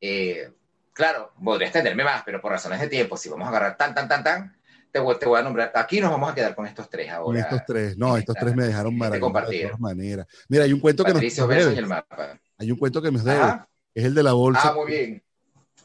eh, 0.00 0.52
claro, 0.92 1.32
podría 1.42 1.68
extenderme 1.68 2.04
más, 2.04 2.22
pero 2.24 2.40
por 2.40 2.52
razones 2.52 2.80
de 2.80 2.88
tiempo, 2.88 3.16
si 3.16 3.28
vamos 3.28 3.46
a 3.46 3.50
agarrar 3.50 3.76
tan, 3.76 3.94
tan, 3.94 4.08
tan, 4.08 4.22
tan, 4.22 4.57
te 4.90 4.98
voy, 4.98 5.18
te 5.18 5.26
voy 5.26 5.38
a 5.38 5.42
nombrar. 5.42 5.72
Aquí 5.74 6.00
nos 6.00 6.10
vamos 6.10 6.30
a 6.30 6.34
quedar 6.34 6.54
con 6.54 6.66
estos 6.66 6.88
tres 6.88 7.10
ahora. 7.10 7.24
Con 7.24 7.36
estos 7.36 7.60
tres, 7.66 7.96
no, 7.98 8.16
estos 8.16 8.34
tres 8.38 8.54
me 8.54 8.64
dejaron 8.64 8.94
en 8.94 9.02
este 9.02 9.20
maravilloso 9.20 9.50
de 9.50 9.62
todas 9.66 9.80
maneras. 9.80 10.26
Mira, 10.48 10.64
hay 10.64 10.72
un 10.72 10.80
cuento 10.80 11.04
que 11.04 11.10
nos, 11.10 11.18
Patricio 11.18 11.42
nos 11.42 11.48
Versos 11.48 11.72
y 11.72 11.74
debe. 11.74 11.82
el 11.82 11.88
mapa. 11.88 12.40
Hay 12.58 12.70
un 12.72 12.78
cuento 12.78 13.02
que 13.02 13.10
nos 13.12 13.24
debe, 13.24 13.40
Ajá. 13.40 13.68
es 13.94 14.04
el 14.04 14.14
de 14.14 14.22
la 14.22 14.32
bolsa. 14.32 14.68
Ah, 14.68 14.72
muy 14.74 14.86
bien. 14.86 15.22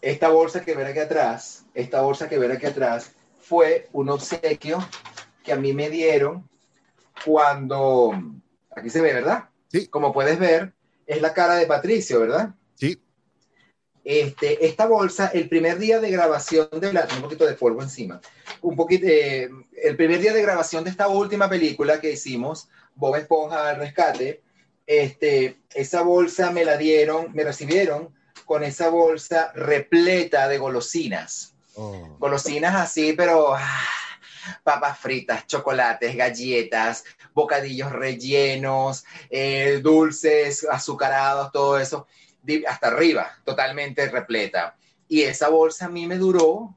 Esta 0.01 0.29
bolsa 0.29 0.63
que 0.65 0.75
ven 0.75 0.87
aquí 0.87 0.99
atrás, 0.99 1.65
esta 1.73 2.01
bolsa 2.01 2.27
que 2.27 2.37
ven 2.37 2.51
aquí 2.51 2.65
atrás, 2.65 3.11
fue 3.41 3.87
un 3.93 4.09
obsequio 4.09 4.79
que 5.43 5.53
a 5.53 5.55
mí 5.55 5.73
me 5.73 5.89
dieron 5.89 6.47
cuando, 7.25 8.11
aquí 8.75 8.89
se 8.89 9.01
ve, 9.01 9.13
¿verdad? 9.13 9.45
Sí. 9.67 9.87
Como 9.87 10.13
puedes 10.13 10.39
ver, 10.39 10.73
es 11.05 11.21
la 11.21 11.33
cara 11.33 11.55
de 11.55 11.67
Patricio, 11.67 12.19
¿verdad? 12.19 12.53
Sí, 12.75 13.01
Este, 14.03 14.65
esta 14.65 14.85
bolsa, 14.85 15.27
el 15.33 15.47
primer 15.47 15.77
día 15.77 15.99
de 15.99 16.11
grabación 16.11 16.67
de 16.73 16.91
la, 16.91 17.07
un 17.15 17.21
poquito 17.21 17.45
de 17.45 17.53
polvo 17.53 17.81
encima, 17.81 18.19
un 18.61 18.75
poquito, 18.75 19.05
eh, 19.07 19.49
el 19.81 19.95
primer 19.95 20.19
día 20.19 20.33
de 20.33 20.41
grabación 20.41 20.83
de 20.83 20.89
esta 20.89 21.07
última 21.07 21.49
película 21.49 22.01
que 22.01 22.11
hicimos, 22.11 22.67
Bob 22.95 23.15
Esponja 23.15 23.69
al 23.69 23.77
rescate, 23.77 24.41
este, 24.85 25.57
esa 25.73 26.01
bolsa 26.01 26.51
me 26.51 26.65
la 26.65 26.75
dieron, 26.75 27.31
me 27.33 27.43
recibieron 27.43 28.13
con 28.45 28.63
esa 28.63 28.89
bolsa 28.89 29.51
repleta 29.53 30.47
de 30.47 30.57
golosinas. 30.57 31.53
Oh, 31.75 32.17
Golosinas 32.19 32.75
así, 32.75 33.13
pero 33.13 33.55
ah, 33.55 33.87
papas 34.63 34.99
fritas, 34.99 35.47
chocolates, 35.47 36.15
galletas, 36.15 37.03
bocadillos 37.33 37.91
rellenos, 37.91 39.05
eh, 39.29 39.79
dulces, 39.81 40.67
azucarados, 40.69 41.51
todo 41.51 41.79
eso, 41.79 42.07
hasta 42.67 42.87
arriba, 42.87 43.31
totalmente 43.43 44.07
repleta. 44.09 44.75
Y 45.07 45.21
esa 45.23 45.49
bolsa 45.49 45.85
a 45.85 45.89
mí 45.89 46.07
me 46.07 46.17
duró 46.17 46.75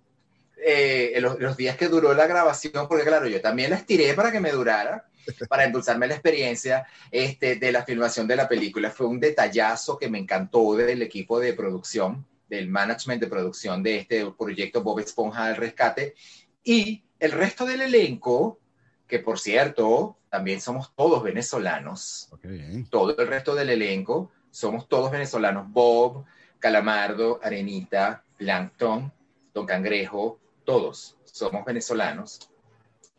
eh, 0.64 1.16
los, 1.20 1.38
los 1.38 1.56
días 1.56 1.76
que 1.76 1.88
duró 1.88 2.14
la 2.14 2.26
grabación, 2.26 2.88
porque 2.88 3.04
claro, 3.04 3.28
yo 3.28 3.40
también 3.40 3.70
la 3.70 3.76
estiré 3.76 4.14
para 4.14 4.32
que 4.32 4.40
me 4.40 4.52
durara, 4.52 5.06
para 5.48 5.64
endulzarme 5.64 6.06
la 6.06 6.14
experiencia 6.14 6.86
este, 7.10 7.56
de 7.56 7.72
la 7.72 7.84
filmación 7.84 8.26
de 8.26 8.36
la 8.36 8.48
película. 8.48 8.90
Fue 8.90 9.06
un 9.06 9.20
detallazo 9.20 9.98
que 9.98 10.08
me 10.08 10.18
encantó 10.18 10.74
del 10.74 11.02
equipo 11.02 11.38
de 11.40 11.52
producción, 11.52 12.26
del 12.48 12.68
management 12.68 13.20
de 13.20 13.26
producción 13.26 13.82
de 13.82 13.98
este 13.98 14.30
proyecto 14.32 14.82
Bob 14.82 15.00
Esponja 15.00 15.46
al 15.46 15.56
Rescate. 15.56 16.14
Y 16.62 17.02
el 17.18 17.32
resto 17.32 17.64
del 17.64 17.82
elenco, 17.82 18.58
que 19.06 19.18
por 19.18 19.38
cierto, 19.38 20.18
también 20.30 20.60
somos 20.60 20.94
todos 20.94 21.22
venezolanos, 21.22 22.28
ok, 22.32 22.44
bien. 22.44 22.86
todo 22.90 23.16
el 23.16 23.26
resto 23.26 23.54
del 23.54 23.70
elenco, 23.70 24.30
somos 24.56 24.88
todos 24.88 25.10
venezolanos. 25.10 25.70
Bob, 25.70 26.24
Calamardo, 26.58 27.38
Arenita, 27.42 28.22
Plankton, 28.38 29.12
Don 29.52 29.66
Cangrejo, 29.66 30.38
todos 30.64 31.18
somos 31.24 31.62
venezolanos. 31.62 32.48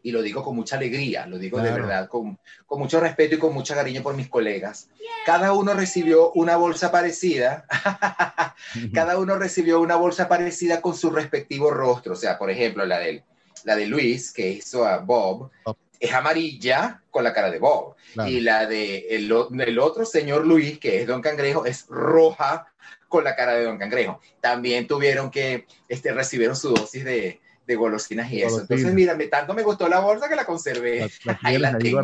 Y 0.01 0.11
lo 0.11 0.23
digo 0.23 0.43
con 0.43 0.55
mucha 0.55 0.77
alegría, 0.77 1.27
lo 1.27 1.37
digo 1.37 1.59
de 1.59 1.71
verdad, 1.71 2.07
con, 2.07 2.39
con 2.65 2.79
mucho 2.79 2.99
respeto 2.99 3.35
y 3.35 3.37
con 3.37 3.53
mucho 3.53 3.75
cariño 3.75 4.01
por 4.01 4.15
mis 4.15 4.29
colegas. 4.29 4.89
Cada 5.27 5.53
uno 5.53 5.75
recibió 5.75 6.31
una 6.31 6.57
bolsa 6.57 6.91
parecida. 6.91 7.65
Cada 8.93 9.19
uno 9.19 9.35
recibió 9.35 9.79
una 9.79 9.95
bolsa 9.95 10.27
parecida 10.27 10.81
con 10.81 10.95
su 10.95 11.11
respectivo 11.11 11.69
rostro. 11.69 12.13
O 12.13 12.15
sea, 12.15 12.39
por 12.39 12.49
ejemplo, 12.49 12.83
la 12.85 12.97
de, 12.97 13.23
la 13.63 13.75
de 13.75 13.85
Luis, 13.85 14.31
que 14.31 14.49
hizo 14.49 14.87
a 14.87 14.97
Bob, 14.99 15.51
Bob. 15.65 15.77
Es 15.99 16.13
amarilla 16.13 17.01
con 17.11 17.23
la 17.23 17.33
cara 17.33 17.49
de 17.51 17.59
Bob. 17.59 17.95
Claro. 18.13 18.29
Y 18.29 18.41
la 18.41 18.65
de 18.65 19.07
el, 19.09 19.31
otro 19.79 20.05
señor 20.05 20.45
Luis, 20.45 20.79
que 20.79 21.01
es 21.01 21.07
Don 21.07 21.21
Cangrejo, 21.21 21.65
es 21.65 21.85
roja 21.87 22.67
con 23.07 23.23
la 23.23 23.35
cara 23.35 23.53
de 23.53 23.65
Don 23.65 23.77
Cangrejo. 23.77 24.19
También 24.41 24.87
tuvieron 24.87 25.31
que 25.31 25.65
este, 25.87 26.13
recibieron 26.13 26.55
su 26.55 26.69
dosis 26.73 27.03
de, 27.05 27.39
de 27.65 27.75
golosinas 27.75 28.31
y 28.31 28.41
eso. 28.41 28.61
Entonces, 28.61 28.93
mira, 28.93 29.15
me, 29.15 29.27
tanto 29.27 29.53
me 29.53 29.63
gustó 29.63 29.87
la 29.87 29.99
bolsa 29.99 30.27
que 30.29 30.35
la 30.35 30.45
conservé. 30.45 31.09
La, 31.25 31.33
la 31.33 31.39
Ahí 31.43 31.57
la 31.57 31.77
tengo. 31.77 32.01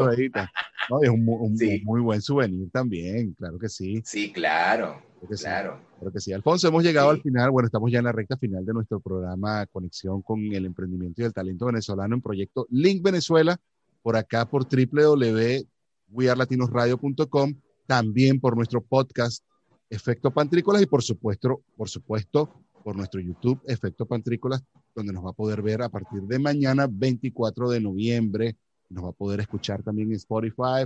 No, 0.89 1.01
es 1.01 1.09
un, 1.09 1.25
un- 1.27 1.57
Sí. 1.57 1.77
un 1.79 1.83
muy 1.85 2.01
buen 2.01 2.21
souvenir 2.21 2.69
también, 2.71 3.33
claro 3.33 3.57
que 3.57 3.69
sí. 3.69 4.01
Sí, 4.05 4.31
claro, 4.33 5.01
Creo 5.19 5.29
que 5.29 5.37
sí. 5.37 5.43
claro. 5.43 5.79
Claro 5.99 6.11
que 6.11 6.19
sí. 6.19 6.33
Alfonso, 6.33 6.67
hemos 6.67 6.83
llegado 6.83 7.09
Sí. 7.11 7.17
al 7.17 7.21
final, 7.21 7.51
bueno, 7.51 7.67
estamos 7.67 7.89
ya 7.91 7.99
en 7.99 8.05
la 8.05 8.11
recta 8.11 8.35
final 8.37 8.65
de 8.65 8.73
nuestro 8.73 8.99
programa 8.99 9.65
Conexión 9.67 10.21
con 10.21 10.41
el 10.41 10.65
Emprendimiento 10.65 11.21
y 11.21 11.25
el 11.25 11.33
Talento 11.33 11.67
Venezolano 11.67 12.15
en 12.15 12.21
proyecto 12.21 12.67
Link 12.69 13.01
Venezuela, 13.01 13.57
por 14.03 14.15
acá 14.15 14.45
por 14.45 14.67
www.wearlatinosradio.com, 14.67 17.55
también 17.87 18.39
por 18.39 18.55
nuestro 18.55 18.81
podcast 18.81 19.43
Efecto 19.89 20.29
Pantrícolas 20.31 20.83
y 20.83 20.85
por 20.85 21.01
supuesto, 21.01 21.63
por 21.75 21.89
supuesto, 21.89 22.53
por 22.83 22.95
nuestro 22.95 23.19
YouTube 23.21 23.59
Efecto 23.65 24.05
Pantrícolas, 24.05 24.61
donde 24.93 25.13
nos 25.13 25.25
va 25.25 25.31
a 25.31 25.33
poder 25.33 25.61
ver 25.61 25.81
a 25.81 25.89
partir 25.89 26.21
de 26.23 26.37
mañana, 26.37 26.87
24 26.89 27.69
de 27.69 27.79
noviembre. 27.79 28.57
Nos 28.89 29.05
va 29.05 29.09
a 29.09 29.13
poder 29.13 29.39
escuchar 29.39 29.81
también 29.81 30.09
en 30.09 30.15
Spotify, 30.15 30.85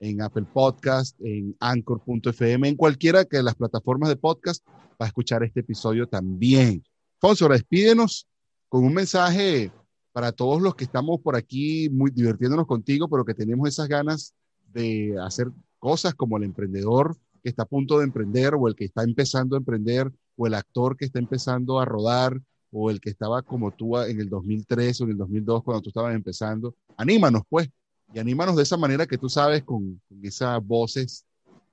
en 0.00 0.22
Apple 0.22 0.46
Podcast, 0.52 1.16
en 1.20 1.54
Anchor.fm, 1.60 2.68
en 2.68 2.76
cualquiera 2.76 3.24
que 3.24 3.42
las 3.42 3.54
plataformas 3.54 4.08
de 4.08 4.16
podcast 4.16 4.66
va 4.68 5.04
a 5.04 5.06
escuchar 5.06 5.44
este 5.44 5.60
episodio 5.60 6.08
también. 6.08 6.82
Ahora 7.20 7.54
despídenos 7.54 8.26
con 8.68 8.84
un 8.84 8.94
mensaje 8.94 9.70
para 10.12 10.32
todos 10.32 10.60
los 10.60 10.74
que 10.74 10.84
estamos 10.84 11.20
por 11.20 11.36
aquí 11.36 11.88
muy 11.90 12.10
divirtiéndonos 12.10 12.66
contigo, 12.66 13.08
pero 13.08 13.24
que 13.24 13.34
tenemos 13.34 13.68
esas 13.68 13.88
ganas 13.88 14.34
de 14.72 15.14
hacer 15.22 15.48
cosas 15.78 16.14
como 16.14 16.36
el 16.36 16.44
emprendedor 16.44 17.16
que 17.42 17.48
está 17.48 17.62
a 17.62 17.66
punto 17.66 17.98
de 17.98 18.04
emprender 18.04 18.54
o 18.54 18.68
el 18.68 18.74
que 18.74 18.84
está 18.84 19.02
empezando 19.02 19.56
a 19.56 19.58
emprender 19.58 20.12
o 20.36 20.46
el 20.46 20.54
actor 20.54 20.96
que 20.96 21.06
está 21.06 21.18
empezando 21.18 21.80
a 21.80 21.84
rodar 21.84 22.40
o 22.72 22.90
el 22.90 23.00
que 23.00 23.10
estaba 23.10 23.42
como 23.42 23.70
tú 23.72 23.98
en 23.98 24.20
el 24.20 24.28
2003 24.28 25.00
o 25.00 25.04
en 25.04 25.10
el 25.10 25.16
2002 25.16 25.62
cuando 25.64 25.82
tú 25.82 25.90
estabas 25.90 26.14
empezando. 26.14 26.74
Anímanos, 26.96 27.42
pues, 27.48 27.68
y 28.12 28.18
anímanos 28.18 28.56
de 28.56 28.62
esa 28.62 28.76
manera 28.76 29.06
que 29.06 29.18
tú 29.18 29.28
sabes, 29.28 29.62
con, 29.62 30.00
con 30.08 30.24
esas 30.24 30.64
voces 30.64 31.24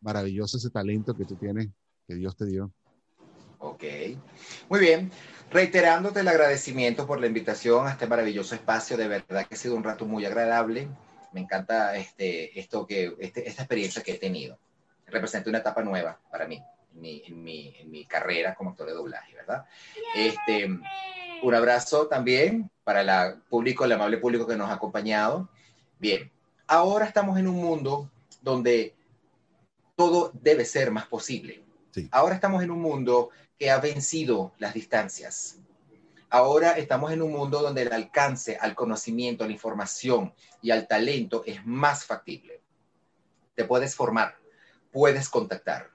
maravillosas, 0.02 0.62
ese 0.62 0.70
talento 0.70 1.16
que 1.16 1.26
tú 1.26 1.36
tienes, 1.36 1.70
que 2.08 2.16
Dios 2.16 2.36
te 2.36 2.46
dio. 2.46 2.72
Ok, 3.60 3.84
muy 4.70 4.80
bien. 4.80 5.12
Reiterándote 5.49 6.20
el 6.20 6.28
agradecimiento 6.28 7.08
por 7.08 7.22
la 7.22 7.28
invitación 7.28 7.88
a 7.88 7.91
este 7.91 8.05
maravilloso 8.05 8.53
espacio, 8.53 8.97
de 8.97 9.08
verdad 9.08 9.47
que 9.47 9.55
ha 9.55 9.58
sido 9.58 9.76
un 9.76 9.84
rato 9.84 10.05
muy 10.05 10.26
agradable. 10.26 10.89
Me 11.32 11.41
encanta 11.41 11.95
este, 11.95 12.60
esto 12.60 12.86
que, 12.86 13.16
este, 13.20 13.47
esta 13.47 13.64
experiencia 13.64 14.03
que 14.03 14.14
he 14.14 14.18
tenido. 14.18 14.60
Representa 15.05 15.49
una 15.49 15.60
etapa 15.60 15.82
nueva 15.82 16.20
para 16.30 16.47
mí, 16.47 16.62
en 16.93 17.01
mi, 17.01 17.24
en 17.26 17.43
mi, 17.43 17.76
en 17.80 17.91
mi 17.91 18.05
carrera 18.05 18.55
como 18.55 18.72
actor 18.72 18.88
de 18.88 18.93
doblaje, 18.93 19.36
¿verdad? 19.36 19.66
Este, 20.16 20.68
un 21.41 21.55
abrazo 21.55 22.08
también 22.08 22.70
para 22.84 23.01
el 23.01 23.41
público, 23.43 23.86
el 23.86 23.93
amable 23.93 24.18
público 24.18 24.45
que 24.45 24.58
nos 24.58 24.70
ha 24.70 24.74
acompañado. 24.74 25.49
Bien, 25.97 26.30
ahora 26.68 27.05
estamos 27.05 27.39
en 27.39 27.47
un 27.47 27.55
mundo 27.55 28.12
donde 28.41 28.95
todo 29.95 30.32
debe 30.34 30.66
ser 30.66 30.91
más 30.91 31.05
posible. 31.08 31.64
Sí. 31.91 32.10
Ahora 32.12 32.36
estamos 32.36 32.62
en 32.64 32.72
un 32.72 32.82
mundo 32.82 33.30
que 33.58 33.72
ha 33.72 33.80
vencido 33.80 34.53
las 34.60 34.74
distancias. 34.74 35.58
Ahora 36.30 36.72
estamos 36.72 37.12
en 37.12 37.22
un 37.22 37.32
mundo 37.32 37.62
donde 37.62 37.84
el 37.84 37.93
alcance 37.93 38.58
al 38.60 38.76
conocimiento, 38.76 39.43
a 39.43 39.47
la 39.47 39.53
información 39.53 40.34
y 40.62 40.72
al 40.72 40.88
talento 40.88 41.43
es 41.45 41.66
más 41.66 42.05
factible. 42.05 42.62
Te 43.55 43.64
puedes 43.64 43.95
formar, 43.95 44.38
puedes 44.91 45.30
contactar, 45.30 45.89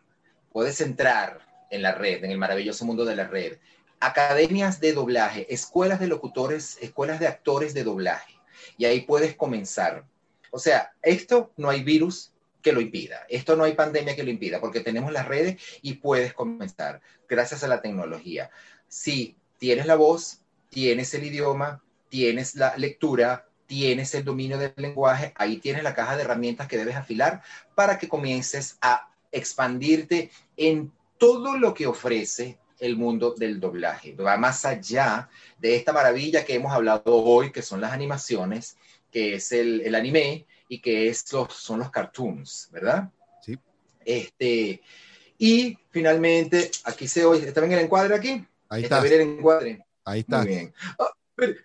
puedes 0.50 0.80
entrar 0.80 1.46
en 1.70 1.82
la 1.82 1.92
red, 1.92 2.24
en 2.24 2.30
el 2.30 2.38
maravilloso 2.38 2.84
mundo 2.84 3.04
de 3.04 3.16
la 3.16 3.26
red. 3.26 3.58
Academias 4.00 4.80
de 4.80 4.94
doblaje, 4.94 5.52
escuelas 5.52 6.00
de 6.00 6.08
locutores, 6.08 6.78
escuelas 6.80 7.20
de 7.20 7.28
actores 7.28 7.74
de 7.74 7.84
doblaje. 7.84 8.40
Y 8.76 8.86
ahí 8.86 9.02
puedes 9.02 9.36
comenzar. 9.36 10.04
O 10.50 10.58
sea, 10.58 10.92
esto 11.02 11.52
no 11.56 11.70
hay 11.70 11.82
virus 11.82 12.31
que 12.62 12.72
lo 12.72 12.80
impida. 12.80 13.26
Esto 13.28 13.56
no 13.56 13.64
hay 13.64 13.74
pandemia 13.74 14.16
que 14.16 14.22
lo 14.22 14.30
impida, 14.30 14.60
porque 14.60 14.80
tenemos 14.80 15.12
las 15.12 15.26
redes 15.26 15.60
y 15.82 15.94
puedes 15.94 16.32
comenzar 16.32 17.00
gracias 17.28 17.64
a 17.64 17.68
la 17.68 17.82
tecnología. 17.82 18.50
Si 18.88 19.36
tienes 19.58 19.86
la 19.86 19.96
voz, 19.96 20.40
tienes 20.70 21.12
el 21.14 21.24
idioma, 21.24 21.82
tienes 22.08 22.54
la 22.54 22.76
lectura, 22.76 23.46
tienes 23.66 24.14
el 24.14 24.24
dominio 24.24 24.58
del 24.58 24.72
lenguaje, 24.76 25.32
ahí 25.36 25.56
tienes 25.56 25.82
la 25.82 25.94
caja 25.94 26.16
de 26.16 26.22
herramientas 26.22 26.68
que 26.68 26.76
debes 26.76 26.96
afilar 26.96 27.42
para 27.74 27.98
que 27.98 28.08
comiences 28.08 28.76
a 28.80 29.08
expandirte 29.30 30.30
en 30.56 30.92
todo 31.18 31.56
lo 31.56 31.72
que 31.72 31.86
ofrece 31.86 32.58
el 32.78 32.96
mundo 32.96 33.34
del 33.36 33.60
doblaje. 33.60 34.14
Va 34.14 34.36
más 34.36 34.64
allá 34.64 35.28
de 35.58 35.76
esta 35.76 35.92
maravilla 35.92 36.44
que 36.44 36.54
hemos 36.54 36.72
hablado 36.72 37.14
hoy, 37.14 37.52
que 37.52 37.62
son 37.62 37.80
las 37.80 37.92
animaciones, 37.92 38.76
que 39.10 39.36
es 39.36 39.52
el, 39.52 39.80
el 39.82 39.94
anime 39.94 40.46
y 40.72 40.80
que 40.80 41.08
es 41.08 41.30
los, 41.34 41.52
son 41.52 41.80
los 41.80 41.90
cartoons, 41.90 42.70
¿verdad? 42.72 43.10
Sí. 43.44 43.58
Este, 44.06 44.80
y 45.36 45.76
finalmente, 45.90 46.70
aquí 46.84 47.06
se 47.06 47.26
oye, 47.26 47.46
¿está 47.46 47.60
bien 47.60 47.72
el 47.74 47.80
encuadre 47.84 48.14
aquí? 48.14 48.46
Ahí 48.70 48.84
¿Está 48.84 48.96
está, 48.96 49.00
bien 49.08 49.20
el 49.20 49.36
encuadre? 49.38 49.84
ahí 50.06 50.20
está. 50.20 50.38
Muy 50.38 50.46
bien. 50.48 50.74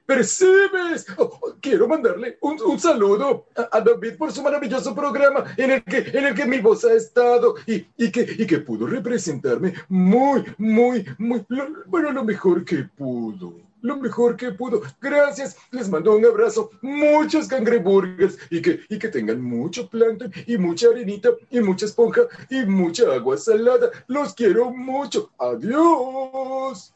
Percibes, 0.05 1.05
Oh, 1.18 1.39
oh, 1.41 1.55
quiero 1.62 1.88
mandarle 1.88 2.38
un, 2.41 2.60
un 2.62 2.80
saludo 2.80 3.47
a, 3.55 3.78
a 3.78 3.82
David 3.82 4.16
por 4.18 4.32
su 4.32 4.41
maravilloso 4.41 4.93
programa 4.95 5.53
en 5.55 5.72
el 5.72 5.84
que, 5.84 5.97
en 5.99 6.26
el 6.26 6.34
que 6.36 6.45
mi 6.45 6.60
voz 6.60 6.84
ha 6.86 6.93
estado 6.93 7.55
y, 7.66 7.86
y, 7.97 8.12
que, 8.12 8.22
y 8.39 8.45
que 8.47 8.58
pudo 8.60 8.88
representarme 8.88 9.74
muy, 9.89 10.43
muy, 10.58 11.05
muy, 11.18 11.45
lo- 11.49 11.84
bueno, 11.86 12.12
lo 12.12 12.24
mejor 12.24 12.66
que 12.66 12.84
pudo. 12.84 13.66
Lo 13.82 13.98
mejor 13.98 14.36
que 14.36 14.52
pudo. 14.52 14.82
Gracias. 15.00 15.58
Les 15.72 15.90
mando 15.90 16.16
un 16.16 16.26
abrazo. 16.26 16.72
Muchos 16.82 17.48
cangreburgers 17.48 18.38
y 18.50 18.62
que, 18.62 18.82
y 18.90 18.98
que 18.98 19.10
tengan 19.10 19.42
mucho 19.42 19.90
plancton 19.90 20.32
y 20.46 20.58
mucha 20.58 20.90
arenita 20.90 21.30
y 21.50 21.60
mucha 21.60 21.86
esponja 21.86 22.22
y 22.50 22.66
mucha 22.66 23.04
agua 23.14 23.38
salada. 23.38 23.92
Los 24.08 24.34
quiero 24.34 24.72
mucho. 24.72 25.32
Adiós. 25.38 26.94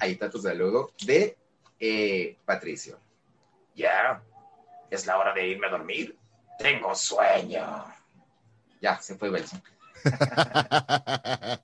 Ahí 0.00 0.12
está 0.12 0.28
tu 0.28 0.38
saludo 0.38 0.92
de 1.06 1.36
eh, 1.80 2.36
Patricio. 2.44 2.98
Ya, 3.74 4.22
es 4.90 5.06
la 5.06 5.18
hora 5.18 5.32
de 5.32 5.48
irme 5.48 5.66
a 5.66 5.70
dormir. 5.70 6.16
Tengo 6.58 6.94
sueño. 6.94 7.84
Ya, 8.80 9.00
se 9.00 9.16
fue 9.16 9.30
Belson. 9.30 9.62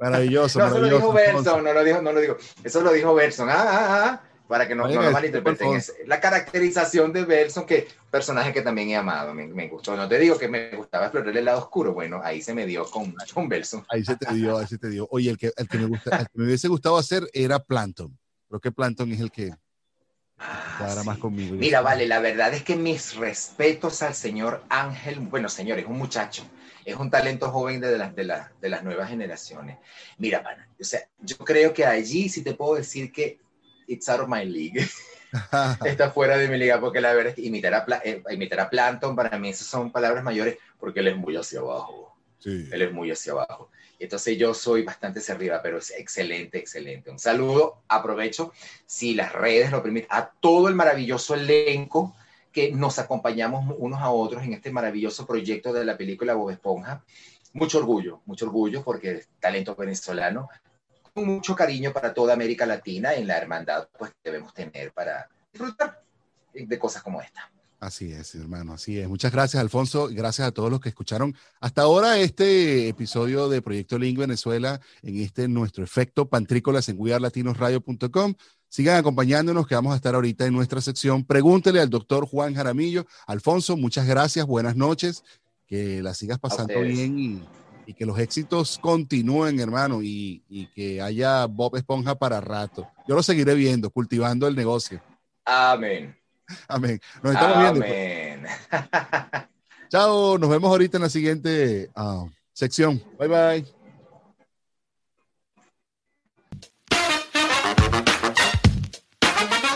maravilloso, 0.00 0.58
No, 0.58 0.66
eso 0.66 0.78
lo 0.78 0.80
maravilloso. 0.82 0.96
dijo 0.96 1.12
Belson, 1.12 1.64
no 1.64 1.72
lo 1.72 1.84
dijo, 1.84 2.02
no 2.02 2.12
lo 2.12 2.20
dijo. 2.20 2.36
Eso 2.64 2.80
lo 2.82 2.92
dijo 2.92 3.14
Belson. 3.14 3.48
Ah, 3.50 3.54
ah, 3.66 4.04
ah, 4.04 4.22
para 4.48 4.68
que 4.68 4.74
no, 4.74 4.84
Oiga, 4.84 4.96
no 5.00 5.06
lo 5.06 5.12
malinterpreten. 5.12 5.74
Es 5.74 5.94
la 6.06 6.20
caracterización 6.20 7.12
de 7.12 7.24
Belson, 7.24 7.64
que 7.64 7.88
personaje 8.10 8.52
que 8.52 8.60
también 8.62 8.90
he 8.90 8.96
amado, 8.96 9.32
me, 9.34 9.46
me 9.46 9.68
gustó. 9.68 9.96
No 9.96 10.08
te 10.08 10.18
digo 10.18 10.38
que 10.38 10.48
me 10.48 10.70
gustaba 10.76 11.06
explorar 11.06 11.34
el 11.36 11.44
lado 11.44 11.58
oscuro, 11.58 11.94
bueno, 11.94 12.20
ahí 12.22 12.42
se 12.42 12.54
me 12.54 12.66
dio 12.66 12.84
con, 12.84 13.14
con 13.32 13.48
Belson. 13.48 13.84
Ahí 13.88 14.04
se 14.04 14.16
te 14.16 14.32
dio, 14.34 14.58
ahí 14.58 14.66
se 14.66 14.78
te 14.78 14.88
dio. 14.90 15.08
Oye, 15.10 15.30
el 15.30 15.38
que, 15.38 15.52
el 15.56 15.68
que 15.68 15.78
me 15.78 15.86
gusta, 15.86 16.16
el 16.18 16.26
que 16.26 16.32
me 16.38 16.44
hubiese 16.44 16.68
gustado 16.68 16.98
hacer 16.98 17.28
era 17.32 17.58
Planton. 17.60 18.18
Creo 18.48 18.60
que 18.60 18.72
Planton 18.72 19.10
es 19.12 19.20
el 19.20 19.30
que 19.30 19.52
Ah, 20.44 20.96
sí. 20.98 21.06
más 21.06 21.18
conmigo. 21.18 21.54
Mira, 21.54 21.80
vale, 21.82 22.06
la 22.08 22.18
verdad 22.18 22.52
es 22.52 22.64
que 22.64 22.74
mis 22.74 23.14
respetos 23.14 24.02
al 24.02 24.14
señor 24.14 24.64
Ángel, 24.68 25.20
bueno, 25.20 25.48
señor, 25.48 25.78
es 25.78 25.86
un 25.86 25.96
muchacho, 25.98 26.42
es 26.84 26.96
un 26.96 27.10
talento 27.10 27.50
joven 27.50 27.80
de 27.80 27.98
las, 27.98 28.14
de 28.14 28.24
las, 28.24 28.60
de 28.60 28.68
las 28.68 28.82
nuevas 28.82 29.08
generaciones. 29.08 29.78
Mira, 30.18 30.42
pana, 30.42 30.68
o 30.80 30.84
sea, 30.84 31.00
yo 31.20 31.36
creo 31.38 31.72
que 31.72 31.84
allí 31.84 32.28
sí 32.28 32.42
te 32.42 32.54
puedo 32.54 32.74
decir 32.74 33.12
que 33.12 33.38
it's 33.86 34.08
out 34.08 34.20
of 34.20 34.28
my 34.28 34.44
league, 34.44 34.86
está 35.84 36.10
fuera 36.10 36.36
de 36.36 36.48
mi 36.48 36.58
liga, 36.58 36.80
porque 36.80 37.00
la 37.00 37.12
verdad 37.12 37.30
es 37.30 37.34
que 37.36 37.42
imitar 37.42 37.74
a, 37.74 38.02
eh, 38.04 38.22
imitar 38.30 38.60
a 38.60 38.70
Planton, 38.70 39.16
para 39.16 39.38
mí 39.38 39.50
esas 39.50 39.66
son 39.66 39.90
palabras 39.92 40.24
mayores, 40.24 40.58
porque 40.78 41.00
él 41.00 41.08
es 41.08 41.16
muy 41.16 41.36
hacia 41.36 41.60
abajo, 41.60 42.16
sí. 42.38 42.68
él 42.70 42.82
es 42.82 42.92
muy 42.92 43.10
hacia 43.10 43.32
abajo. 43.32 43.70
Entonces 43.98 44.36
yo 44.36 44.52
soy 44.52 44.82
bastante 44.82 45.20
hacia 45.20 45.34
arriba, 45.34 45.60
pero 45.62 45.78
es 45.78 45.92
excelente, 45.92 46.58
excelente. 46.58 47.08
Un 47.10 47.20
saludo, 47.20 47.82
aprovecho, 47.86 48.52
si 48.84 49.14
las 49.14 49.32
redes 49.32 49.70
lo 49.70 49.80
permiten, 49.80 50.08
a 50.10 50.28
todo 50.40 50.68
el 50.68 50.74
maravilloso 50.74 51.34
elenco 51.34 52.16
que 52.52 52.72
nos 52.72 52.98
acompañamos 52.98 53.74
unos 53.78 54.00
a 54.00 54.10
otros 54.10 54.42
en 54.42 54.52
este 54.52 54.70
maravilloso 54.70 55.26
proyecto 55.26 55.72
de 55.72 55.84
la 55.84 55.96
película 55.96 56.34
Bob 56.34 56.50
Esponja. 56.50 57.02
Mucho 57.54 57.78
orgullo, 57.78 58.20
mucho 58.26 58.46
orgullo 58.46 58.82
porque 58.82 59.12
es 59.12 59.28
talento 59.40 59.74
venezolano, 59.74 60.48
con 61.12 61.26
mucho 61.26 61.54
cariño 61.54 61.92
para 61.92 62.14
toda 62.14 62.34
América 62.34 62.64
Latina 62.66 63.14
en 63.14 63.26
la 63.26 63.36
hermandad 63.36 63.88
pues, 63.98 64.12
que 64.12 64.30
debemos 64.30 64.54
tener 64.54 64.92
para 64.92 65.28
disfrutar 65.52 66.02
de 66.54 66.78
cosas 66.78 67.02
como 67.02 67.20
esta. 67.20 67.50
Así 67.82 68.12
es, 68.12 68.36
hermano, 68.36 68.74
así 68.74 69.00
es. 69.00 69.08
Muchas 69.08 69.32
gracias, 69.32 69.60
Alfonso, 69.60 70.08
gracias 70.08 70.46
a 70.46 70.52
todos 70.52 70.70
los 70.70 70.78
que 70.78 70.90
escucharon 70.90 71.34
hasta 71.60 71.82
ahora 71.82 72.16
este 72.18 72.88
episodio 72.88 73.48
de 73.48 73.60
Proyecto 73.60 73.98
Link 73.98 74.16
Venezuela 74.16 74.80
en 75.02 75.18
este 75.18 75.48
nuestro 75.48 75.82
efecto 75.82 76.28
pantrícolas 76.28 76.88
en 76.88 77.00
wearlatinosradio.com. 77.00 78.34
Sigan 78.72 78.96
acompañándonos, 78.96 79.66
que 79.66 79.74
vamos 79.74 79.92
a 79.92 79.96
estar 79.96 80.14
ahorita 80.14 80.46
en 80.46 80.54
nuestra 80.54 80.80
sección. 80.80 81.24
Pregúntele 81.24 81.78
al 81.78 81.90
doctor 81.90 82.26
Juan 82.26 82.54
Jaramillo. 82.54 83.04
Alfonso, 83.26 83.76
muchas 83.76 84.06
gracias, 84.06 84.46
buenas 84.46 84.76
noches, 84.76 85.24
que 85.66 86.00
la 86.00 86.14
sigas 86.14 86.38
pasando 86.38 86.80
bien 86.80 87.18
y, 87.18 87.42
y 87.84 87.92
que 87.92 88.06
los 88.06 88.18
éxitos 88.18 88.78
continúen, 88.78 89.60
hermano, 89.60 90.02
y, 90.02 90.42
y 90.48 90.68
que 90.68 91.02
haya 91.02 91.44
Bob 91.44 91.76
Esponja 91.76 92.14
para 92.14 92.40
rato. 92.40 92.88
Yo 93.06 93.14
lo 93.14 93.22
seguiré 93.22 93.54
viendo, 93.54 93.90
cultivando 93.90 94.48
el 94.48 94.56
negocio. 94.56 95.02
Amén. 95.44 96.16
Amén. 96.66 96.98
Nos 97.22 97.34
estamos 97.34 97.58
viendo. 97.58 97.80
pues. 97.80 97.92
Amén. 97.92 98.46
Chao, 99.90 100.38
nos 100.38 100.48
vemos 100.48 100.70
ahorita 100.70 100.96
en 100.96 101.02
la 101.02 101.10
siguiente 101.10 101.90
ah, 101.94 102.24
sección. 102.54 103.02
Bye 103.18 103.28
bye. 103.28 103.81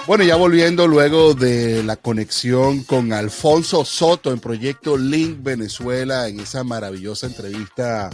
Bueno, 0.06 0.22
ya 0.22 0.36
volviendo 0.36 0.86
luego 0.86 1.34
de 1.34 1.82
la 1.82 1.96
conexión 1.96 2.84
con 2.84 3.12
Alfonso 3.12 3.84
Soto 3.84 4.30
en 4.30 4.38
Proyecto 4.38 4.96
Link 4.96 5.42
Venezuela, 5.42 6.28
en 6.28 6.38
esa 6.38 6.62
maravillosa 6.62 7.26
entrevista 7.26 8.08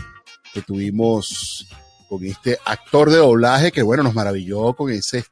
que 0.54 0.62
tuvimos 0.62 1.66
con 2.08 2.24
este 2.24 2.58
actor 2.64 3.10
de 3.10 3.18
doblaje 3.18 3.72
que, 3.72 3.82
bueno, 3.82 4.02
nos 4.02 4.14
maravilló 4.14 4.72
con 4.72 4.90
ese, 4.90 5.26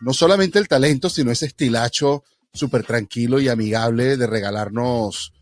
no 0.00 0.12
solamente 0.12 0.58
el 0.58 0.68
talento, 0.68 1.08
sino 1.08 1.30
ese 1.30 1.46
estilacho 1.46 2.24
súper 2.52 2.84
tranquilo 2.84 3.40
y 3.40 3.48
amigable 3.48 4.18
de 4.18 4.26
regalarnos 4.26 5.32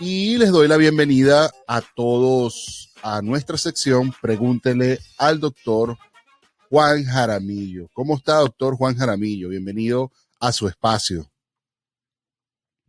y 0.00 0.38
les 0.38 0.50
doy 0.50 0.66
la 0.66 0.78
bienvenida 0.78 1.50
a 1.68 1.82
todos 1.94 2.94
a 3.02 3.20
nuestra 3.20 3.58
sección 3.58 4.14
Pregúntele 4.22 4.98
al 5.18 5.40
doctor 5.40 5.98
Juan 6.70 7.04
Jaramillo. 7.04 7.90
¿Cómo 7.92 8.16
está, 8.16 8.36
doctor 8.36 8.76
Juan 8.76 8.96
Jaramillo? 8.96 9.50
Bienvenido 9.50 10.10
a 10.40 10.52
su 10.52 10.68
espacio. 10.68 11.30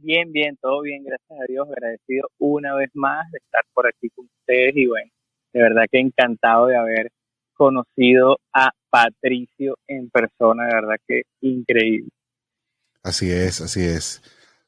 Bien, 0.07 0.31
bien, 0.31 0.57
todo 0.61 0.83
bien, 0.83 1.03
gracias 1.03 1.37
a 1.37 1.43
Dios. 1.49 1.67
Agradecido 1.67 2.29
una 2.37 2.73
vez 2.75 2.89
más 2.93 3.29
de 3.29 3.39
estar 3.39 3.61
por 3.73 3.87
aquí 3.87 4.09
con 4.15 4.23
ustedes 4.39 4.71
y 4.77 4.85
bueno, 4.85 5.11
de 5.51 5.61
verdad 5.61 5.83
que 5.91 5.99
encantado 5.99 6.67
de 6.67 6.77
haber 6.77 7.11
conocido 7.53 8.39
a 8.53 8.71
Patricio 8.89 9.77
en 9.85 10.09
persona, 10.09 10.65
de 10.65 10.73
verdad 10.75 10.95
que 11.05 11.23
increíble. 11.41 12.07
Así 13.03 13.29
es, 13.29 13.59
así 13.59 13.83
es. 13.83 14.21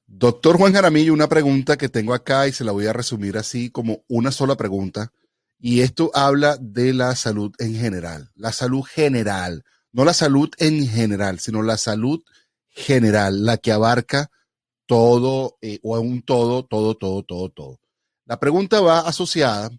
Doctor 0.06 0.58
Juan 0.58 0.74
Jaramillo, 0.74 1.14
una 1.14 1.30
pregunta 1.30 1.78
que 1.78 1.88
tengo 1.88 2.14
acá 2.14 2.46
y 2.50 2.52
se 2.52 2.66
la 2.66 2.74
voy 2.74 2.88
a 2.88 2.94
resumir 2.94 3.38
así 3.38 3.70
como 3.70 4.04
una 4.10 4.34
sola 4.34 4.58
pregunta. 4.58 5.14
Y 5.58 5.80
esto 5.80 6.12
habla 6.14 6.58
de 6.60 6.94
la 6.94 7.16
salud 7.16 7.56
en 7.60 7.76
general, 7.76 8.30
la 8.36 8.52
salud 8.52 8.84
general, 8.84 9.64
no 9.94 10.04
la 10.04 10.14
salud 10.14 10.50
en 10.58 10.86
general, 10.86 11.40
sino 11.40 11.62
la 11.62 11.78
salud 11.78 12.22
general, 12.68 13.46
la 13.46 13.56
que 13.56 13.72
abarca 13.72 14.30
todo 14.90 15.60
eh, 15.62 15.80
o 15.84 16.00
un 16.00 16.24
todo, 16.24 16.66
todo, 16.66 16.96
todo, 16.96 17.22
todo, 17.22 17.50
todo. 17.50 17.80
La 18.26 18.40
pregunta 18.40 18.82
va 18.82 19.02
asociada 19.02 19.70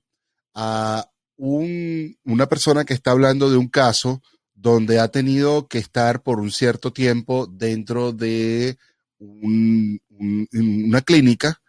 a 0.55 1.05
un, 1.37 2.17
una 2.25 2.47
persona 2.47 2.85
que 2.85 2.95
está 2.95 3.11
hablando 3.11 3.51
de 3.51 3.57
un 3.57 3.67
caso 3.67 4.23
donde 4.55 5.01
ha 5.01 5.09
tenido 5.09 5.67
que 5.67 5.79
estar 5.79 6.23
por 6.23 6.39
un 6.39 6.53
cierto 6.53 6.93
tiempo 6.93 7.49
dentro 7.49 8.13
de 8.13 8.79
un, 9.19 10.01
un, 10.11 10.49
una 10.53 11.01
clínica 11.01 11.61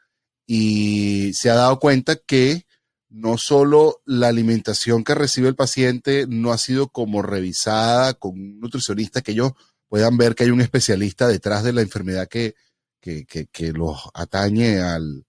y 0.45 1.33
se 1.33 1.49
ha 1.49 1.55
dado 1.55 1.79
cuenta 1.79 2.17
que 2.17 2.67
no 3.09 3.39
solo 3.39 4.03
la 4.05 4.27
alimentación 4.27 5.03
que 5.03 5.15
recibe 5.15 5.47
el 5.47 5.55
paciente 5.55 6.27
no 6.29 6.51
ha 6.51 6.59
sido 6.59 6.89
como 6.89 7.23
revisada 7.23 8.13
con 8.13 8.33
un 8.33 8.59
nutricionista, 8.59 9.21
que 9.21 9.31
ellos 9.31 9.53
puedan 9.87 10.15
ver 10.17 10.35
que 10.35 10.43
hay 10.43 10.51
un 10.51 10.61
especialista 10.61 11.27
detrás 11.27 11.63
de 11.63 11.73
la 11.73 11.81
enfermedad 11.81 12.27
que, 12.27 12.53
que, 13.01 13.73
los 13.73 14.09
atañe 14.13 14.79
al, 14.79 15.25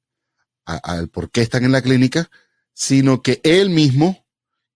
al 0.64 1.08
por 1.08 1.30
qué 1.30 1.42
están 1.42 1.64
en 1.64 1.72
la 1.72 1.82
clínica, 1.82 2.30
sino 2.72 3.22
que 3.22 3.40
él 3.42 3.70
mismo, 3.70 4.26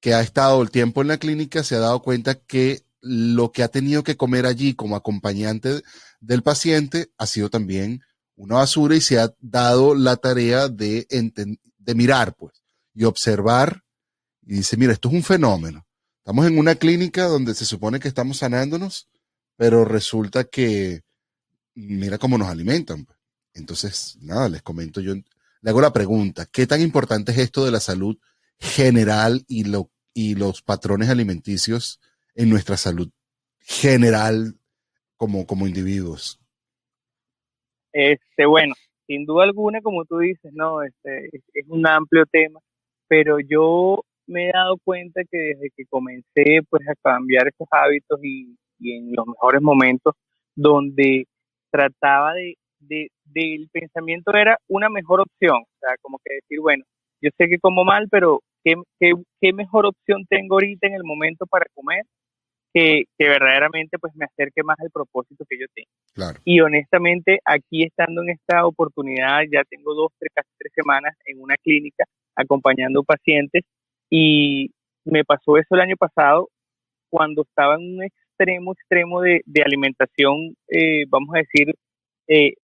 que 0.00 0.14
ha 0.14 0.20
estado 0.20 0.62
el 0.62 0.70
tiempo 0.70 1.02
en 1.02 1.08
la 1.08 1.18
clínica, 1.18 1.62
se 1.62 1.76
ha 1.76 1.80
dado 1.80 2.02
cuenta 2.02 2.34
que 2.34 2.82
lo 3.00 3.52
que 3.52 3.62
ha 3.62 3.68
tenido 3.68 4.02
que 4.02 4.16
comer 4.16 4.46
allí 4.46 4.74
como 4.74 4.96
acompañante 4.96 5.82
del 6.20 6.42
paciente 6.42 7.12
ha 7.18 7.26
sido 7.26 7.50
también 7.50 8.02
una 8.34 8.56
basura 8.56 8.96
y 8.96 9.00
se 9.00 9.18
ha 9.18 9.32
dado 9.40 9.94
la 9.94 10.16
tarea 10.16 10.68
de, 10.68 11.06
de 11.08 11.94
mirar, 11.94 12.34
pues 12.34 12.62
y 12.96 13.04
observar 13.04 13.84
y 14.44 14.54
dice, 14.54 14.76
mira, 14.76 14.92
esto 14.92 15.08
es 15.08 15.14
un 15.14 15.22
fenómeno. 15.22 15.86
Estamos 16.18 16.46
en 16.46 16.58
una 16.58 16.74
clínica 16.76 17.24
donde 17.24 17.54
se 17.54 17.66
supone 17.66 18.00
que 18.00 18.08
estamos 18.08 18.38
sanándonos, 18.38 19.08
pero 19.56 19.84
resulta 19.84 20.44
que 20.44 21.02
mira 21.76 22.18
cómo 22.18 22.38
nos 22.38 22.48
alimentan. 22.48 23.04
pues. 23.04 23.18
Entonces, 23.54 24.18
nada, 24.20 24.48
les 24.48 24.62
comento 24.62 25.00
yo, 25.00 25.14
le 25.14 25.70
hago 25.70 25.80
la 25.80 25.92
pregunta, 25.92 26.46
¿qué 26.50 26.66
tan 26.66 26.80
importante 26.80 27.32
es 27.32 27.38
esto 27.38 27.64
de 27.64 27.70
la 27.70 27.80
salud 27.80 28.18
general 28.58 29.44
y, 29.48 29.64
y 30.12 30.34
los 30.34 30.62
patrones 30.62 31.08
alimenticios 31.08 32.00
en 32.34 32.50
nuestra 32.50 32.76
salud 32.76 33.10
general 33.60 34.54
como, 35.16 35.46
como 35.46 35.66
individuos? 35.66 36.38
Este, 37.92 38.44
bueno, 38.44 38.74
sin 39.06 39.24
duda 39.24 39.44
alguna, 39.44 39.80
como 39.80 40.04
tú 40.04 40.18
dices, 40.18 40.52
no, 40.52 40.82
este, 40.82 41.30
es, 41.32 41.64
un 41.68 41.86
amplio 41.86 42.24
tema 42.26 42.60
pero 43.08 43.38
yo 43.38 44.02
me 44.26 44.48
he 44.48 44.52
dado 44.52 44.76
cuenta 44.82 45.22
que 45.30 45.38
desde 45.38 45.70
que 45.76 45.86
comencé 45.86 46.60
pues 46.68 46.82
a 46.88 46.94
cambiar 47.00 47.46
estos 47.46 47.68
hábitos 47.70 48.18
y, 48.22 48.56
y 48.80 48.96
en 48.96 49.12
los 49.14 49.26
mejores 49.26 49.62
momentos 49.62 50.14
donde 50.54 51.26
trataba 51.70 52.34
de, 52.34 52.56
de, 52.80 53.08
del 53.24 53.68
pensamiento 53.72 54.32
era 54.34 54.58
una 54.68 54.88
mejor 54.88 55.20
opción, 55.20 55.58
o 55.62 55.78
sea, 55.80 55.96
como 56.00 56.18
que 56.24 56.34
decir, 56.34 56.60
bueno, 56.60 56.84
yo 57.20 57.30
sé 57.36 57.48
que 57.48 57.58
como 57.58 57.84
mal, 57.84 58.08
pero 58.10 58.40
¿qué, 58.64 58.74
qué, 59.00 59.12
qué 59.40 59.52
mejor 59.52 59.86
opción 59.86 60.24
tengo 60.28 60.56
ahorita 60.56 60.86
en 60.86 60.94
el 60.94 61.04
momento 61.04 61.46
para 61.46 61.66
comer? 61.74 62.04
Que, 62.72 63.04
que, 63.16 63.28
verdaderamente 63.28 63.98
pues 63.98 64.14
me 64.16 64.26
acerque 64.26 64.62
más 64.62 64.78
al 64.80 64.90
propósito 64.90 65.46
que 65.48 65.58
yo 65.58 65.64
tengo. 65.74 65.88
Claro. 66.12 66.38
Y 66.44 66.60
honestamente, 66.60 67.38
aquí 67.42 67.84
estando 67.84 68.22
en 68.22 68.30
esta 68.30 68.66
oportunidad, 68.66 69.44
ya 69.50 69.62
tengo 69.64 69.94
dos, 69.94 70.12
tres, 70.18 70.30
casi 70.34 70.50
tres 70.58 70.72
semanas 70.74 71.16
en 71.24 71.40
una 71.40 71.54
clínica 71.56 72.04
acompañando 72.34 73.02
pacientes 73.02 73.64
y 74.10 74.70
me 75.06 75.24
pasó 75.24 75.56
eso 75.56 75.74
el 75.74 75.80
año 75.80 75.96
pasado 75.96 76.50
cuando 77.08 77.42
estaba 77.42 77.76
en 77.76 77.94
un 77.94 78.02
extremo, 78.36 78.72
extremo 78.72 79.20
de, 79.20 79.42
de 79.46 79.62
alimentación, 79.62 80.56
eh, 80.68 81.04
vamos 81.08 81.34
a 81.34 81.38
decir, 81.38 81.74
eh, 82.28 82.54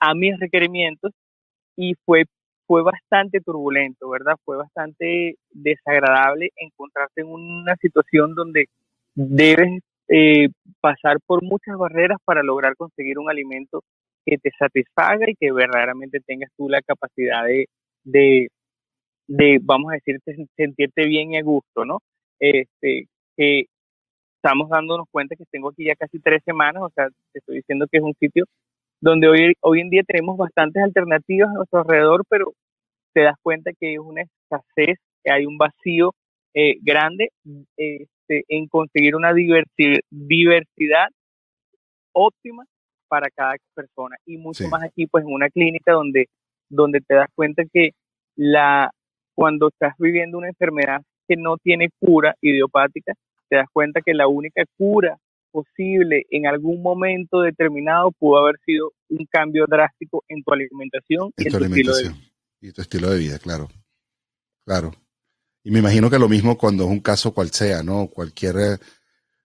a 0.00 0.14
mis 0.14 0.38
requerimientos 0.38 1.12
y 1.76 1.94
fue, 2.04 2.24
fue 2.66 2.82
bastante 2.82 3.40
turbulento, 3.40 4.08
¿verdad? 4.10 4.34
Fue 4.44 4.56
bastante 4.56 5.36
desagradable 5.50 6.50
encontrarte 6.56 7.22
en 7.22 7.28
una 7.28 7.76
situación 7.76 8.34
donde 8.34 8.66
debes 9.14 9.80
eh, 10.08 10.48
pasar 10.80 11.18
por 11.26 11.42
muchas 11.42 11.76
barreras 11.78 12.18
para 12.24 12.42
lograr 12.42 12.76
conseguir 12.76 13.18
un 13.18 13.30
alimento 13.30 13.82
que 14.24 14.38
te 14.38 14.50
satisfaga 14.58 15.28
y 15.28 15.34
que 15.34 15.52
verdaderamente 15.52 16.20
tengas 16.20 16.50
tú 16.56 16.68
la 16.68 16.82
capacidad 16.82 17.44
de, 17.44 17.66
de, 18.04 18.48
de 19.26 19.58
vamos 19.62 19.92
a 19.92 19.94
decir, 19.94 20.18
sentirte 20.56 21.06
bien 21.06 21.32
y 21.32 21.38
a 21.38 21.42
gusto, 21.42 21.84
¿no? 21.84 22.00
Este, 22.38 23.06
que 23.36 23.66
estamos 24.42 24.68
dándonos 24.68 25.06
cuenta 25.12 25.36
que 25.36 25.44
tengo 25.50 25.68
aquí 25.68 25.84
ya 25.84 25.94
casi 25.94 26.18
tres 26.18 26.42
semanas, 26.44 26.82
o 26.82 26.90
sea, 26.90 27.08
te 27.32 27.38
estoy 27.38 27.56
diciendo 27.56 27.86
que 27.90 27.98
es 27.98 28.02
un 28.02 28.14
sitio 28.18 28.44
donde 29.00 29.28
hoy, 29.28 29.54
hoy 29.60 29.80
en 29.80 29.88
día 29.88 30.02
tenemos 30.04 30.36
bastantes 30.36 30.82
alternativas 30.82 31.50
a 31.50 31.54
nuestro 31.54 31.80
alrededor, 31.80 32.24
pero 32.28 32.52
te 33.14 33.22
das 33.22 33.36
cuenta 33.40 33.70
que 33.78 33.92
es 33.94 33.98
una 34.00 34.22
escasez, 34.22 34.98
que 35.22 35.30
hay 35.30 35.46
un 35.46 35.58
vacío 35.58 36.12
eh, 36.54 36.74
grande 36.82 37.30
este, 37.76 38.44
en 38.48 38.66
conseguir 38.66 39.14
una 39.14 39.32
diversi 39.32 40.00
diversidad 40.10 41.06
óptima 42.12 42.64
para 43.08 43.28
cada 43.30 43.54
persona 43.74 44.16
y 44.26 44.38
mucho 44.38 44.64
Sí. 44.64 44.70
más 44.70 44.82
aquí 44.82 45.06
pues 45.06 45.24
en 45.24 45.32
una 45.32 45.48
clínica 45.50 45.92
donde 45.92 46.26
donde 46.68 47.00
te 47.00 47.14
das 47.14 47.28
cuenta 47.34 47.62
que 47.72 47.90
la 48.36 48.90
cuando 49.34 49.68
estás 49.68 49.94
viviendo 49.98 50.36
una 50.38 50.48
enfermedad 50.48 51.00
que 51.28 51.36
no 51.36 51.56
tiene 51.58 51.88
cura 52.00 52.34
idiopática 52.40 53.14
te 53.52 53.56
das 53.58 53.68
cuenta 53.70 54.00
que 54.00 54.14
la 54.14 54.28
única 54.28 54.64
cura 54.78 55.18
posible 55.50 56.24
en 56.30 56.46
algún 56.46 56.80
momento 56.80 57.42
determinado 57.42 58.10
pudo 58.12 58.38
haber 58.38 58.56
sido 58.64 58.92
un 59.10 59.26
cambio 59.26 59.66
drástico 59.68 60.24
en 60.26 60.42
tu 60.42 60.54
alimentación 60.54 61.34
y 61.36 61.48
En 61.48 61.48
en 61.48 61.52
tu 61.52 61.58
tu 61.58 61.64
estilo 61.66 61.94
de 61.94 62.02
vida. 62.04 62.14
alimentación 62.14 62.32
y 62.62 62.72
tu 62.72 62.80
estilo 62.80 63.10
de 63.10 63.18
vida, 63.18 63.38
claro. 63.38 63.68
Claro. 64.64 64.92
Y 65.62 65.70
me 65.70 65.80
imagino 65.80 66.08
que 66.08 66.18
lo 66.18 66.30
mismo 66.30 66.56
cuando 66.56 66.84
es 66.84 66.90
un 66.90 67.00
caso 67.00 67.34
cual 67.34 67.50
sea, 67.50 67.82
¿no? 67.82 68.06
Cualquiera, 68.06 68.78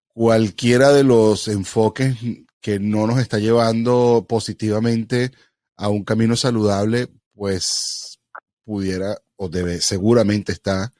cualquiera 0.08 0.94
de 0.94 1.04
los 1.04 1.50
enfoques 1.50 2.16
que 2.62 2.80
no 2.80 3.08
nos 3.08 3.20
está 3.20 3.40
llevando 3.40 4.26
positivamente 4.30 5.32
a 5.76 5.90
un 5.90 6.06
camino 6.06 6.38
saludable, 6.38 7.10
pues 7.36 8.20
pudiera 8.64 9.18
o 9.36 9.50
debe, 9.50 9.82
seguramente 9.82 10.54
está, 10.54 10.94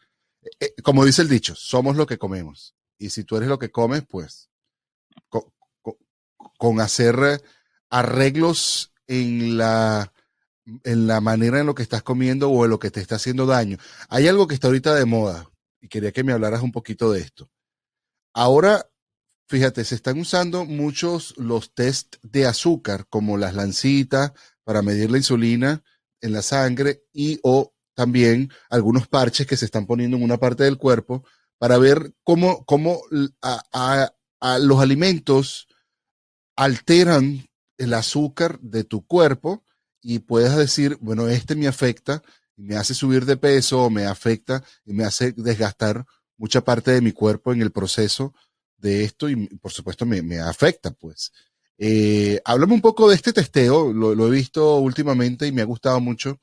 eh, 0.60 0.74
como 0.84 1.06
dice 1.06 1.22
el 1.22 1.30
dicho, 1.30 1.56
somos 1.56 1.96
lo 1.96 2.06
que 2.06 2.18
comemos. 2.18 2.77
Y 2.98 3.10
si 3.10 3.24
tú 3.24 3.38
eres 3.38 3.50
lo 3.50 3.60
que 3.60 3.72
comes, 3.72 4.04
pues 4.08 4.50
con, 6.58 6.82
hacer 6.82 7.42
arreglos 7.90 8.94
en 9.08 9.58
la 9.58 10.14
en 10.84 11.08
la 11.08 11.22
manera 11.22 11.62
en 11.62 11.66
lo 11.66 11.76
que 11.76 11.84
estás 11.84 12.04
comiendo 12.04 12.50
o 12.50 12.66
en 12.66 12.72
lo 12.72 12.80
que 12.80 12.92
te 12.92 13.00
está 13.00 13.16
haciendo 13.16 13.46
daño. 13.46 13.78
Hay 14.10 14.28
algo 14.28 14.48
que 14.48 14.54
está 14.54 14.68
ahorita 14.68 14.94
de 14.96 15.06
moda 15.06 15.50
y 15.80 15.88
quería 15.88 16.12
que 16.12 16.26
me 16.26 16.34
hablaras 16.34 16.62
un 16.62 16.74
poquito 16.74 17.12
de 17.12 17.22
esto. 17.22 17.50
Ahora, 18.34 18.90
fíjate, 19.48 19.86
se 19.86 19.96
están 19.96 20.20
usando 20.20 20.66
muchos 20.66 21.34
los 21.38 21.74
test 21.74 22.18
de 22.22 22.46
azúcar, 22.46 23.08
como 23.08 23.38
las 23.38 23.54
lancitas 23.54 24.34
para 24.66 24.82
medir 24.82 25.10
la 25.10 25.18
insulina 25.18 25.84
en 26.20 26.34
la 26.34 26.42
sangre 26.42 27.04
y 27.14 27.40
o 27.44 27.74
también 27.94 28.52
algunos 28.70 29.08
parches 29.08 29.48
que 29.48 29.58
se 29.58 29.66
están 29.66 29.86
poniendo 29.86 30.18
en 30.18 30.24
una 30.24 30.38
parte 30.38 30.66
del 30.66 30.78
cuerpo 30.78 31.24
para 31.58 31.78
ver 31.78 32.14
cómo, 32.24 32.66
cómo 32.66 33.02
a, 33.42 34.12
los 34.60 34.80
alimentos 34.80 35.68
alteran 36.56 37.48
el 37.78 37.94
azúcar 37.94 38.60
de 38.60 38.84
tu 38.84 39.06
cuerpo 39.06 39.64
y 40.02 40.20
puedas 40.20 40.56
decir, 40.58 40.98
bueno, 41.02 41.28
este 41.28 41.56
me 41.56 41.68
afecta 41.68 42.22
y 42.56 42.64
me 42.64 42.76
hace 42.76 42.94
subir 42.94 43.26
de 43.26 43.38
peso 43.38 43.84
o 43.84 43.90
me 43.90 44.06
afecta 44.06 44.64
y 44.86 44.94
me 44.94 45.04
hace 45.04 45.34
desgastar 45.34 46.06
mucha 46.38 46.62
parte 46.62 46.92
de 46.92 47.02
mi 47.02 47.12
cuerpo 47.12 47.52
en 47.52 47.62
el 47.62 47.72
proceso 47.72 48.34
de 48.78 49.04
esto 49.04 49.30
y 49.30 49.48
por 49.58 49.72
supuesto 49.72 50.06
me, 50.06 50.22
me 50.22 50.40
afecta, 50.40 50.92
pues. 50.92 51.32
Eh, 51.80 52.42
háblame 52.46 52.74
un 52.74 52.82
poco 52.82 53.10
de 53.10 53.16
este 53.16 53.34
testeo, 53.34 53.94
lo, 53.94 54.16
lo 54.16 54.28
he 54.28 54.32
visto 54.32 54.78
últimamente 54.78 55.46
y 55.46 55.52
me 55.52 55.62
ha 55.62 55.66
gustado 55.66 56.00
mucho 56.00 56.40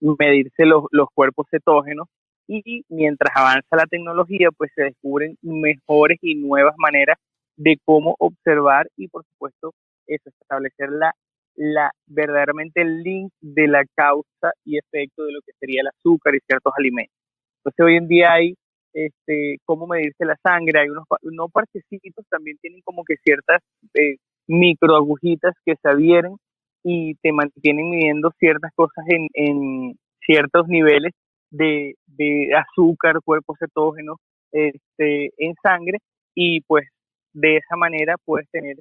medirse 0.01 0.65
los, 0.65 0.85
los 0.91 1.07
cuerpos 1.13 1.47
cetógenos 1.49 2.07
y 2.47 2.83
mientras 2.89 3.31
avanza 3.35 3.75
la 3.77 3.85
tecnología, 3.85 4.49
pues 4.51 4.71
se 4.75 4.83
descubren 4.83 5.37
mejores 5.41 6.17
y 6.21 6.35
nuevas 6.35 6.75
maneras 6.77 7.17
de 7.57 7.77
cómo 7.85 8.15
observar 8.19 8.87
y 8.97 9.07
por 9.07 9.23
supuesto 9.25 9.73
eso, 10.07 10.29
establecer 10.41 10.89
la, 10.89 11.13
la 11.55 11.91
verdaderamente 12.07 12.81
el 12.81 13.03
link 13.03 13.31
de 13.39 13.67
la 13.67 13.83
causa 13.95 14.51
y 14.65 14.77
efecto 14.77 15.23
de 15.23 15.33
lo 15.33 15.41
que 15.41 15.53
sería 15.59 15.81
el 15.81 15.87
azúcar 15.87 16.35
y 16.35 16.39
ciertos 16.39 16.73
alimentos. 16.77 17.15
Entonces 17.57 17.85
hoy 17.85 17.95
en 17.97 18.07
día 18.07 18.33
hay 18.33 18.55
este 18.93 19.57
cómo 19.65 19.87
medirse 19.87 20.25
la 20.25 20.35
sangre, 20.43 20.81
hay 20.81 20.89
unos 20.89 21.05
no 21.23 21.47
parchecitos, 21.49 22.25
también 22.29 22.57
tienen 22.61 22.81
como 22.83 23.03
que 23.03 23.15
ciertas 23.23 23.61
eh, 23.93 24.17
microagujitas 24.47 25.55
que 25.65 25.75
se 25.81 25.89
adhieren 25.89 26.35
y 26.83 27.15
te 27.15 27.31
mantienen 27.31 27.89
midiendo 27.89 28.31
ciertas 28.39 28.71
cosas 28.75 29.05
en, 29.07 29.27
en 29.33 29.95
ciertos 30.25 30.67
niveles 30.67 31.13
de, 31.51 31.95
de 32.07 32.49
azúcar, 32.55 33.19
cuerpos 33.23 33.57
cetógenos 33.59 34.17
este, 34.51 35.31
en 35.37 35.53
sangre 35.61 35.99
y 36.33 36.61
pues 36.61 36.87
de 37.33 37.57
esa 37.57 37.75
manera 37.75 38.15
puedes 38.25 38.49
tener, 38.51 38.77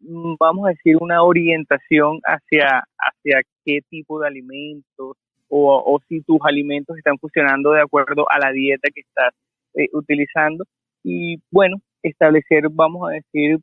mm, 0.00 0.34
vamos 0.38 0.66
a 0.66 0.70
decir, 0.70 0.96
una 1.00 1.22
orientación 1.22 2.20
hacia, 2.24 2.84
hacia 2.98 3.42
qué 3.64 3.80
tipo 3.90 4.20
de 4.20 4.28
alimentos 4.28 5.16
o, 5.48 5.82
o 5.86 6.00
si 6.08 6.22
tus 6.22 6.38
alimentos 6.44 6.96
están 6.96 7.18
funcionando 7.18 7.72
de 7.72 7.82
acuerdo 7.82 8.26
a 8.30 8.38
la 8.38 8.52
dieta 8.52 8.88
que 8.94 9.00
estás 9.02 9.32
eh, 9.74 9.88
utilizando 9.92 10.64
y 11.02 11.36
bueno, 11.50 11.76
establecer, 12.02 12.68
vamos 12.70 13.08
a 13.08 13.12
decir, 13.12 13.58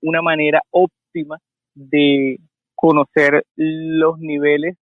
una 0.00 0.22
manera 0.22 0.62
óptima 0.70 1.38
de 1.74 2.38
conocer 2.74 3.44
los 3.56 4.18
niveles 4.18 4.76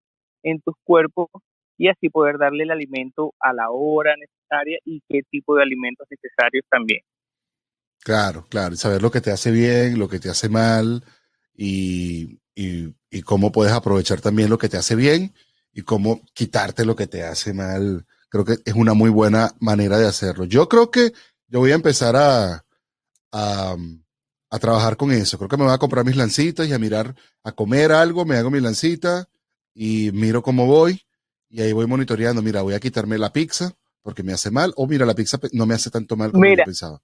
en 0.43 0.61
tus 0.61 0.75
cuerpos 0.83 1.27
y 1.77 1.87
así 1.89 2.09
poder 2.09 2.37
darle 2.37 2.63
el 2.63 2.71
alimento 2.71 3.33
a 3.39 3.53
la 3.53 3.69
hora 3.69 4.15
necesaria 4.15 4.77
y 4.85 5.01
qué 5.09 5.21
tipo 5.29 5.55
de 5.55 5.63
alimentos 5.63 6.07
necesarios 6.09 6.65
también. 6.69 7.01
Claro, 8.03 8.45
claro. 8.49 8.75
Y 8.75 8.77
saber 8.77 9.01
lo 9.01 9.11
que 9.11 9.21
te 9.21 9.31
hace 9.31 9.51
bien, 9.51 9.97
lo 9.97 10.07
que 10.07 10.19
te 10.19 10.29
hace 10.29 10.49
mal 10.49 11.03
y, 11.55 12.39
y, 12.53 12.93
y 13.09 13.21
cómo 13.23 13.51
puedes 13.51 13.73
aprovechar 13.73 14.21
también 14.21 14.49
lo 14.49 14.57
que 14.57 14.69
te 14.69 14.77
hace 14.77 14.95
bien 14.95 15.33
y 15.73 15.81
cómo 15.81 16.21
quitarte 16.33 16.85
lo 16.85 16.95
que 16.95 17.07
te 17.07 17.23
hace 17.23 17.53
mal. 17.53 18.05
Creo 18.29 18.45
que 18.45 18.57
es 18.63 18.73
una 18.73 18.93
muy 18.93 19.09
buena 19.09 19.53
manera 19.59 19.97
de 19.97 20.07
hacerlo. 20.07 20.45
Yo 20.45 20.69
creo 20.69 20.91
que 20.91 21.13
yo 21.47 21.59
voy 21.59 21.71
a 21.71 21.75
empezar 21.75 22.15
a, 22.15 22.65
a, 23.31 23.75
a 24.49 24.59
trabajar 24.59 24.97
con 24.97 25.11
eso. 25.11 25.37
Creo 25.37 25.49
que 25.49 25.57
me 25.57 25.63
voy 25.65 25.73
a 25.73 25.77
comprar 25.77 26.05
mis 26.05 26.15
lancitas 26.15 26.67
y 26.67 26.73
a 26.73 26.79
mirar, 26.79 27.15
a 27.43 27.51
comer 27.51 27.91
algo, 27.91 28.25
me 28.25 28.37
hago 28.37 28.49
mi 28.49 28.59
lancita 28.59 29.27
y 29.73 30.11
miro 30.13 30.41
cómo 30.41 30.65
voy 30.65 31.01
y 31.49 31.61
ahí 31.61 31.73
voy 31.73 31.87
monitoreando. 31.87 32.41
Mira, 32.41 32.61
voy 32.61 32.73
a 32.73 32.79
quitarme 32.79 33.17
la 33.17 33.33
pizza 33.33 33.73
porque 34.01 34.23
me 34.23 34.33
hace 34.33 34.51
mal 34.51 34.73
o 34.77 34.87
mira, 34.87 35.05
la 35.05 35.15
pizza 35.15 35.39
no 35.51 35.65
me 35.65 35.73
hace 35.73 35.89
tanto 35.89 36.15
mal 36.15 36.31
como 36.31 36.43
Mira. 36.43 36.63
yo 36.63 36.67
pensaba. 36.67 37.01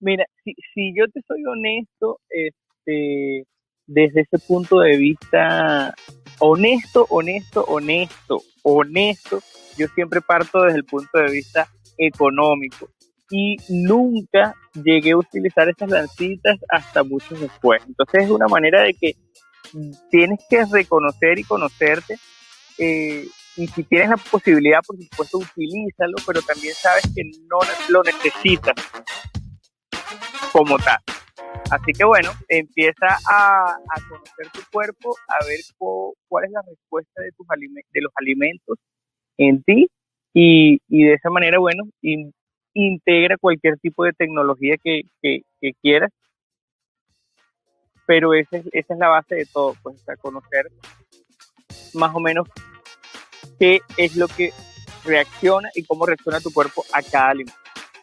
Mira, 0.00 0.24
si, 0.42 0.54
si 0.74 0.94
yo 0.96 1.06
te 1.08 1.20
soy 1.28 1.44
honesto, 1.44 2.20
este, 2.30 3.46
desde 3.86 4.22
ese 4.22 4.38
punto 4.38 4.80
de 4.80 4.96
vista, 4.96 5.94
honesto, 6.38 7.06
honesto, 7.10 7.64
honesto, 7.64 8.42
honesto, 8.62 9.40
yo 9.76 9.86
siempre 9.88 10.20
parto 10.20 10.62
desde 10.62 10.78
el 10.78 10.84
punto 10.84 11.18
de 11.18 11.30
vista 11.30 11.68
económico 11.98 12.88
y 13.30 13.56
nunca 13.68 14.54
llegué 14.74 15.12
a 15.12 15.18
utilizar 15.18 15.68
esas 15.68 15.90
lancitas 15.90 16.58
hasta 16.68 17.04
mucho 17.04 17.34
después. 17.36 17.82
Entonces 17.86 18.24
es 18.24 18.30
una 18.30 18.46
manera 18.46 18.82
de 18.82 18.94
que 18.94 19.14
tienes 20.10 20.40
que 20.48 20.64
reconocer 20.64 21.38
y 21.38 21.44
conocerte 21.44 22.16
eh, 22.78 23.26
y 23.56 23.66
si 23.66 23.84
tienes 23.84 24.08
la 24.08 24.16
posibilidad, 24.16 24.80
por 24.86 24.96
supuesto, 24.96 25.38
utilízalo, 25.38 26.16
pero 26.26 26.40
también 26.42 26.74
sabes 26.74 27.04
que 27.14 27.22
no 27.48 27.58
lo 27.88 28.02
necesitas 28.02 28.74
como 30.52 30.76
tal. 30.78 30.98
Así 31.70 31.92
que 31.92 32.04
bueno, 32.04 32.30
empieza 32.48 33.06
a, 33.28 33.70
a 33.72 34.08
conocer 34.08 34.50
tu 34.52 34.60
cuerpo, 34.72 35.14
a 35.28 35.44
ver 35.46 35.60
cu- 35.78 36.14
cuál 36.28 36.44
es 36.46 36.50
la 36.50 36.62
respuesta 36.62 37.22
de, 37.22 37.30
tus 37.32 37.46
de 37.92 38.00
los 38.00 38.12
alimentos 38.16 38.76
en 39.36 39.62
ti 39.62 39.88
y, 40.34 40.80
y 40.88 41.04
de 41.04 41.14
esa 41.14 41.30
manera, 41.30 41.58
bueno, 41.58 41.84
in- 42.02 42.32
integra 42.74 43.36
cualquier 43.38 43.78
tipo 43.78 44.04
de 44.04 44.12
tecnología 44.12 44.76
que, 44.82 45.02
que, 45.22 45.42
quieras. 45.82 46.10
Pero 48.06 48.34
esa 48.34 48.56
es, 48.56 48.66
esa 48.72 48.94
es 48.94 48.98
la 49.00 49.08
base 49.08 49.36
de 49.36 49.46
todo, 49.46 49.76
pues, 49.82 50.02
conocer 50.20 50.66
más 51.94 52.14
o 52.14 52.20
menos 52.20 52.48
qué 53.58 53.80
es 53.96 54.16
lo 54.16 54.26
que 54.26 54.52
reacciona 55.04 55.68
y 55.74 55.84
cómo 55.84 56.06
reacciona 56.06 56.40
tu 56.40 56.52
cuerpo 56.52 56.84
a 56.92 57.02
cada 57.02 57.30
alimento. 57.30 57.58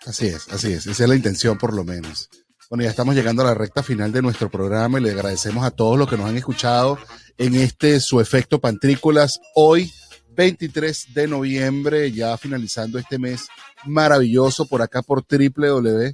Así 0.06 0.28
es, 0.28 0.48
así 0.54 0.72
es. 0.72 0.88
Esa 0.88 1.04
es 1.04 1.10
la 1.10 1.16
intención 1.16 1.58
por 1.58 1.74
lo 1.76 1.84
menos. 1.84 2.30
Bueno, 2.70 2.84
ya 2.84 2.90
estamos 2.90 3.16
llegando 3.16 3.42
a 3.42 3.46
la 3.46 3.54
recta 3.54 3.82
final 3.82 4.12
de 4.12 4.22
nuestro 4.22 4.50
programa 4.50 5.00
y 5.00 5.04
le 5.04 5.12
agradecemos 5.12 5.64
a 5.64 5.72
todos 5.72 5.98
los 5.98 6.10
que 6.10 6.18
nos 6.18 6.28
han 6.28 6.38
escuchado 6.38 6.98
en 7.38 7.56
este 7.56 8.00
su 8.00 8.20
efecto 8.20 8.60
pantrícolas 8.60 9.40
hoy 9.56 9.92
23 10.36 11.14
de 11.14 11.28
noviembre, 11.28 12.12
ya 12.12 12.38
finalizando 12.38 13.00
este 13.00 13.18
mes 13.18 13.48
maravilloso 13.86 14.68
por 14.68 14.82
acá 14.82 15.02
por 15.02 15.26
www 15.26 16.14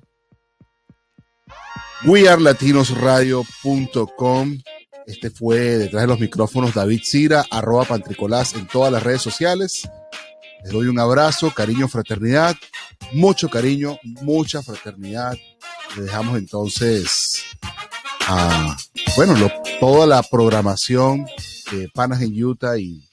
wearlatinosradio.com. 2.06 4.58
Este 5.06 5.30
fue 5.30 5.60
detrás 5.60 6.04
de 6.04 6.08
los 6.08 6.20
micrófonos 6.20 6.74
David 6.74 7.02
Cira, 7.04 7.46
arroba 7.50 7.84
pantricolás 7.86 8.56
en 8.56 8.68
todas 8.68 8.92
las 8.92 9.04
redes 9.04 9.22
sociales. 9.22 9.90
Les 10.64 10.72
doy 10.72 10.88
un 10.88 11.00
abrazo, 11.00 11.54
cariño, 11.54 11.88
fraternidad, 11.90 12.56
mucho 13.14 13.50
cariño, 13.50 14.00
mucha 14.04 14.62
fraternidad. 14.62 15.38
Le 15.96 16.04
dejamos 16.04 16.38
entonces 16.38 17.44
a, 18.28 18.76
bueno, 19.16 19.36
lo- 19.36 19.52
toda 19.80 20.06
la 20.08 20.24
programación 20.24 21.26
de 21.72 21.90
Panas 21.94 22.22
en 22.22 22.44
Utah 22.44 22.78
y 22.78 23.08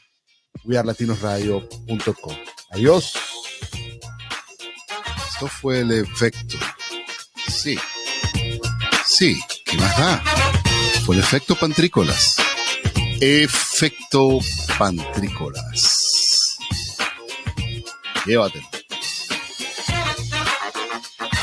wearlatinosradio.com. 0.65 2.37
Adiós. 2.71 3.13
Esto 5.33 5.49
fue 5.49 5.81
el 5.81 5.91
efecto. 5.93 6.57
Sí. 7.49 7.79
Sí, 9.07 9.41
¿qué 9.65 9.77
más 9.79 9.99
da? 9.99 10.23
Fue 11.05 11.17
el 11.17 11.23
efecto 11.23 11.55
pantrícolas. 11.57 12.37
Efecto 13.21 14.39
pantrícolas. 14.79 16.57
Llévatelo. 18.27 18.67